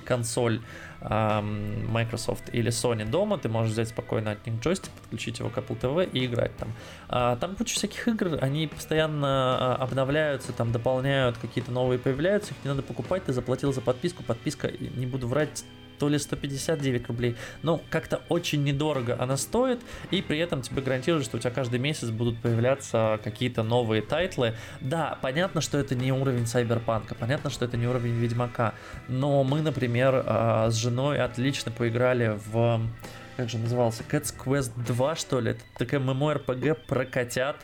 консоль 0.06 0.62
Microsoft 1.04 2.50
или 2.54 2.72
Sony 2.72 3.06
дома, 3.06 3.38
ты 3.38 3.50
можешь 3.50 3.74
взять 3.74 3.90
спокойно 3.90 4.32
от 4.32 4.46
них 4.46 4.60
джойстик, 4.62 4.92
подключить 4.92 5.40
его 5.40 5.50
к 5.50 5.58
Apple 5.58 5.80
TV 5.80 6.10
и 6.10 6.26
играть 6.26 6.56
там. 6.58 6.70
А, 7.10 7.36
там 7.36 7.56
куча 7.56 7.76
всяких 7.76 8.08
игр, 8.08 8.38
они 8.42 8.68
постоянно 8.68 9.28
а, 9.28 9.76
обновляются, 9.82 10.54
там 10.54 10.72
дополняют, 10.72 11.38
какие-то 11.38 11.72
новые 11.72 12.00
появляются, 12.00 12.54
их 12.54 12.58
не 12.64 12.70
надо 12.70 12.84
покупать, 12.84 13.26
ты 13.26 13.34
заплатил 13.34 13.74
за 13.74 13.82
подписку, 13.82 14.24
подписка, 14.24 14.72
не 14.72 15.06
буду 15.06 15.28
врать, 15.28 15.66
то 16.04 16.10
ли 16.10 16.20
159 16.20 17.08
рублей. 17.08 17.36
Но 17.62 17.82
как-то 17.90 18.22
очень 18.28 18.64
недорого 18.64 19.16
она 19.20 19.38
стоит, 19.38 19.80
и 20.12 20.22
при 20.22 20.38
этом 20.40 20.62
тебе 20.62 20.82
гарантируют, 20.82 21.26
что 21.26 21.38
у 21.38 21.40
тебя 21.40 21.52
каждый 21.52 21.80
месяц 21.80 22.10
будут 22.10 22.42
появляться 22.42 23.20
какие-то 23.24 23.64
новые 23.64 24.02
тайтлы. 24.02 24.56
Да, 24.82 25.18
понятно, 25.22 25.62
что 25.62 25.78
это 25.78 25.96
не 25.96 26.12
уровень 26.12 26.46
Сайберпанка, 26.46 27.16
понятно, 27.16 27.50
что 27.50 27.64
это 27.64 27.78
не 27.78 27.88
уровень 27.88 28.16
Ведьмака, 28.16 28.74
но 29.08 29.46
мы, 29.46 29.62
например, 29.62 30.24
а, 30.26 30.70
с 30.70 30.76
женой 30.76 30.93
отлично 31.00 31.72
поиграли 31.72 32.40
в 32.52 32.82
как 33.36 33.50
же 33.50 33.58
назывался, 33.58 34.04
Cats 34.04 34.34
Quest 34.36 34.72
2, 34.86 35.16
что 35.16 35.40
ли? 35.40 35.52
Это 35.52 35.62
такая 35.78 36.00
MMORPG 36.00 36.76
про 36.88 37.06
котят, 37.06 37.56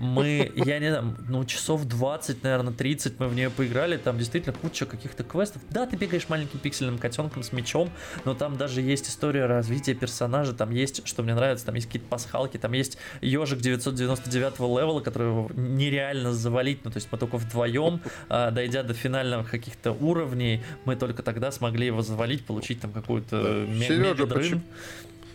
мы, 0.00 0.50
я 0.56 0.78
не 0.78 0.88
знаю, 0.88 1.14
ну, 1.28 1.44
часов 1.44 1.84
20, 1.84 2.42
наверное, 2.42 2.72
30 2.72 3.20
мы 3.20 3.28
в 3.28 3.34
нее 3.34 3.50
поиграли, 3.50 3.98
там 3.98 4.16
действительно 4.18 4.54
куча 4.54 4.86
каких-то 4.86 5.24
квестов. 5.24 5.60
Да, 5.70 5.86
ты 5.86 5.96
бегаешь 5.96 6.28
маленьким 6.28 6.58
пиксельным 6.58 6.98
котенком 6.98 7.42
с 7.42 7.52
мечом, 7.52 7.90
но 8.24 8.34
там 8.34 8.56
даже 8.56 8.80
есть 8.80 9.08
история 9.08 9.44
развития 9.44 9.94
персонажа, 9.94 10.54
там 10.54 10.70
есть, 10.70 11.06
что 11.06 11.22
мне 11.22 11.34
нравится, 11.34 11.66
там 11.66 11.74
есть 11.74 11.86
какие-то 11.86 12.08
пасхалки, 12.08 12.56
там 12.56 12.72
есть 12.72 12.96
ежик 13.20 13.60
999 13.60 14.58
левела, 14.60 15.00
которого 15.00 15.52
нереально 15.52 16.32
завалить, 16.32 16.84
ну, 16.84 16.90
то 16.90 16.96
есть 16.96 17.08
мы 17.12 17.18
только 17.18 17.36
вдвоем, 17.36 18.00
а, 18.30 18.50
дойдя 18.50 18.82
до 18.82 18.94
финальных 18.94 19.50
каких-то 19.50 19.92
уровней, 19.92 20.62
мы 20.86 20.96
только 20.96 21.22
тогда 21.22 21.52
смогли 21.52 21.86
его 21.86 22.00
завалить, 22.00 22.46
получить 22.46 22.80
там 22.80 22.92
какую-то 22.92 23.66
да. 23.66 23.84
Сережа, 23.84 24.26
почему, 24.26 24.62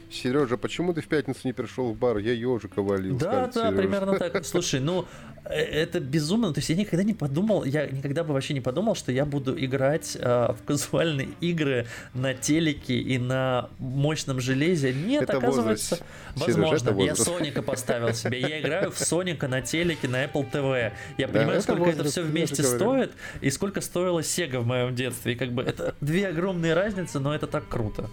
Сережа, 0.10 0.58
почему 0.58 0.94
ты 0.94 1.02
в 1.02 1.08
пятницу 1.08 1.42
не 1.44 1.54
пришел 1.54 1.92
в 1.92 1.98
бар? 1.98 2.18
Я 2.18 2.34
ежика 2.34 2.82
валил. 2.82 3.18
Да, 3.18 3.48
да, 3.48 3.52
Сережа. 3.52 3.78
примерно 3.78 4.18
так. 4.18 4.46
Слушай, 4.46 4.80
ну 4.80 5.06
э, 5.46 5.56
это 5.56 6.00
безумно. 6.00 6.54
То 6.54 6.60
есть 6.60 6.70
я 6.70 6.76
никогда 6.76 7.04
не 7.04 7.14
подумал, 7.14 7.64
я 7.64 7.88
никогда 7.88 8.24
бы 8.24 8.34
вообще 8.34 8.54
не 8.54 8.62
подумал, 8.62 8.96
что 8.96 9.12
я 9.12 9.26
буду 9.26 9.58
играть 9.58 10.16
э, 10.20 10.54
в 10.54 10.64
казуальные 10.66 11.30
игры 11.42 11.88
на 12.14 12.34
телеке 12.34 12.96
и 12.96 13.18
на 13.18 13.70
мощном 13.80 14.40
железе. 14.40 14.94
Нет, 14.94 15.24
это 15.24 15.38
оказывается, 15.38 16.00
возраст. 16.36 16.58
возможно. 16.58 16.94
Сереж, 16.94 17.06
я 17.06 17.16
Соника 17.16 17.62
поставил 17.62 18.14
себе. 18.14 18.40
Я 18.40 18.62
играю 18.62 18.92
в 18.92 19.00
Соника 19.00 19.48
на 19.48 19.62
телеке 19.62 20.08
на 20.08 20.24
Apple 20.26 20.50
TV. 20.52 20.94
Я 21.18 21.28
понимаю, 21.28 21.56
да, 21.56 21.62
сколько 21.62 21.90
это 21.90 22.04
все 22.04 22.22
вместе 22.22 22.64
стоит 22.64 23.12
и 23.42 23.50
сколько 23.50 23.82
стоила 23.82 24.20
Sega 24.20 24.60
в 24.60 24.68
моем 24.68 24.96
детстве. 24.96 25.34
И 25.34 25.36
как 25.36 25.52
бы 25.52 25.64
это 25.64 25.96
две 26.00 26.28
огромные 26.28 26.74
разницы, 26.74 27.20
но 27.20 27.34
это 27.34 27.48
так 27.48 27.68
круто. 27.68 28.10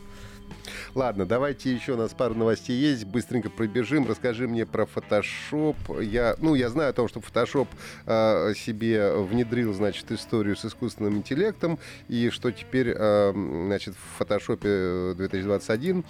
Ладно, 0.94 1.24
давайте 1.24 1.72
еще 1.72 1.94
у 1.94 1.96
нас 1.96 2.12
пару 2.12 2.34
новостей 2.34 2.78
есть. 2.78 3.06
Быстренько 3.06 3.48
пробежим. 3.48 4.06
Расскажи 4.06 4.46
мне 4.46 4.66
про 4.66 4.84
Photoshop. 4.84 6.04
Я, 6.04 6.36
ну, 6.38 6.54
я 6.54 6.68
знаю 6.68 6.90
о 6.90 6.92
том, 6.92 7.08
что 7.08 7.20
Photoshop 7.20 7.68
э, 8.04 8.52
себе 8.54 9.12
внедрил, 9.16 9.72
значит, 9.72 10.12
историю 10.12 10.54
с 10.54 10.66
искусственным 10.66 11.16
интеллектом, 11.16 11.78
и 12.08 12.28
что 12.28 12.50
теперь, 12.50 12.92
э, 12.94 13.32
значит, 13.32 13.94
в 13.94 14.20
Photoshop 14.20 15.14
2021 15.14 16.04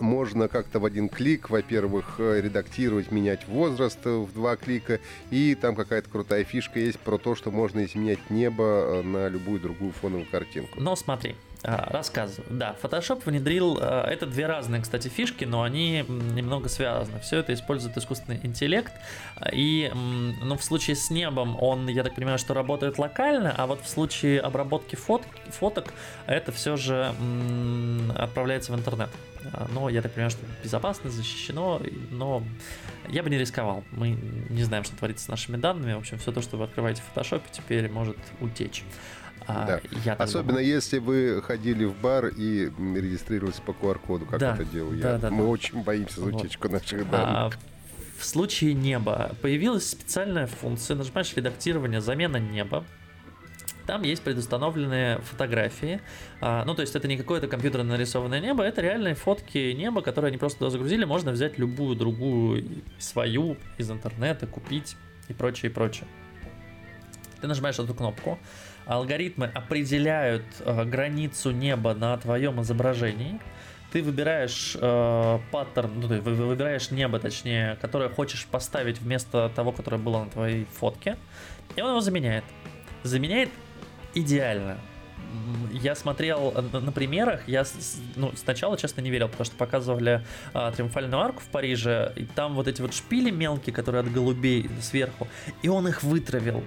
можно 0.00 0.48
как-то 0.48 0.78
в 0.80 0.84
один 0.84 1.08
клик, 1.08 1.50
во-первых, 1.50 2.18
редактировать, 2.18 3.10
менять 3.10 3.48
возраст 3.48 3.98
в 4.04 4.32
два 4.32 4.56
клика, 4.56 5.00
и 5.30 5.56
там 5.56 5.74
какая-то 5.74 6.08
крутая 6.08 6.44
фишка 6.44 6.78
есть 6.78 7.00
про 7.00 7.18
то, 7.18 7.34
что 7.34 7.50
можно 7.50 7.84
изменять 7.84 8.30
небо 8.30 9.02
на 9.04 9.28
любую 9.28 9.60
другую 9.60 9.90
фоновую 9.92 10.26
картинку. 10.30 10.80
Но 10.80 10.94
смотри, 10.94 11.34
рассказываю. 11.62 12.46
Да, 12.50 12.76
Photoshop 12.82 13.22
внедрил, 13.24 13.78
а, 13.80 14.08
это 14.08 14.26
две 14.26 14.46
разные, 14.46 14.82
кстати, 14.82 15.08
фишки, 15.08 15.44
но 15.44 15.62
они 15.62 16.04
немного 16.08 16.68
связаны. 16.68 17.20
Все 17.20 17.38
это 17.38 17.52
использует 17.54 17.96
искусственный 17.96 18.40
интеллект, 18.42 18.92
и, 19.52 19.90
ну, 19.94 20.56
в 20.56 20.62
случае 20.62 20.96
с 20.96 21.10
небом 21.10 21.60
он, 21.60 21.88
я 21.88 22.04
так 22.04 22.14
понимаю, 22.14 22.38
что 22.38 22.54
работает 22.54 22.98
локально, 22.98 23.54
а 23.56 23.66
вот 23.66 23.82
в 23.82 23.88
случае 23.88 24.40
обработки 24.40 24.96
фот, 24.96 25.22
фоток 25.48 25.92
это 26.26 26.52
все 26.52 26.76
же 26.76 27.12
отправляется 28.16 28.72
в 28.72 28.76
интернет. 28.76 29.10
А, 29.52 29.66
но 29.72 29.88
я 29.88 30.02
так 30.02 30.12
понимаю, 30.12 30.30
что 30.30 30.44
безопасно, 30.62 31.10
защищено, 31.10 31.80
но 32.10 32.42
я 33.08 33.22
бы 33.22 33.30
не 33.30 33.38
рисковал. 33.38 33.84
Мы 33.92 34.10
не 34.50 34.62
знаем, 34.62 34.84
что 34.84 34.96
творится 34.96 35.24
с 35.24 35.28
нашими 35.28 35.56
данными. 35.56 35.94
В 35.94 35.98
общем, 35.98 36.18
все 36.18 36.32
то, 36.32 36.42
что 36.42 36.56
вы 36.56 36.64
открываете 36.64 37.02
в 37.02 37.16
Photoshop, 37.16 37.42
теперь 37.52 37.88
может 37.88 38.16
утечь. 38.40 38.84
А, 39.48 39.80
да. 40.04 40.12
Особенно 40.14 40.58
думаю. 40.58 40.66
если 40.66 40.98
вы 40.98 41.40
ходили 41.42 41.86
в 41.86 41.98
бар 41.98 42.26
и 42.26 42.66
регистрировались 42.66 43.60
по 43.60 43.70
QR-коду, 43.70 44.26
как 44.26 44.38
да, 44.38 44.54
это 44.54 44.64
делал 44.66 44.90
да, 44.90 45.12
я. 45.12 45.18
Да, 45.18 45.30
Мы 45.30 45.44
да. 45.44 45.48
очень 45.48 45.82
боимся 45.82 46.20
за 46.20 46.26
утечку 46.26 46.68
вот. 46.68 46.74
наших 46.74 47.10
данных. 47.10 47.54
А, 47.56 48.18
в 48.18 48.24
случае 48.26 48.74
неба 48.74 49.34
появилась 49.40 49.88
специальная 49.88 50.46
функция, 50.46 50.96
нажимаешь 50.96 51.32
редактирование, 51.34 52.02
замена 52.02 52.36
неба. 52.36 52.84
Там 53.86 54.02
есть 54.02 54.20
предустановленные 54.20 55.20
фотографии. 55.20 56.02
А, 56.42 56.62
ну, 56.66 56.74
то 56.74 56.82
есть 56.82 56.94
это 56.94 57.08
не 57.08 57.16
какое-то 57.16 57.48
компьютерно 57.48 57.92
нарисованное 57.92 58.40
небо, 58.40 58.62
это 58.62 58.82
реальные 58.82 59.14
фотки 59.14 59.72
неба, 59.72 60.02
которые 60.02 60.28
они 60.28 60.36
просто 60.36 60.58
туда 60.58 60.70
загрузили. 60.70 61.06
Можно 61.06 61.32
взять 61.32 61.58
любую 61.58 61.96
другую 61.96 62.82
свою 62.98 63.56
из 63.78 63.90
интернета, 63.90 64.46
купить 64.46 64.96
и 65.28 65.32
прочее, 65.32 65.70
и 65.70 65.72
прочее. 65.72 66.06
Ты 67.40 67.46
нажимаешь 67.46 67.78
эту 67.78 67.94
кнопку, 67.94 68.38
алгоритмы 68.88 69.46
определяют 69.54 70.44
э, 70.60 70.84
границу 70.84 71.50
неба 71.50 71.94
на 71.94 72.16
твоем 72.16 72.60
изображении. 72.62 73.38
Ты 73.92 74.02
выбираешь 74.02 74.76
э, 74.80 75.38
паттерн, 75.52 76.00
ну, 76.00 76.08
ты 76.08 76.20
выбираешь 76.20 76.90
небо, 76.90 77.18
точнее, 77.18 77.76
которое 77.80 78.08
хочешь 78.08 78.46
поставить 78.46 79.00
вместо 79.00 79.50
того, 79.54 79.72
которое 79.72 79.98
было 79.98 80.24
на 80.24 80.30
твоей 80.30 80.64
фотке, 80.64 81.16
и 81.76 81.80
он 81.80 81.90
его 81.90 82.00
заменяет. 82.00 82.44
Заменяет 83.02 83.50
идеально. 84.14 84.78
Я 85.72 85.94
смотрел 85.94 86.52
на, 86.72 86.80
на 86.80 86.92
примерах, 86.92 87.46
я 87.46 87.64
ну, 88.16 88.32
сначала, 88.34 88.78
честно, 88.78 89.02
не 89.02 89.10
верил, 89.10 89.28
потому 89.28 89.44
что 89.44 89.56
показывали 89.56 90.24
а, 90.54 90.72
Триумфальную 90.72 91.20
арку 91.20 91.40
в 91.40 91.48
Париже, 91.48 92.12
и 92.16 92.24
там 92.24 92.54
вот 92.54 92.66
эти 92.66 92.80
вот 92.80 92.94
шпили 92.94 93.30
мелкие, 93.30 93.74
которые 93.74 94.00
от 94.00 94.10
голубей 94.10 94.70
сверху, 94.80 95.28
и 95.60 95.68
он 95.68 95.86
их 95.86 96.02
вытравил. 96.02 96.64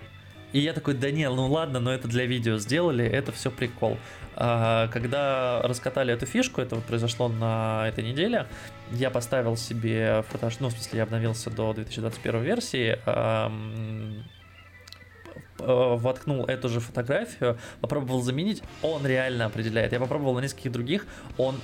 И 0.54 0.60
я 0.60 0.74
такой, 0.74 0.96
да 0.96 1.12
не, 1.12 1.30
ну 1.30 1.48
ладно, 1.48 1.80
но 1.80 1.94
это 1.94 2.08
для 2.08 2.26
видео 2.26 2.58
сделали, 2.58 3.06
это 3.06 3.32
все 3.32 3.50
прикол. 3.52 3.98
А, 4.36 4.88
когда 4.90 5.62
раскатали 5.62 6.14
эту 6.14 6.26
фишку, 6.26 6.62
это 6.62 6.76
вот 6.76 6.86
произошло 6.86 7.30
на 7.30 7.88
этой 7.88 8.04
неделе, 8.04 8.48
я 8.92 9.10
поставил 9.10 9.56
себе 9.56 10.24
фотош... 10.30 10.60
ну, 10.60 10.70
в 10.70 10.72
смысле, 10.74 10.98
я 10.98 11.04
обновился 11.04 11.50
до 11.50 11.74
2021 11.74 12.42
версии, 12.42 12.98
воткнул 15.58 16.46
эту 16.46 16.70
же 16.70 16.80
фотографию, 16.80 17.58
попробовал 17.82 18.22
заменить, 18.22 18.64
он 18.82 19.06
реально 19.06 19.46
определяет. 19.46 19.92
Я 19.94 20.00
попробовал 20.00 20.34
на 20.34 20.40
нескольких 20.40 20.72
других, 20.72 21.06
он 21.38 21.56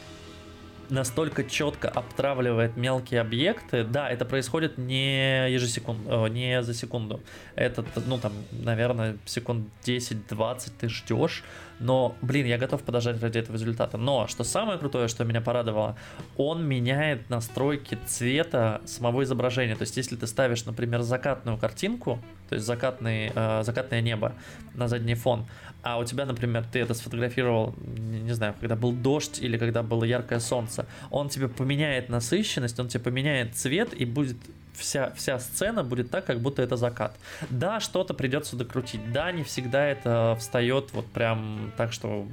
настолько 0.89 1.43
четко 1.43 1.89
обтравливает 1.89 2.77
мелкие 2.77 3.21
объекты. 3.21 3.83
Да, 3.83 4.09
это 4.09 4.25
происходит 4.25 4.77
не 4.77 5.49
ежесекунд, 5.51 5.99
не 6.31 6.61
за 6.63 6.73
секунду. 6.73 7.21
Это, 7.55 7.85
ну, 8.05 8.17
там, 8.17 8.33
наверное, 8.51 9.17
секунд 9.25 9.67
10-20 9.83 10.71
ты 10.79 10.89
ждешь. 10.89 11.43
Но, 11.79 12.15
блин, 12.21 12.47
я 12.47 12.57
готов 12.57 12.81
подождать 12.81 13.21
ради 13.21 13.37
этого 13.37 13.55
результата. 13.55 13.97
Но, 13.97 14.27
что 14.27 14.43
самое 14.43 14.79
крутое, 14.79 15.07
что 15.07 15.23
меня 15.25 15.41
порадовало, 15.41 15.95
он 16.35 16.65
меняет 16.65 17.29
настройки 17.29 17.97
цвета 18.07 18.81
самого 18.85 19.23
изображения. 19.23 19.75
То 19.75 19.83
есть, 19.83 19.95
если 19.95 20.15
ты 20.15 20.25
ставишь, 20.25 20.65
например, 20.65 21.01
закатную 21.01 21.57
картинку, 21.57 22.19
то 22.49 22.55
есть 22.55 22.65
закатный, 22.65 23.31
э, 23.33 23.63
закатное 23.63 24.01
небо 24.01 24.33
на 24.73 24.87
задний 24.87 25.15
фон, 25.15 25.45
а 25.87 25.97
у 25.97 26.03
тебя, 26.03 26.25
например, 26.25 26.65
ты 26.69 26.79
это 26.79 26.93
сфотографировал, 26.93 27.73
не 27.77 28.33
знаю, 28.33 28.53
когда 28.59 28.75
был 28.75 28.91
дождь 28.91 29.39
или 29.39 29.57
когда 29.57 29.83
было 29.83 30.03
яркое 30.03 30.39
солнце, 30.39 30.85
он 31.11 31.29
тебе 31.29 31.47
поменяет 31.47 32.09
насыщенность, 32.09 32.77
он 32.79 32.89
тебе 32.89 33.05
поменяет 33.05 33.55
цвет 33.55 33.93
и 33.93 34.03
будет 34.03 34.35
вся, 34.73 35.11
вся 35.15 35.39
сцена 35.39 35.85
будет 35.85 36.11
так, 36.11 36.25
как 36.25 36.41
будто 36.41 36.61
это 36.61 36.75
закат. 36.75 37.15
Да, 37.49 37.79
что-то 37.79 38.13
придется 38.13 38.57
докрутить. 38.57 39.13
Да, 39.13 39.31
не 39.31 39.43
всегда 39.43 39.85
это 39.85 40.35
встает 40.37 40.89
вот 40.91 41.05
прям 41.05 41.71
так, 41.77 41.93
что 41.93 42.27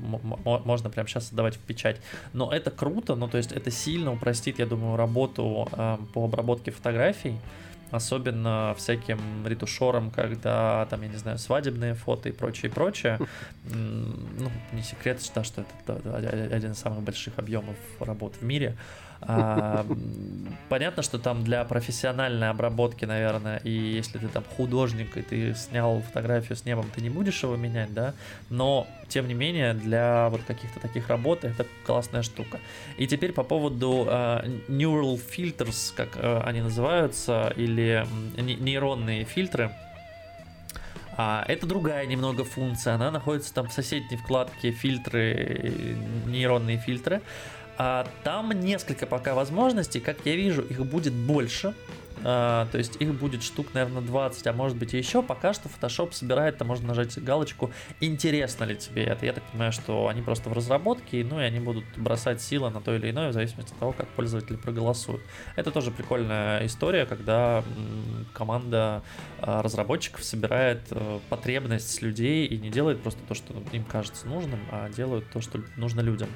можно 0.65 0.91
прям 0.91 1.07
сейчас 1.07 1.31
отдавать 1.31 1.55
в 1.55 1.61
печать. 1.61 2.01
Но 2.33 2.53
это 2.53 2.73
круто, 2.73 3.15
ну 3.15 3.29
то 3.29 3.37
есть 3.37 3.53
это 3.53 3.71
сильно 3.71 4.13
упростит, 4.13 4.59
я 4.59 4.67
думаю, 4.67 4.97
работу 4.97 5.69
э, 5.71 5.99
по 6.13 6.25
обработке 6.25 6.73
фотографий 6.73 7.39
особенно 7.91 8.75
всяким 8.77 9.47
ретушерам, 9.47 10.11
когда 10.11 10.87
там, 10.87 11.03
я 11.03 11.09
не 11.09 11.17
знаю, 11.17 11.39
свадебные 11.39 11.95
фото 11.95 12.29
и 12.29 12.33
прочее, 12.33 12.71
и 12.71 12.75
прочее. 12.75 13.19
Ну, 13.65 14.51
не 14.73 14.83
секрет, 14.83 15.23
что, 15.23 15.45
что 15.45 15.65
это 15.87 16.17
один 16.55 16.73
из 16.73 16.79
самых 16.79 17.03
больших 17.03 17.39
объемов 17.39 17.77
работ 18.01 18.35
в 18.41 18.45
мире. 18.45 18.77
А, 19.27 19.87
понятно, 20.69 21.03
что 21.03 21.19
там 21.19 21.45
для 21.45 21.65
профессиональной 21.65 22.51
обработки, 22.51 23.05
наверное, 23.05 23.59
и 23.59 23.71
если 23.71 24.19
ты 24.19 24.29
там 24.29 24.45
художник, 24.57 25.17
и 25.17 25.23
ты 25.23 25.55
снял 25.55 26.03
фотографию 26.03 26.57
с 26.57 26.65
небом, 26.65 26.91
ты 26.95 27.01
не 27.01 27.11
будешь 27.11 27.43
его 27.43 27.57
менять, 27.57 27.95
да, 27.95 28.13
но, 28.51 28.87
тем 29.09 29.27
не 29.27 29.35
менее, 29.35 29.73
для 29.73 30.29
вот 30.29 30.43
каких-то 30.43 30.79
таких 30.81 31.09
работ 31.09 31.45
это 31.45 31.67
классная 31.87 32.23
штука. 32.23 32.61
И 32.99 33.07
теперь 33.07 33.33
по 33.33 33.45
поводу 33.45 34.07
uh, 34.07 34.69
neural 34.69 35.19
filters, 35.19 35.95
как 35.97 36.17
uh, 36.17 36.43
они 36.45 36.61
называются, 36.61 37.53
или 37.57 37.74
нейронные 37.75 39.25
фильтры, 39.25 39.71
а, 41.17 41.45
это 41.47 41.67
другая 41.67 42.07
немного 42.07 42.45
функция, 42.45 42.95
она 42.95 43.11
находится 43.11 43.55
там 43.55 43.69
в 43.69 43.73
соседней 43.73 44.17
вкладке 44.17 44.73
фильтры, 44.73 45.97
нейронные 46.27 46.79
фильтры. 46.79 47.23
А, 47.77 48.07
там 48.23 48.53
несколько 48.53 49.07
пока 49.07 49.35
возможностей, 49.35 50.01
как 50.01 50.19
я 50.25 50.37
вижу, 50.37 50.63
их 50.63 50.85
будет 50.87 51.13
больше. 51.13 51.75
А, 52.27 52.67
то 52.73 52.79
есть 52.79 52.97
их 53.01 53.15
будет 53.15 53.43
штук, 53.43 53.69
наверное, 53.75 54.01
20, 54.01 54.47
а 54.47 54.53
может 54.55 54.79
быть 54.79 54.95
и 54.95 54.99
еще. 54.99 55.23
Пока 55.23 55.53
что 55.53 55.69
Photoshop 55.69 56.13
собирает, 56.13 56.57
там 56.57 56.69
можно 56.69 56.89
нажать 56.89 57.17
галочку 57.23 57.71
«Интересно 58.01 58.65
ли 58.65 58.77
тебе 58.77 59.05
это?». 59.05 59.27
Я 59.27 59.35
так 59.35 59.45
понимаю, 59.45 59.73
что 59.73 60.09
они 60.09 60.23
просто 60.23 60.49
в 60.49 60.55
разработке, 60.55 61.23
ну 61.23 61.39
и 61.39 61.45
они 61.45 61.61
будут 61.61 61.85
бросать 61.97 62.41
силы 62.41 62.71
на 62.71 62.81
то 62.81 62.95
или 62.95 63.11
иное, 63.11 63.29
в 63.29 63.33
зависимости 63.35 63.73
от 63.73 63.79
того, 63.79 63.93
как 63.93 64.09
пользователи 64.09 64.57
проголосуют. 64.57 65.23
Это 65.55 65.71
тоже 65.71 65.91
прикольная 65.91 66.65
история, 66.67 67.05
когда 67.05 67.63
команда 68.33 69.03
а, 69.41 69.61
разработчиков 69.63 70.25
собирает 70.25 70.81
э, 70.91 71.21
потребность 71.29 72.01
людей 72.01 72.47
и 72.47 72.57
не 72.57 72.71
делает 72.71 73.03
просто 73.03 73.21
то, 73.29 73.35
что 73.35 73.55
им 73.73 73.85
кажется 73.85 74.27
нужным, 74.27 74.61
а 74.71 74.89
делают 74.89 75.31
то, 75.31 75.43
что 75.43 75.61
нужно 75.77 76.01
людям. 76.01 76.29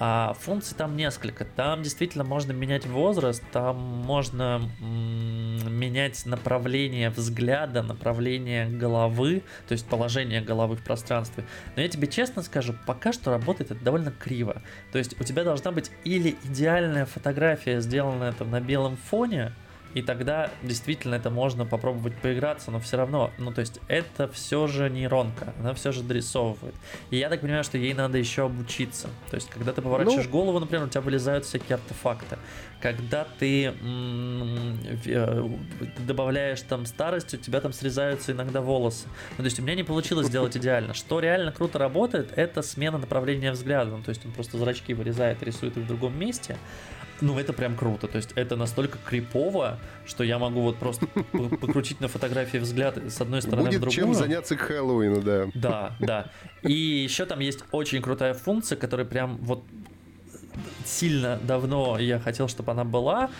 А 0.00 0.34
функций 0.40 0.76
там 0.76 0.96
несколько. 0.96 1.44
Там 1.44 1.82
действительно 1.82 2.22
можно 2.22 2.52
менять 2.52 2.86
возраст, 2.86 3.42
там 3.52 3.76
можно 3.76 4.60
менять 4.80 6.24
направление 6.24 7.10
взгляда, 7.10 7.82
направление 7.82 8.68
головы, 8.68 9.42
то 9.66 9.72
есть 9.72 9.86
положение 9.86 10.40
головы 10.40 10.76
в 10.76 10.84
пространстве. 10.84 11.44
Но 11.74 11.82
я 11.82 11.88
тебе 11.88 12.06
честно 12.06 12.42
скажу, 12.42 12.74
пока 12.86 13.12
что 13.12 13.30
работает 13.30 13.72
это 13.72 13.84
довольно 13.84 14.12
криво. 14.12 14.62
То 14.92 14.98
есть 14.98 15.20
у 15.20 15.24
тебя 15.24 15.42
должна 15.42 15.72
быть 15.72 15.90
или 16.04 16.36
идеальная 16.44 17.06
фотография, 17.06 17.80
сделанная 17.80 18.32
там 18.32 18.50
на 18.50 18.60
белом 18.60 18.96
фоне, 18.96 19.52
и 19.94 20.02
тогда 20.02 20.50
действительно 20.62 21.14
это 21.14 21.30
можно 21.30 21.64
попробовать 21.64 22.14
поиграться, 22.16 22.70
но 22.70 22.80
все 22.80 22.96
равно, 22.96 23.30
ну 23.38 23.52
то 23.52 23.60
есть 23.60 23.80
это 23.88 24.28
все 24.28 24.66
же 24.66 24.90
нейронка, 24.90 25.54
она 25.58 25.74
все 25.74 25.92
же 25.92 26.02
дорисовывает. 26.02 26.74
И 27.10 27.16
я 27.16 27.28
так 27.28 27.40
понимаю, 27.40 27.64
что 27.64 27.78
ей 27.78 27.94
надо 27.94 28.18
еще 28.18 28.44
обучиться. 28.44 29.08
То 29.30 29.36
есть 29.36 29.48
когда 29.50 29.72
ты 29.72 29.82
поворачиваешь 29.82 30.26
ну... 30.26 30.30
голову, 30.30 30.60
например, 30.60 30.86
у 30.86 30.88
тебя 30.88 31.00
вылезают 31.00 31.44
всякие 31.44 31.76
артефакты. 31.76 32.38
Когда 32.80 33.26
ты 33.38 33.64
м- 33.64 34.78
э, 35.04 35.48
добавляешь 36.06 36.62
там 36.62 36.86
старость, 36.86 37.34
у 37.34 37.36
тебя 37.36 37.60
там 37.60 37.72
срезаются 37.72 38.32
иногда 38.32 38.60
волосы. 38.60 39.08
Ну, 39.32 39.38
то 39.38 39.46
есть 39.46 39.58
у 39.58 39.62
меня 39.62 39.74
не 39.74 39.82
получилось 39.82 40.28
сделать 40.28 40.56
идеально. 40.56 40.94
Что 40.94 41.18
реально 41.18 41.50
круто 41.50 41.78
работает, 41.78 42.32
это 42.36 42.62
смена 42.62 42.98
направления 42.98 43.50
взгляда. 43.50 43.90
Ну, 43.90 44.02
то 44.02 44.10
есть 44.10 44.24
он 44.24 44.30
просто 44.32 44.58
зрачки 44.58 44.94
вырезает, 44.94 45.42
рисует 45.42 45.76
их 45.76 45.84
в 45.84 45.86
другом 45.88 46.16
месте. 46.16 46.56
Ну, 47.20 47.38
это 47.38 47.52
прям 47.52 47.76
круто. 47.76 48.06
То 48.06 48.16
есть 48.16 48.32
это 48.34 48.56
настолько 48.56 48.98
крипово, 49.04 49.78
что 50.06 50.24
я 50.24 50.38
могу 50.38 50.60
вот 50.62 50.76
просто 50.76 51.06
покрутить 51.60 52.00
на 52.00 52.08
фотографии 52.08 52.58
взгляд 52.58 52.98
с 53.08 53.20
одной 53.20 53.42
стороны 53.42 53.66
Будет 53.66 53.78
в 53.78 53.80
другую. 53.80 53.94
чем 53.96 54.14
заняться 54.14 54.56
к 54.56 54.60
Хэллоуину, 54.60 55.22
да. 55.22 55.48
Да, 55.54 55.96
да. 56.00 56.30
И 56.62 56.72
еще 56.72 57.26
там 57.26 57.40
есть 57.40 57.64
очень 57.72 58.02
крутая 58.02 58.34
функция, 58.34 58.76
которая 58.76 59.06
прям 59.06 59.36
вот 59.38 59.64
сильно 60.84 61.38
давно 61.42 61.98
я 61.98 62.18
хотел, 62.18 62.48
чтобы 62.48 62.72
она 62.72 62.84
была. 62.84 63.30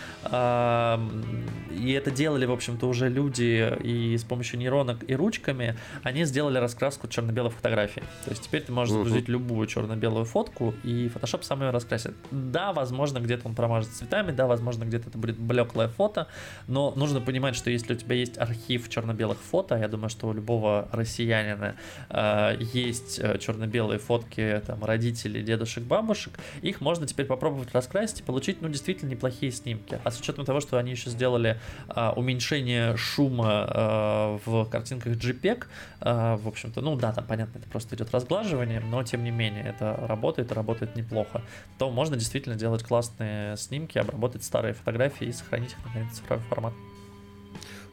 И 1.71 1.91
это 1.91 2.11
делали, 2.11 2.45
в 2.45 2.51
общем-то, 2.51 2.87
уже 2.87 3.09
люди 3.09 3.75
и 3.83 4.17
с 4.17 4.23
помощью 4.23 4.59
нейронок 4.59 5.09
и 5.09 5.15
ручками. 5.15 5.75
Они 6.03 6.25
сделали 6.25 6.57
раскраску 6.57 7.07
черно-белой 7.07 7.51
фотографии. 7.51 8.03
То 8.25 8.31
есть 8.31 8.43
теперь 8.43 8.61
ты 8.61 8.71
можешь 8.71 8.93
загрузить 8.93 9.27
uh-huh. 9.27 9.31
любую 9.31 9.67
черно-белую 9.67 10.25
фотку, 10.25 10.73
и 10.83 11.07
Photoshop 11.13 11.43
сам 11.43 11.61
ее 11.61 11.69
раскрасит. 11.71 12.13
Да, 12.31 12.73
возможно, 12.73 13.19
где-то 13.19 13.47
он 13.47 13.55
промажет 13.55 13.91
цветами, 13.91 14.31
да, 14.31 14.47
возможно, 14.47 14.83
где-то 14.83 15.09
это 15.09 15.17
будет 15.17 15.37
блеклое 15.37 15.87
фото, 15.87 16.27
но 16.67 16.93
нужно 16.95 17.21
понимать, 17.21 17.55
что 17.55 17.69
если 17.69 17.93
у 17.93 17.97
тебя 17.97 18.15
есть 18.15 18.37
архив 18.37 18.89
черно-белых 18.89 19.37
фото, 19.39 19.75
я 19.75 19.87
думаю, 19.87 20.09
что 20.09 20.27
у 20.27 20.33
любого 20.33 20.87
россиянина 20.91 21.75
э, 22.09 22.57
есть 22.73 23.19
э, 23.19 23.37
черно-белые 23.39 23.99
фотки 23.99 24.61
там, 24.65 24.83
родителей, 24.83 25.41
дедушек, 25.41 25.83
бабушек, 25.83 26.39
их 26.61 26.81
можно 26.81 26.98
теперь 27.05 27.25
попробовать 27.25 27.73
раскрасить 27.73 28.21
и 28.21 28.23
получить, 28.23 28.61
ну, 28.61 28.69
действительно 28.69 29.09
неплохие 29.09 29.51
снимки. 29.51 29.99
А 30.03 30.11
с 30.11 30.19
учетом 30.19 30.45
того, 30.45 30.59
что 30.59 30.77
они 30.77 30.91
еще 30.91 31.09
сделали 31.09 31.59
а, 31.87 32.13
уменьшение 32.15 32.95
шума 32.97 33.65
а, 33.67 34.39
в 34.45 34.65
картинках 34.65 35.13
JPEG, 35.13 35.65
а, 36.01 36.37
в 36.37 36.47
общем-то, 36.47 36.81
ну 36.81 36.95
да, 36.95 37.13
там 37.13 37.25
понятно, 37.25 37.59
это 37.59 37.67
просто 37.67 37.95
идет 37.95 38.11
разглаживание, 38.13 38.79
но 38.79 39.03
тем 39.03 39.23
не 39.23 39.31
менее 39.31 39.63
это 39.63 39.95
работает, 40.07 40.51
работает 40.51 40.95
неплохо, 40.95 41.41
то 41.77 41.89
можно 41.89 42.15
действительно 42.15 42.55
делать 42.55 42.83
классные 42.83 43.57
снимки, 43.57 43.97
обработать 43.97 44.43
старые 44.43 44.73
фотографии 44.73 45.27
и 45.27 45.31
сохранить 45.31 45.71
их 45.71 45.95
на 45.95 46.09
цифровой 46.11 46.43
формат. 46.45 46.73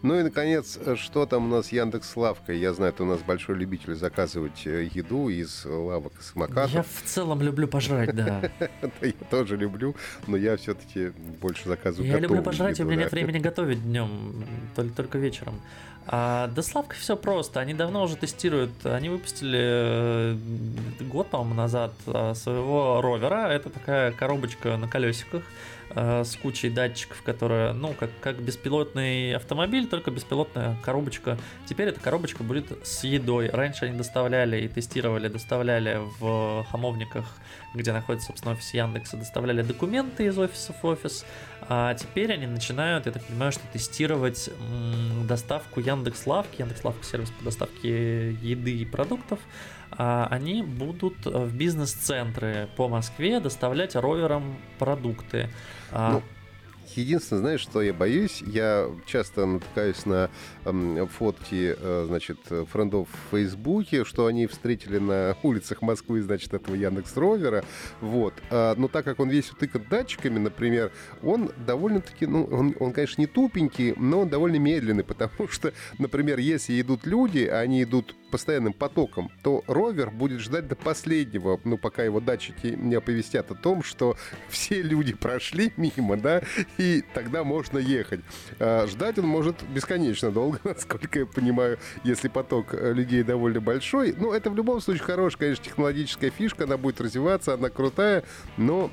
Ну 0.06 0.20
и, 0.20 0.22
наконец, 0.22 0.78
что 0.94 1.26
там 1.26 1.46
у 1.46 1.48
нас 1.48 1.72
Яндекс 1.72 2.16
Лавка? 2.16 2.52
Я 2.52 2.72
знаю, 2.74 2.92
ты 2.92 3.02
у 3.02 3.06
нас 3.06 3.22
большой 3.22 3.56
любитель 3.56 3.96
заказывать 3.96 4.64
э, 4.64 4.88
еду 4.94 5.28
из 5.28 5.64
лавок 5.64 6.12
и 6.20 6.22
самокатов. 6.22 6.72
Я 6.72 6.82
в 6.84 7.02
целом 7.04 7.42
люблю 7.42 7.66
пожрать, 7.66 8.14
да. 8.14 8.48
Я 9.02 9.12
тоже 9.28 9.56
люблю, 9.56 9.96
но 10.28 10.36
я 10.36 10.56
все-таки 10.56 11.08
больше 11.40 11.68
заказываю 11.68 12.08
Я 12.08 12.20
люблю 12.20 12.40
пожрать, 12.40 12.78
у 12.78 12.84
меня 12.84 12.98
нет 12.98 13.10
времени 13.10 13.38
готовить 13.38 13.82
днем, 13.82 14.44
только 14.76 15.18
вечером. 15.18 15.60
А 16.06 16.46
до 16.54 16.62
Славкой 16.62 16.98
все 17.00 17.16
просто. 17.16 17.58
Они 17.58 17.74
давно 17.74 18.04
уже 18.04 18.14
тестируют. 18.14 18.70
Они 18.84 19.08
выпустили 19.08 19.58
э, 19.60 20.36
год, 21.00 21.30
по-моему, 21.30 21.54
назад 21.54 21.94
э, 22.06 22.34
своего 22.36 23.00
ровера. 23.00 23.48
Это 23.48 23.70
такая 23.70 24.12
коробочка 24.12 24.76
на 24.76 24.86
колесиках 24.86 25.42
Э, 25.85 25.85
с 25.94 26.36
кучей 26.36 26.70
датчиков, 26.70 27.22
которая, 27.22 27.72
ну, 27.72 27.94
как, 27.94 28.10
как 28.20 28.42
беспилотный 28.42 29.34
автомобиль, 29.34 29.86
только 29.86 30.10
беспилотная 30.10 30.76
коробочка. 30.82 31.38
Теперь 31.66 31.88
эта 31.88 32.00
коробочка 32.00 32.42
будет 32.42 32.66
с 32.86 33.04
едой. 33.04 33.48
Раньше 33.48 33.86
они 33.86 33.96
доставляли 33.96 34.62
и 34.62 34.68
тестировали, 34.68 35.28
доставляли 35.28 36.00
в 36.20 36.66
хамовниках, 36.70 37.24
где 37.74 37.92
находится, 37.92 38.28
собственно, 38.28 38.54
офис 38.54 38.74
Яндекса, 38.74 39.16
доставляли 39.16 39.62
документы 39.62 40.26
из 40.26 40.38
офиса 40.38 40.72
в 40.72 40.84
офис. 40.84 41.24
А 41.68 41.94
теперь 41.94 42.32
они 42.32 42.46
начинают, 42.46 43.06
я 43.06 43.12
так 43.12 43.24
понимаю, 43.24 43.52
что 43.52 43.62
тестировать 43.72 44.50
доставку 45.28 45.80
Яндекс 45.80 46.26
Лавки, 46.26 46.60
Яндекс 46.60 46.84
Лавка 46.84 47.04
сервис 47.04 47.30
по 47.30 47.44
доставке 47.44 48.32
еды 48.32 48.76
и 48.76 48.84
продуктов, 48.84 49.40
они 49.96 50.62
будут 50.62 51.24
в 51.24 51.56
бизнес-центры 51.56 52.68
по 52.76 52.88
Москве 52.88 53.40
доставлять 53.40 53.94
роверам 53.94 54.56
продукты. 54.78 55.48
А, 55.90 56.12
ну, 56.12 56.22
Единственное, 56.96 57.40
знаешь, 57.40 57.60
что 57.60 57.82
я 57.82 57.92
боюсь? 57.92 58.42
Я 58.46 58.90
часто 59.06 59.44
натыкаюсь 59.44 60.06
на 60.06 60.30
э, 60.64 61.06
фотки, 61.18 61.76
э, 61.78 62.04
значит, 62.08 62.38
френдов 62.72 63.08
в 63.08 63.30
Фейсбуке, 63.32 64.04
что 64.04 64.26
они 64.26 64.46
встретили 64.46 64.98
на 64.98 65.36
улицах 65.42 65.82
Москвы, 65.82 66.22
значит, 66.22 66.54
этого 66.54 66.74
Яндекс 66.74 67.16
Ровера. 67.16 67.64
Вот. 68.00 68.34
А, 68.50 68.74
но 68.76 68.88
так 68.88 69.04
как 69.04 69.20
он 69.20 69.28
весь 69.28 69.50
утыкан 69.50 69.84
датчиками, 69.90 70.38
например, 70.38 70.90
он 71.22 71.50
довольно-таки, 71.66 72.26
ну, 72.26 72.44
он, 72.44 72.74
он, 72.80 72.92
конечно, 72.92 73.20
не 73.20 73.26
тупенький, 73.26 73.94
но 73.96 74.20
он 74.20 74.28
довольно 74.28 74.56
медленный, 74.56 75.04
потому 75.16 75.48
что, 75.48 75.72
например, 75.98 76.38
если 76.38 76.80
идут 76.80 77.04
люди, 77.06 77.40
они 77.40 77.82
идут 77.82 78.14
постоянным 78.30 78.72
потоком, 78.72 79.30
то 79.42 79.62
ровер 79.66 80.10
будет 80.10 80.40
ждать 80.40 80.68
до 80.68 80.76
последнего, 80.76 81.60
ну, 81.64 81.78
пока 81.78 82.02
его 82.02 82.20
датчики 82.20 82.68
не 82.68 82.94
оповестят 82.94 83.50
о 83.50 83.54
том, 83.54 83.82
что 83.82 84.16
все 84.48 84.82
люди 84.82 85.14
прошли 85.14 85.72
мимо, 85.76 86.16
да, 86.16 86.42
и 86.78 87.04
тогда 87.14 87.44
можно 87.44 87.78
ехать. 87.78 88.20
А 88.58 88.86
ждать 88.86 89.18
он 89.18 89.26
может 89.26 89.62
бесконечно 89.68 90.30
долго, 90.30 90.60
насколько 90.64 91.20
я 91.20 91.26
понимаю, 91.26 91.78
если 92.04 92.28
поток 92.28 92.74
э, 92.74 92.92
людей 92.92 93.22
довольно 93.22 93.60
большой. 93.60 94.14
Ну, 94.16 94.32
это 94.32 94.50
в 94.50 94.56
любом 94.56 94.80
случае 94.80 95.04
хорошая, 95.04 95.38
конечно, 95.38 95.64
технологическая 95.64 96.30
фишка, 96.30 96.64
она 96.64 96.76
будет 96.76 97.00
развиваться, 97.00 97.54
она 97.54 97.70
крутая, 97.70 98.24
но 98.56 98.90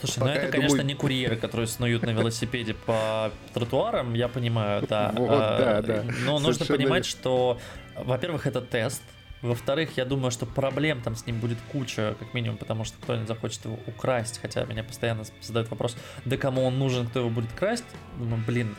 Слушай, 0.00 0.18
ну 0.20 0.26
это, 0.26 0.52
конечно, 0.52 0.78
думаю... 0.78 0.86
не 0.86 0.94
курьеры, 0.94 1.36
которые 1.36 1.66
снуют 1.66 2.02
на 2.02 2.10
велосипеде 2.10 2.74
по 2.74 3.30
тротуарам, 3.52 4.14
я 4.14 4.28
понимаю, 4.28 4.86
да. 4.88 5.12
Вот, 5.16 5.28
да, 5.28 5.82
да. 5.82 6.04
Но 6.24 6.38
нужно 6.38 6.66
понимать, 6.66 7.06
что, 7.06 7.58
во-первых, 7.96 8.46
это 8.46 8.60
тест, 8.60 9.02
во-вторых, 9.42 9.90
я 9.96 10.06
думаю, 10.06 10.30
что 10.30 10.46
проблем 10.46 11.02
там 11.02 11.14
с 11.16 11.26
ним 11.26 11.38
будет 11.38 11.58
куча, 11.70 12.16
как 12.18 12.32
минимум, 12.32 12.56
потому 12.56 12.84
что 12.84 12.96
кто-нибудь 13.02 13.28
захочет 13.28 13.64
его 13.66 13.78
украсть, 13.86 14.38
хотя 14.40 14.64
меня 14.64 14.82
постоянно 14.82 15.24
задают 15.42 15.70
вопрос, 15.70 15.96
да 16.24 16.38
кому 16.38 16.64
он 16.64 16.78
нужен, 16.78 17.06
кто 17.06 17.20
его 17.20 17.28
будет 17.28 17.52
красть. 17.52 17.84
Думаю, 18.18 18.42
блин, 18.46 18.74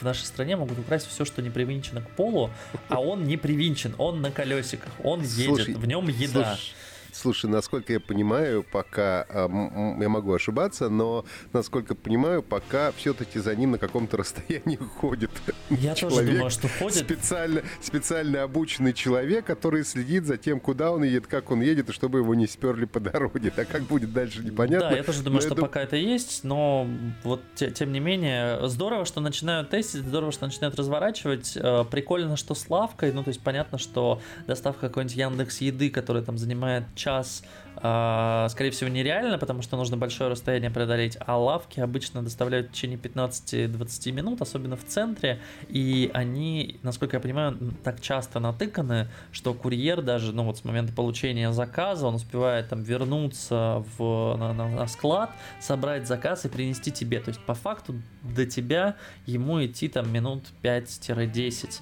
в 0.00 0.02
нашей 0.02 0.24
стране 0.24 0.56
могут 0.56 0.78
украсть 0.78 1.08
все, 1.08 1.26
что 1.26 1.42
не 1.42 1.50
привинчено 1.50 2.00
к 2.00 2.08
полу, 2.10 2.50
а 2.88 3.00
он 3.00 3.24
не 3.24 3.36
привинчен, 3.36 3.94
он 3.98 4.22
на 4.22 4.30
колесиках, 4.30 4.92
он 5.04 5.20
едет, 5.22 5.44
слушай, 5.44 5.74
в 5.74 5.86
нем 5.86 6.08
еда. 6.08 6.56
Слушай, 6.56 6.74
Слушай, 7.12 7.50
насколько 7.50 7.92
я 7.92 8.00
понимаю, 8.00 8.64
пока 8.64 9.26
а, 9.28 9.96
я 10.00 10.08
могу 10.08 10.32
ошибаться, 10.32 10.88
но 10.88 11.24
насколько 11.52 11.94
понимаю, 11.94 12.42
пока 12.42 12.92
все-таки 12.92 13.38
за 13.38 13.54
ним 13.56 13.72
на 13.72 13.78
каком-то 13.78 14.16
расстоянии 14.16 14.76
ходит. 15.00 15.30
Я 15.70 15.94
человек, 15.94 16.18
тоже 16.18 16.32
думаю, 16.32 16.50
что 16.50 16.68
ходит. 16.68 16.98
Специально, 16.98 17.62
специально 17.80 18.42
обученный 18.42 18.92
человек, 18.92 19.44
который 19.44 19.84
следит 19.84 20.24
за 20.24 20.36
тем, 20.36 20.60
куда 20.60 20.92
он 20.92 21.02
едет, 21.02 21.26
как 21.26 21.50
он 21.50 21.60
едет, 21.60 21.90
и 21.90 21.92
чтобы 21.92 22.18
его 22.18 22.34
не 22.34 22.46
сперли 22.46 22.84
по 22.84 23.00
дороге. 23.00 23.52
А 23.58 23.64
как 23.64 23.82
будет 23.82 24.12
дальше, 24.12 24.44
непонятно. 24.44 24.90
Да, 24.90 24.96
я 24.96 25.02
тоже 25.02 25.22
думаю, 25.22 25.40
но 25.40 25.40
что 25.40 25.54
это... 25.54 25.62
пока 25.62 25.80
это 25.80 25.96
есть, 25.96 26.44
но 26.44 26.86
вот 27.24 27.42
тем 27.56 27.92
не 27.92 27.98
менее, 27.98 28.68
здорово, 28.68 29.04
что 29.04 29.20
начинают 29.20 29.70
тестить, 29.70 30.02
здорово, 30.02 30.30
что 30.30 30.46
начинают 30.46 30.76
разворачивать. 30.76 31.56
Э, 31.56 31.84
прикольно, 31.90 32.36
что 32.36 32.54
с 32.54 32.70
лавкой, 32.70 33.12
ну 33.12 33.24
то 33.24 33.30
есть 33.30 33.40
понятно, 33.40 33.78
что 33.78 34.20
доставка 34.46 34.88
какой-нибудь 34.88 35.16
Яндекс 35.16 35.60
Еды, 35.60 35.90
которая 35.90 36.22
там 36.22 36.38
занимает 36.38 36.84
час, 36.98 37.42
а, 37.76 38.48
скорее 38.50 38.70
всего, 38.70 38.90
нереально, 38.90 39.38
потому 39.38 39.62
что 39.62 39.76
нужно 39.76 39.96
большое 39.96 40.30
расстояние 40.30 40.70
преодолеть, 40.70 41.16
а 41.20 41.38
лавки 41.38 41.80
обычно 41.80 42.22
доставляют 42.22 42.68
в 42.68 42.72
течение 42.72 42.98
15-20 42.98 44.12
минут, 44.12 44.42
особенно 44.42 44.76
в 44.76 44.84
центре, 44.84 45.40
и 45.68 46.10
они, 46.12 46.80
насколько 46.82 47.16
я 47.16 47.20
понимаю, 47.20 47.56
так 47.84 48.00
часто 48.00 48.40
натыканы, 48.40 49.08
что 49.30 49.54
курьер 49.54 50.02
даже, 50.02 50.32
ну 50.32 50.44
вот 50.44 50.58
с 50.58 50.64
момента 50.64 50.92
получения 50.92 51.52
заказа, 51.52 52.06
он 52.06 52.16
успевает 52.16 52.68
там 52.68 52.82
вернуться 52.82 53.84
в, 53.96 54.36
на, 54.36 54.52
на, 54.52 54.68
на 54.68 54.86
склад, 54.88 55.30
собрать 55.60 56.08
заказ 56.08 56.44
и 56.44 56.48
принести 56.48 56.90
тебе, 56.90 57.20
то 57.20 57.28
есть 57.28 57.40
по 57.40 57.54
факту 57.54 57.94
до 58.22 58.44
тебя 58.44 58.96
ему 59.26 59.64
идти 59.64 59.88
там 59.88 60.12
минут 60.12 60.44
5-10, 60.62 61.80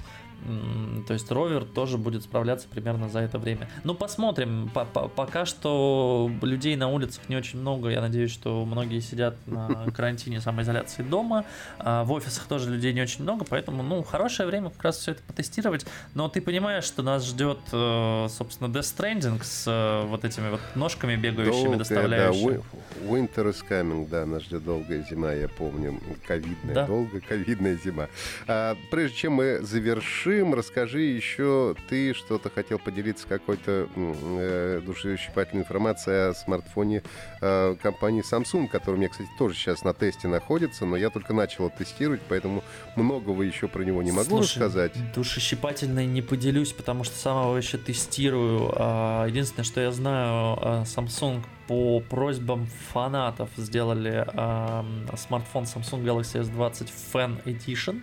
то 1.06 1.12
есть 1.12 1.30
ровер 1.30 1.64
тоже 1.64 1.98
будет 1.98 2.22
справляться 2.22 2.68
примерно 2.68 3.08
за 3.08 3.20
это 3.20 3.38
время. 3.38 3.68
Ну, 3.84 3.94
посмотрим. 3.94 4.70
Пока 5.16 5.44
что 5.44 6.30
людей 6.42 6.76
на 6.76 6.88
улицах 6.88 7.28
не 7.28 7.36
очень 7.36 7.58
много. 7.58 7.88
Я 7.88 8.00
надеюсь, 8.00 8.30
что 8.30 8.64
многие 8.64 9.00
сидят 9.00 9.34
на 9.46 9.90
карантине 9.96 10.40
самоизоляции 10.40 11.02
дома. 11.02 11.44
А 11.78 12.04
в 12.04 12.12
офисах 12.12 12.46
тоже 12.46 12.70
людей 12.70 12.92
не 12.92 13.02
очень 13.02 13.22
много, 13.22 13.44
поэтому, 13.48 13.82
ну, 13.82 14.02
хорошее 14.02 14.48
время 14.48 14.70
как 14.70 14.84
раз 14.84 14.98
все 14.98 15.12
это 15.12 15.22
потестировать. 15.24 15.86
Но 16.14 16.28
ты 16.28 16.40
понимаешь, 16.40 16.84
что 16.84 17.02
нас 17.02 17.26
ждет, 17.26 17.58
э, 17.72 18.26
собственно, 18.28 18.68
Death 18.68 18.96
Stranding 18.96 19.42
с 19.42 19.64
э, 19.66 20.06
вот 20.06 20.24
этими 20.24 20.50
вот 20.50 20.60
ножками 20.74 21.16
бегающими, 21.16 21.62
долгая, 21.62 21.78
доставляющими. 21.78 22.52
Да, 22.52 23.06
winter 23.06 23.50
is 23.50 23.64
coming, 23.68 24.08
да, 24.08 24.26
нас 24.26 24.42
ждет 24.44 24.64
долгая 24.64 25.04
зима, 25.08 25.32
я 25.32 25.48
помню. 25.48 26.00
Ковидная, 26.26 26.74
да? 26.74 26.86
долгая 26.86 27.20
ковидная 27.20 27.78
зима. 27.82 28.08
А, 28.46 28.76
прежде 28.90 29.16
чем 29.16 29.32
мы 29.34 29.60
завершим 29.62 30.25
завершим, 30.26 30.54
расскажи 30.54 31.02
еще, 31.02 31.74
ты 31.88 32.12
что-то 32.14 32.50
хотел 32.50 32.78
поделиться 32.78 33.26
какой-то 33.26 33.88
э, 33.94 34.82
душещипательной 34.84 35.62
информацией 35.62 36.30
о 36.30 36.34
смартфоне 36.34 37.02
э, 37.40 37.76
компании 37.80 38.22
Samsung, 38.22 38.68
который 38.68 38.96
у 38.96 38.98
меня, 38.98 39.08
кстати, 39.08 39.28
тоже 39.38 39.54
сейчас 39.54 39.84
на 39.84 39.94
тесте 39.94 40.28
находится, 40.28 40.84
но 40.84 40.96
я 40.96 41.10
только 41.10 41.32
начал 41.32 41.70
тестировать, 41.70 42.20
поэтому 42.28 42.62
многого 42.96 43.42
еще 43.42 43.68
про 43.68 43.82
него 43.82 44.02
не 44.02 44.12
могу 44.12 44.28
Слушай, 44.28 44.58
рассказать. 44.58 44.92
Душещипательной 45.14 46.06
не 46.06 46.22
поделюсь, 46.22 46.72
потому 46.72 47.04
что 47.04 47.16
сам 47.16 47.42
его 47.42 47.56
еще 47.56 47.78
тестирую. 47.78 48.72
А, 48.74 49.26
единственное, 49.26 49.64
что 49.64 49.80
я 49.80 49.92
знаю, 49.92 50.58
а, 50.60 50.82
Samsung 50.84 51.42
по 51.66 52.00
просьбам 52.00 52.68
фанатов 52.92 53.50
сделали 53.56 54.24
э, 54.24 55.16
смартфон 55.16 55.64
Samsung 55.64 56.04
Galaxy 56.04 56.40
S20 56.40 56.90
Fan 57.12 57.42
Edition. 57.44 58.02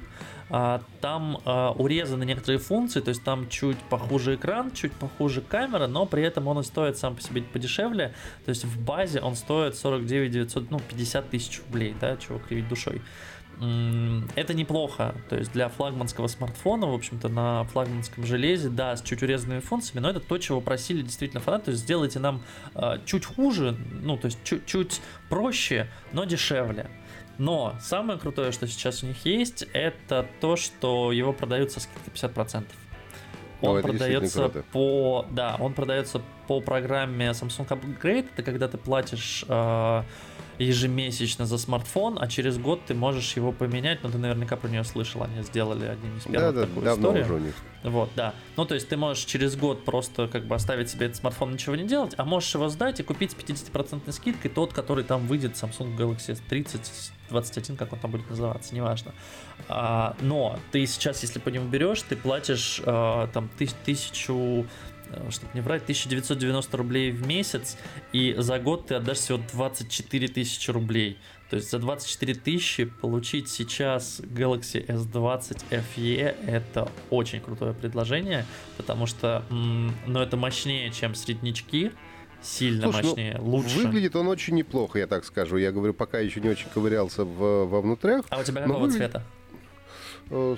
Там 1.02 1.40
а, 1.46 1.72
урезаны 1.72 2.26
некоторые 2.26 2.60
функции, 2.60 3.02
то 3.02 3.10
есть 3.10 3.24
там 3.24 3.50
чуть 3.50 3.78
похуже 3.90 4.36
экран, 4.36 4.72
чуть 4.72 4.92
похуже 4.94 5.42
камера, 5.42 5.88
но 5.88 6.06
при 6.06 6.22
этом 6.22 6.48
он 6.48 6.60
и 6.60 6.64
стоит 6.64 6.96
сам 6.96 7.16
по 7.16 7.22
себе 7.24 7.42
подешевле. 7.42 8.14
То 8.46 8.50
есть 8.50 8.64
в 8.64 8.80
базе 8.80 9.20
он 9.20 9.36
стоит 9.36 9.76
49 9.76 10.32
900, 10.32 10.70
ну 10.70 10.80
50 10.80 11.30
тысяч 11.32 11.60
рублей, 11.66 11.96
да, 12.00 12.18
чего 12.18 12.38
кривить 12.38 12.68
душой. 12.68 13.02
Это 14.36 14.54
неплохо, 14.54 15.16
то 15.30 15.38
есть 15.38 15.54
для 15.54 15.70
флагманского 15.70 16.28
смартфона, 16.28 16.88
в 16.88 16.94
общем-то, 16.94 17.30
на 17.30 17.64
флагманском 17.66 18.26
железе, 18.26 18.70
да, 18.70 18.96
с 18.96 19.02
чуть 19.02 19.22
урезанными 19.22 19.60
функциями, 19.60 20.02
но 20.02 20.10
это 20.10 20.20
то, 20.20 20.38
чего 20.38 20.60
просили 20.60 21.02
действительно 21.02 21.40
фанаты, 21.40 21.66
то 21.66 21.72
есть 21.72 21.84
сделайте 21.84 22.20
нам 22.20 22.44
э, 22.74 22.98
чуть 23.06 23.26
хуже, 23.26 23.78
ну, 24.02 24.18
то 24.18 24.26
есть 24.26 24.40
чуть-чуть 24.44 25.02
проще, 25.30 25.88
но 26.14 26.26
дешевле. 26.26 26.90
Но 27.38 27.76
самое 27.82 28.20
крутое, 28.20 28.52
что 28.52 28.68
сейчас 28.68 29.04
у 29.04 29.08
них 29.08 29.26
есть, 29.26 29.66
это 29.74 30.26
то, 30.40 30.56
что 30.56 31.12
его 31.12 31.34
продают 31.34 31.72
со 31.72 31.80
скидкой 31.80 32.14
50%. 32.14 32.66
Он 33.62 33.78
О, 33.78 33.82
продается 33.82 34.50
по, 34.74 35.26
да, 35.32 35.56
он 35.58 35.74
продается 35.74 36.22
по 36.48 36.60
программе 36.60 37.28
Samsung 37.30 37.68
Upgrade. 37.68 38.28
Это 38.34 38.44
когда 38.44 38.68
ты 38.68 38.78
платишь 38.78 39.46
э, 39.48 40.04
ежемесячно 40.60 41.46
за 41.46 41.58
смартфон, 41.58 42.18
а 42.20 42.28
через 42.28 42.58
год 42.58 42.82
ты 42.86 42.94
можешь 42.94 43.36
его 43.38 43.54
поменять. 43.54 44.04
Но 44.04 44.10
ты 44.10 44.18
наверняка 44.18 44.58
про 44.58 44.68
нее 44.68 44.84
слышал, 44.84 45.24
они 45.24 45.42
сделали 45.44 45.86
одним 45.86 46.18
из 46.18 46.24
первых 46.24 46.56
да, 46.56 46.66
такую 46.66 46.86
да, 46.86 46.94
историю. 46.94 47.26
Уже 47.26 47.34
у 47.34 47.38
них. 47.40 47.56
Вот, 47.84 48.10
да. 48.16 48.34
Ну, 48.58 48.66
то 48.66 48.76
есть 48.76 48.90
ты 48.90 48.98
можешь 48.98 49.24
через 49.24 49.56
год 49.56 49.86
просто 49.86 50.28
как 50.28 50.46
бы 50.46 50.56
оставить 50.56 50.90
себе 50.90 51.06
этот 51.06 51.18
смартфон, 51.18 51.54
ничего 51.54 51.76
не 51.76 51.86
делать, 51.86 52.14
а 52.18 52.26
можешь 52.26 52.54
его 52.54 52.68
сдать 52.70 53.00
и 53.00 53.04
купить 53.04 53.32
с 53.32 53.36
50% 53.36 54.12
скидкой 54.12 54.52
тот, 54.52 54.74
который 54.74 55.04
там 55.04 55.28
выйдет 55.28 55.54
Samsung 55.54 55.98
Galaxy 55.98 56.38
S30 56.38 56.82
21, 57.34 57.76
как 57.76 57.92
он 57.92 58.00
там 58.00 58.12
будет 58.12 58.30
называться, 58.30 58.74
неважно. 58.74 59.14
А, 59.68 60.16
но 60.22 60.58
ты 60.72 60.86
сейчас, 60.86 61.22
если 61.24 61.40
по 61.40 61.50
нему 61.50 61.68
берешь, 61.68 62.02
ты 62.04 62.16
платишь 62.16 62.82
а, 62.86 63.28
там 63.28 63.50
тысяч, 63.58 63.74
тысячу 63.84 64.66
э, 65.10 65.30
чтобы 65.30 65.52
не 65.54 65.62
врать, 65.62 65.84
1990 65.84 66.78
рублей 66.78 67.12
в 67.12 67.28
месяц, 67.28 67.78
и 68.14 68.36
за 68.38 68.60
год 68.60 68.88
ты 68.88 68.96
отдашь 68.96 69.18
всего 69.18 69.40
24 69.52 70.28
тысячи 70.30 70.72
рублей. 70.72 71.18
То 71.50 71.58
есть 71.58 71.70
за 71.70 71.78
24 71.78 72.34
тысячи 72.34 72.86
получить 72.86 73.50
сейчас 73.50 74.20
Galaxy 74.22 74.86
S20 74.88 75.64
FE 75.70 76.36
это 76.48 76.92
очень 77.12 77.42
крутое 77.42 77.74
предложение, 77.74 78.46
потому 78.78 79.06
что 79.06 79.44
ну, 79.52 80.20
это 80.20 80.36
мощнее, 80.36 80.90
чем 80.90 81.14
среднячки, 81.14 81.92
сильно 82.44 82.84
Слушай, 82.84 83.02
ну, 83.02 83.10
мощнее, 83.10 83.38
ну, 83.40 83.50
лучше. 83.50 83.78
Выглядит 83.80 84.16
он 84.16 84.28
очень 84.28 84.56
неплохо, 84.56 85.00
я 85.00 85.08
так 85.08 85.26
скажу. 85.26 85.58
Я 85.58 85.72
говорю, 85.72 85.94
пока 85.94 86.20
еще 86.20 86.42
не 86.42 86.50
очень 86.50 86.70
ковырялся 86.70 87.24
в, 87.24 87.66
во 87.66 87.82
внутрях. 87.82 88.26
А 88.30 88.40
у 88.40 88.44
тебя 88.44 88.62
какого 88.62 88.80
выглядит... 88.80 89.12
цвета? 89.12 89.24
Э, 90.30 90.56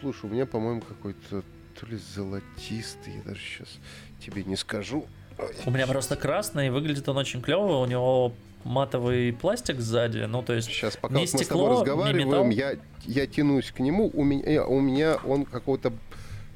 слушай, 0.00 0.24
у 0.24 0.28
меня, 0.28 0.46
по-моему, 0.46 0.80
какой-то 0.80 1.42
то 1.78 1.86
ли 1.86 1.98
золотистый, 2.14 3.14
я 3.16 3.22
даже 3.22 3.40
сейчас 3.40 3.68
тебе 4.24 4.44
не 4.44 4.56
скажу. 4.56 5.06
У 5.64 5.70
меня 5.70 5.86
просто 5.86 6.16
красный, 6.16 6.70
выглядит 6.70 7.08
он 7.08 7.16
очень 7.16 7.40
клево, 7.40 7.78
у 7.78 7.86
него 7.86 8.34
матовый 8.64 9.32
пластик 9.32 9.80
сзади, 9.80 10.18
ну 10.18 10.42
то 10.42 10.52
есть 10.52 10.68
сейчас 10.68 10.96
пока 10.96 11.14
не 11.14 11.20
вот 11.20 11.28
стекло, 11.28 11.38
мы 11.38 11.44
с 11.44 11.78
тобой 11.78 12.10
разговариваем, 12.10 12.50
я 12.50 12.76
я 13.06 13.26
тянусь 13.26 13.70
к 13.70 13.80
нему, 13.80 14.10
у 14.12 14.22
меня 14.22 14.66
у 14.66 14.80
меня 14.80 15.16
он 15.24 15.46
какого-то 15.46 15.94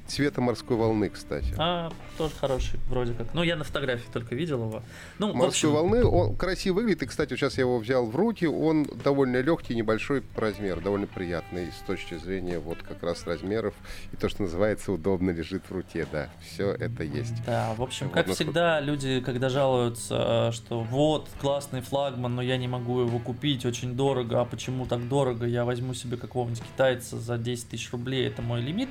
цвета 0.06 0.40
морской 0.40 0.76
волны, 0.76 1.08
кстати. 1.08 1.54
А, 1.56 1.90
тоже 2.18 2.34
хороший, 2.38 2.78
вроде 2.88 3.14
как. 3.14 3.32
Ну, 3.34 3.42
я 3.42 3.56
на 3.56 3.64
фотографии 3.64 4.08
только 4.12 4.34
видел 4.34 4.64
его. 4.66 4.82
Ну, 5.18 5.28
Морской 5.28 5.48
общем... 5.48 5.72
волны, 5.72 6.04
он 6.04 6.36
красиво 6.36 6.74
выглядит. 6.74 7.02
И, 7.02 7.06
кстати, 7.06 7.34
сейчас 7.34 7.56
я 7.56 7.62
его 7.62 7.78
взял 7.78 8.06
в 8.06 8.14
руки. 8.14 8.46
Он 8.46 8.84
довольно 8.84 9.40
легкий, 9.40 9.74
небольшой 9.74 10.22
размер, 10.36 10.80
довольно 10.80 11.06
приятный 11.06 11.72
с 11.72 11.86
точки 11.86 12.16
зрения 12.16 12.58
вот 12.58 12.78
как 12.82 13.02
раз 13.02 13.26
размеров. 13.26 13.74
И 14.12 14.16
то, 14.16 14.28
что 14.28 14.42
называется, 14.42 14.92
удобно 14.92 15.30
лежит 15.30 15.64
в 15.68 15.72
руке, 15.72 16.06
да. 16.10 16.28
Все 16.42 16.72
это 16.72 17.02
есть. 17.02 17.44
Да, 17.46 17.74
в 17.74 17.82
общем, 17.82 18.06
вот, 18.06 18.14
как 18.14 18.26
насколько... 18.26 18.50
всегда, 18.50 18.80
люди, 18.80 19.20
когда 19.20 19.48
жалуются, 19.48 20.52
что 20.52 20.82
вот, 20.82 21.28
классный 21.40 21.80
флагман, 21.80 22.34
но 22.34 22.42
я 22.42 22.56
не 22.56 22.68
могу 22.68 23.00
его 23.00 23.18
купить, 23.18 23.64
очень 23.64 23.94
дорого. 23.94 24.40
А 24.40 24.44
почему 24.44 24.86
так 24.86 25.08
дорого? 25.08 25.46
Я 25.46 25.64
возьму 25.64 25.94
себе 25.94 26.16
какого-нибудь 26.16 26.62
китайца 26.62 27.18
за 27.18 27.38
10 27.38 27.68
тысяч 27.68 27.90
рублей, 27.92 28.26
это 28.26 28.42
мой 28.42 28.60
лимит 28.60 28.88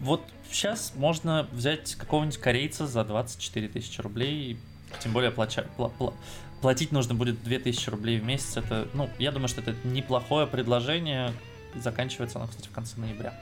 вот 0.00 0.22
сейчас 0.50 0.92
можно 0.96 1.46
взять 1.52 1.94
какого-нибудь 1.94 2.38
корейца 2.38 2.86
за 2.86 3.04
24 3.04 3.68
тысячи 3.68 4.00
рублей, 4.00 4.58
тем 5.00 5.12
более 5.12 5.30
плача, 5.30 5.66
пла, 5.76 5.88
пла, 5.90 6.12
платить 6.60 6.92
нужно 6.92 7.14
будет 7.14 7.42
2000 7.42 7.90
рублей 7.90 8.18
в 8.18 8.24
месяц. 8.24 8.56
Это, 8.56 8.88
ну, 8.94 9.08
я 9.18 9.30
думаю, 9.32 9.48
что 9.48 9.60
это 9.60 9.74
неплохое 9.84 10.46
предложение. 10.46 11.32
Заканчивается 11.74 12.38
оно, 12.38 12.48
кстати, 12.48 12.68
в 12.68 12.72
конце 12.72 12.98
ноября. 12.98 13.32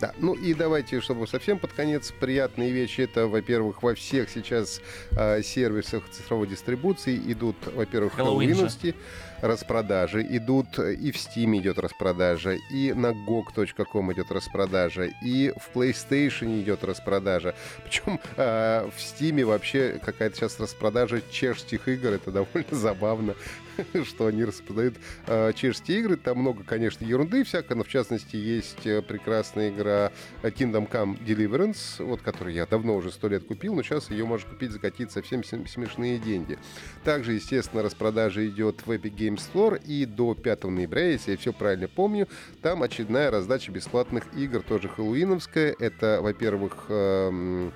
Да, 0.00 0.12
ну 0.18 0.34
и 0.34 0.54
давайте, 0.54 1.00
чтобы 1.00 1.26
совсем 1.26 1.58
под 1.58 1.72
конец 1.72 2.12
приятные 2.18 2.72
вещи. 2.72 3.02
Это, 3.02 3.26
во-первых, 3.26 3.82
во 3.82 3.94
всех 3.94 4.28
сейчас 4.28 4.80
э, 5.12 5.42
сервисах 5.42 6.08
цифровой 6.10 6.48
дистрибуции 6.48 7.16
идут, 7.32 7.56
во-первых, 7.74 8.14
хэллоуиновские 8.14 8.94
распродажи 9.40 10.22
идут, 10.22 10.78
и 10.78 11.10
в 11.12 11.16
Steam 11.16 11.56
идет 11.58 11.78
распродажа, 11.78 12.56
и 12.70 12.92
на 12.92 13.12
GOG.com 13.12 14.12
идет 14.12 14.30
распродажа, 14.30 15.10
и 15.22 15.52
в 15.56 15.76
PlayStation 15.76 16.60
идет 16.60 16.84
распродажа. 16.84 17.54
Причем 17.84 18.20
э, 18.36 18.88
в 18.94 18.98
Steam 18.98 19.44
вообще 19.44 20.00
какая-то 20.04 20.36
сейчас 20.36 20.58
распродажа 20.60 21.22
чешских 21.30 21.88
игр, 21.88 22.12
это 22.12 22.30
довольно 22.30 22.66
забавно. 22.70 23.34
что 24.04 24.26
они 24.26 24.44
распродают 24.44 24.96
э, 25.26 25.52
чешские 25.54 26.00
игры. 26.00 26.16
Там 26.16 26.38
много, 26.38 26.64
конечно, 26.64 27.04
ерунды 27.04 27.44
всякой, 27.44 27.76
но 27.76 27.84
в 27.84 27.88
частности 27.88 28.36
есть 28.36 28.86
э, 28.86 29.02
прекрасная 29.02 29.70
игра 29.70 30.12
Kingdom 30.42 30.88
Come 30.90 31.22
Deliverance, 31.24 32.04
вот, 32.04 32.22
которую 32.22 32.54
я 32.54 32.66
давно 32.66 32.96
уже 32.96 33.10
сто 33.10 33.28
лет 33.28 33.44
купил, 33.44 33.74
но 33.74 33.82
сейчас 33.82 34.10
ее 34.10 34.24
можно 34.24 34.50
купить 34.50 34.72
за 34.72 34.78
какие-то 34.78 35.12
совсем 35.12 35.44
смешные 35.44 36.18
деньги. 36.18 36.58
Также, 37.04 37.32
естественно, 37.32 37.82
распродажа 37.82 38.46
идет 38.46 38.86
в 38.86 38.90
Epic 38.90 39.14
Games 39.24 39.42
Store, 39.52 39.80
и 39.84 40.04
до 40.06 40.34
5 40.34 40.64
ноября, 40.64 41.10
если 41.10 41.32
я 41.32 41.36
все 41.36 41.52
правильно 41.52 41.88
помню, 41.88 42.28
там 42.62 42.82
очередная 42.82 43.30
раздача 43.30 43.72
бесплатных 43.72 44.24
игр, 44.36 44.62
тоже 44.62 44.88
хэллоуиновская. 44.88 45.74
Это, 45.78 46.20
во-первых, 46.20 46.86
э, 46.88 47.70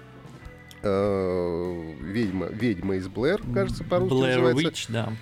э, 0.82 1.92
ведьма, 2.00 2.46
ведьма 2.46 2.96
из 2.96 3.08
Блэр, 3.08 3.40
кажется, 3.54 3.84
по-русски 3.84 4.14
Blair 4.14 4.40
называется. 4.40 4.68
Witch, 4.68 4.92
да. 4.92 5.12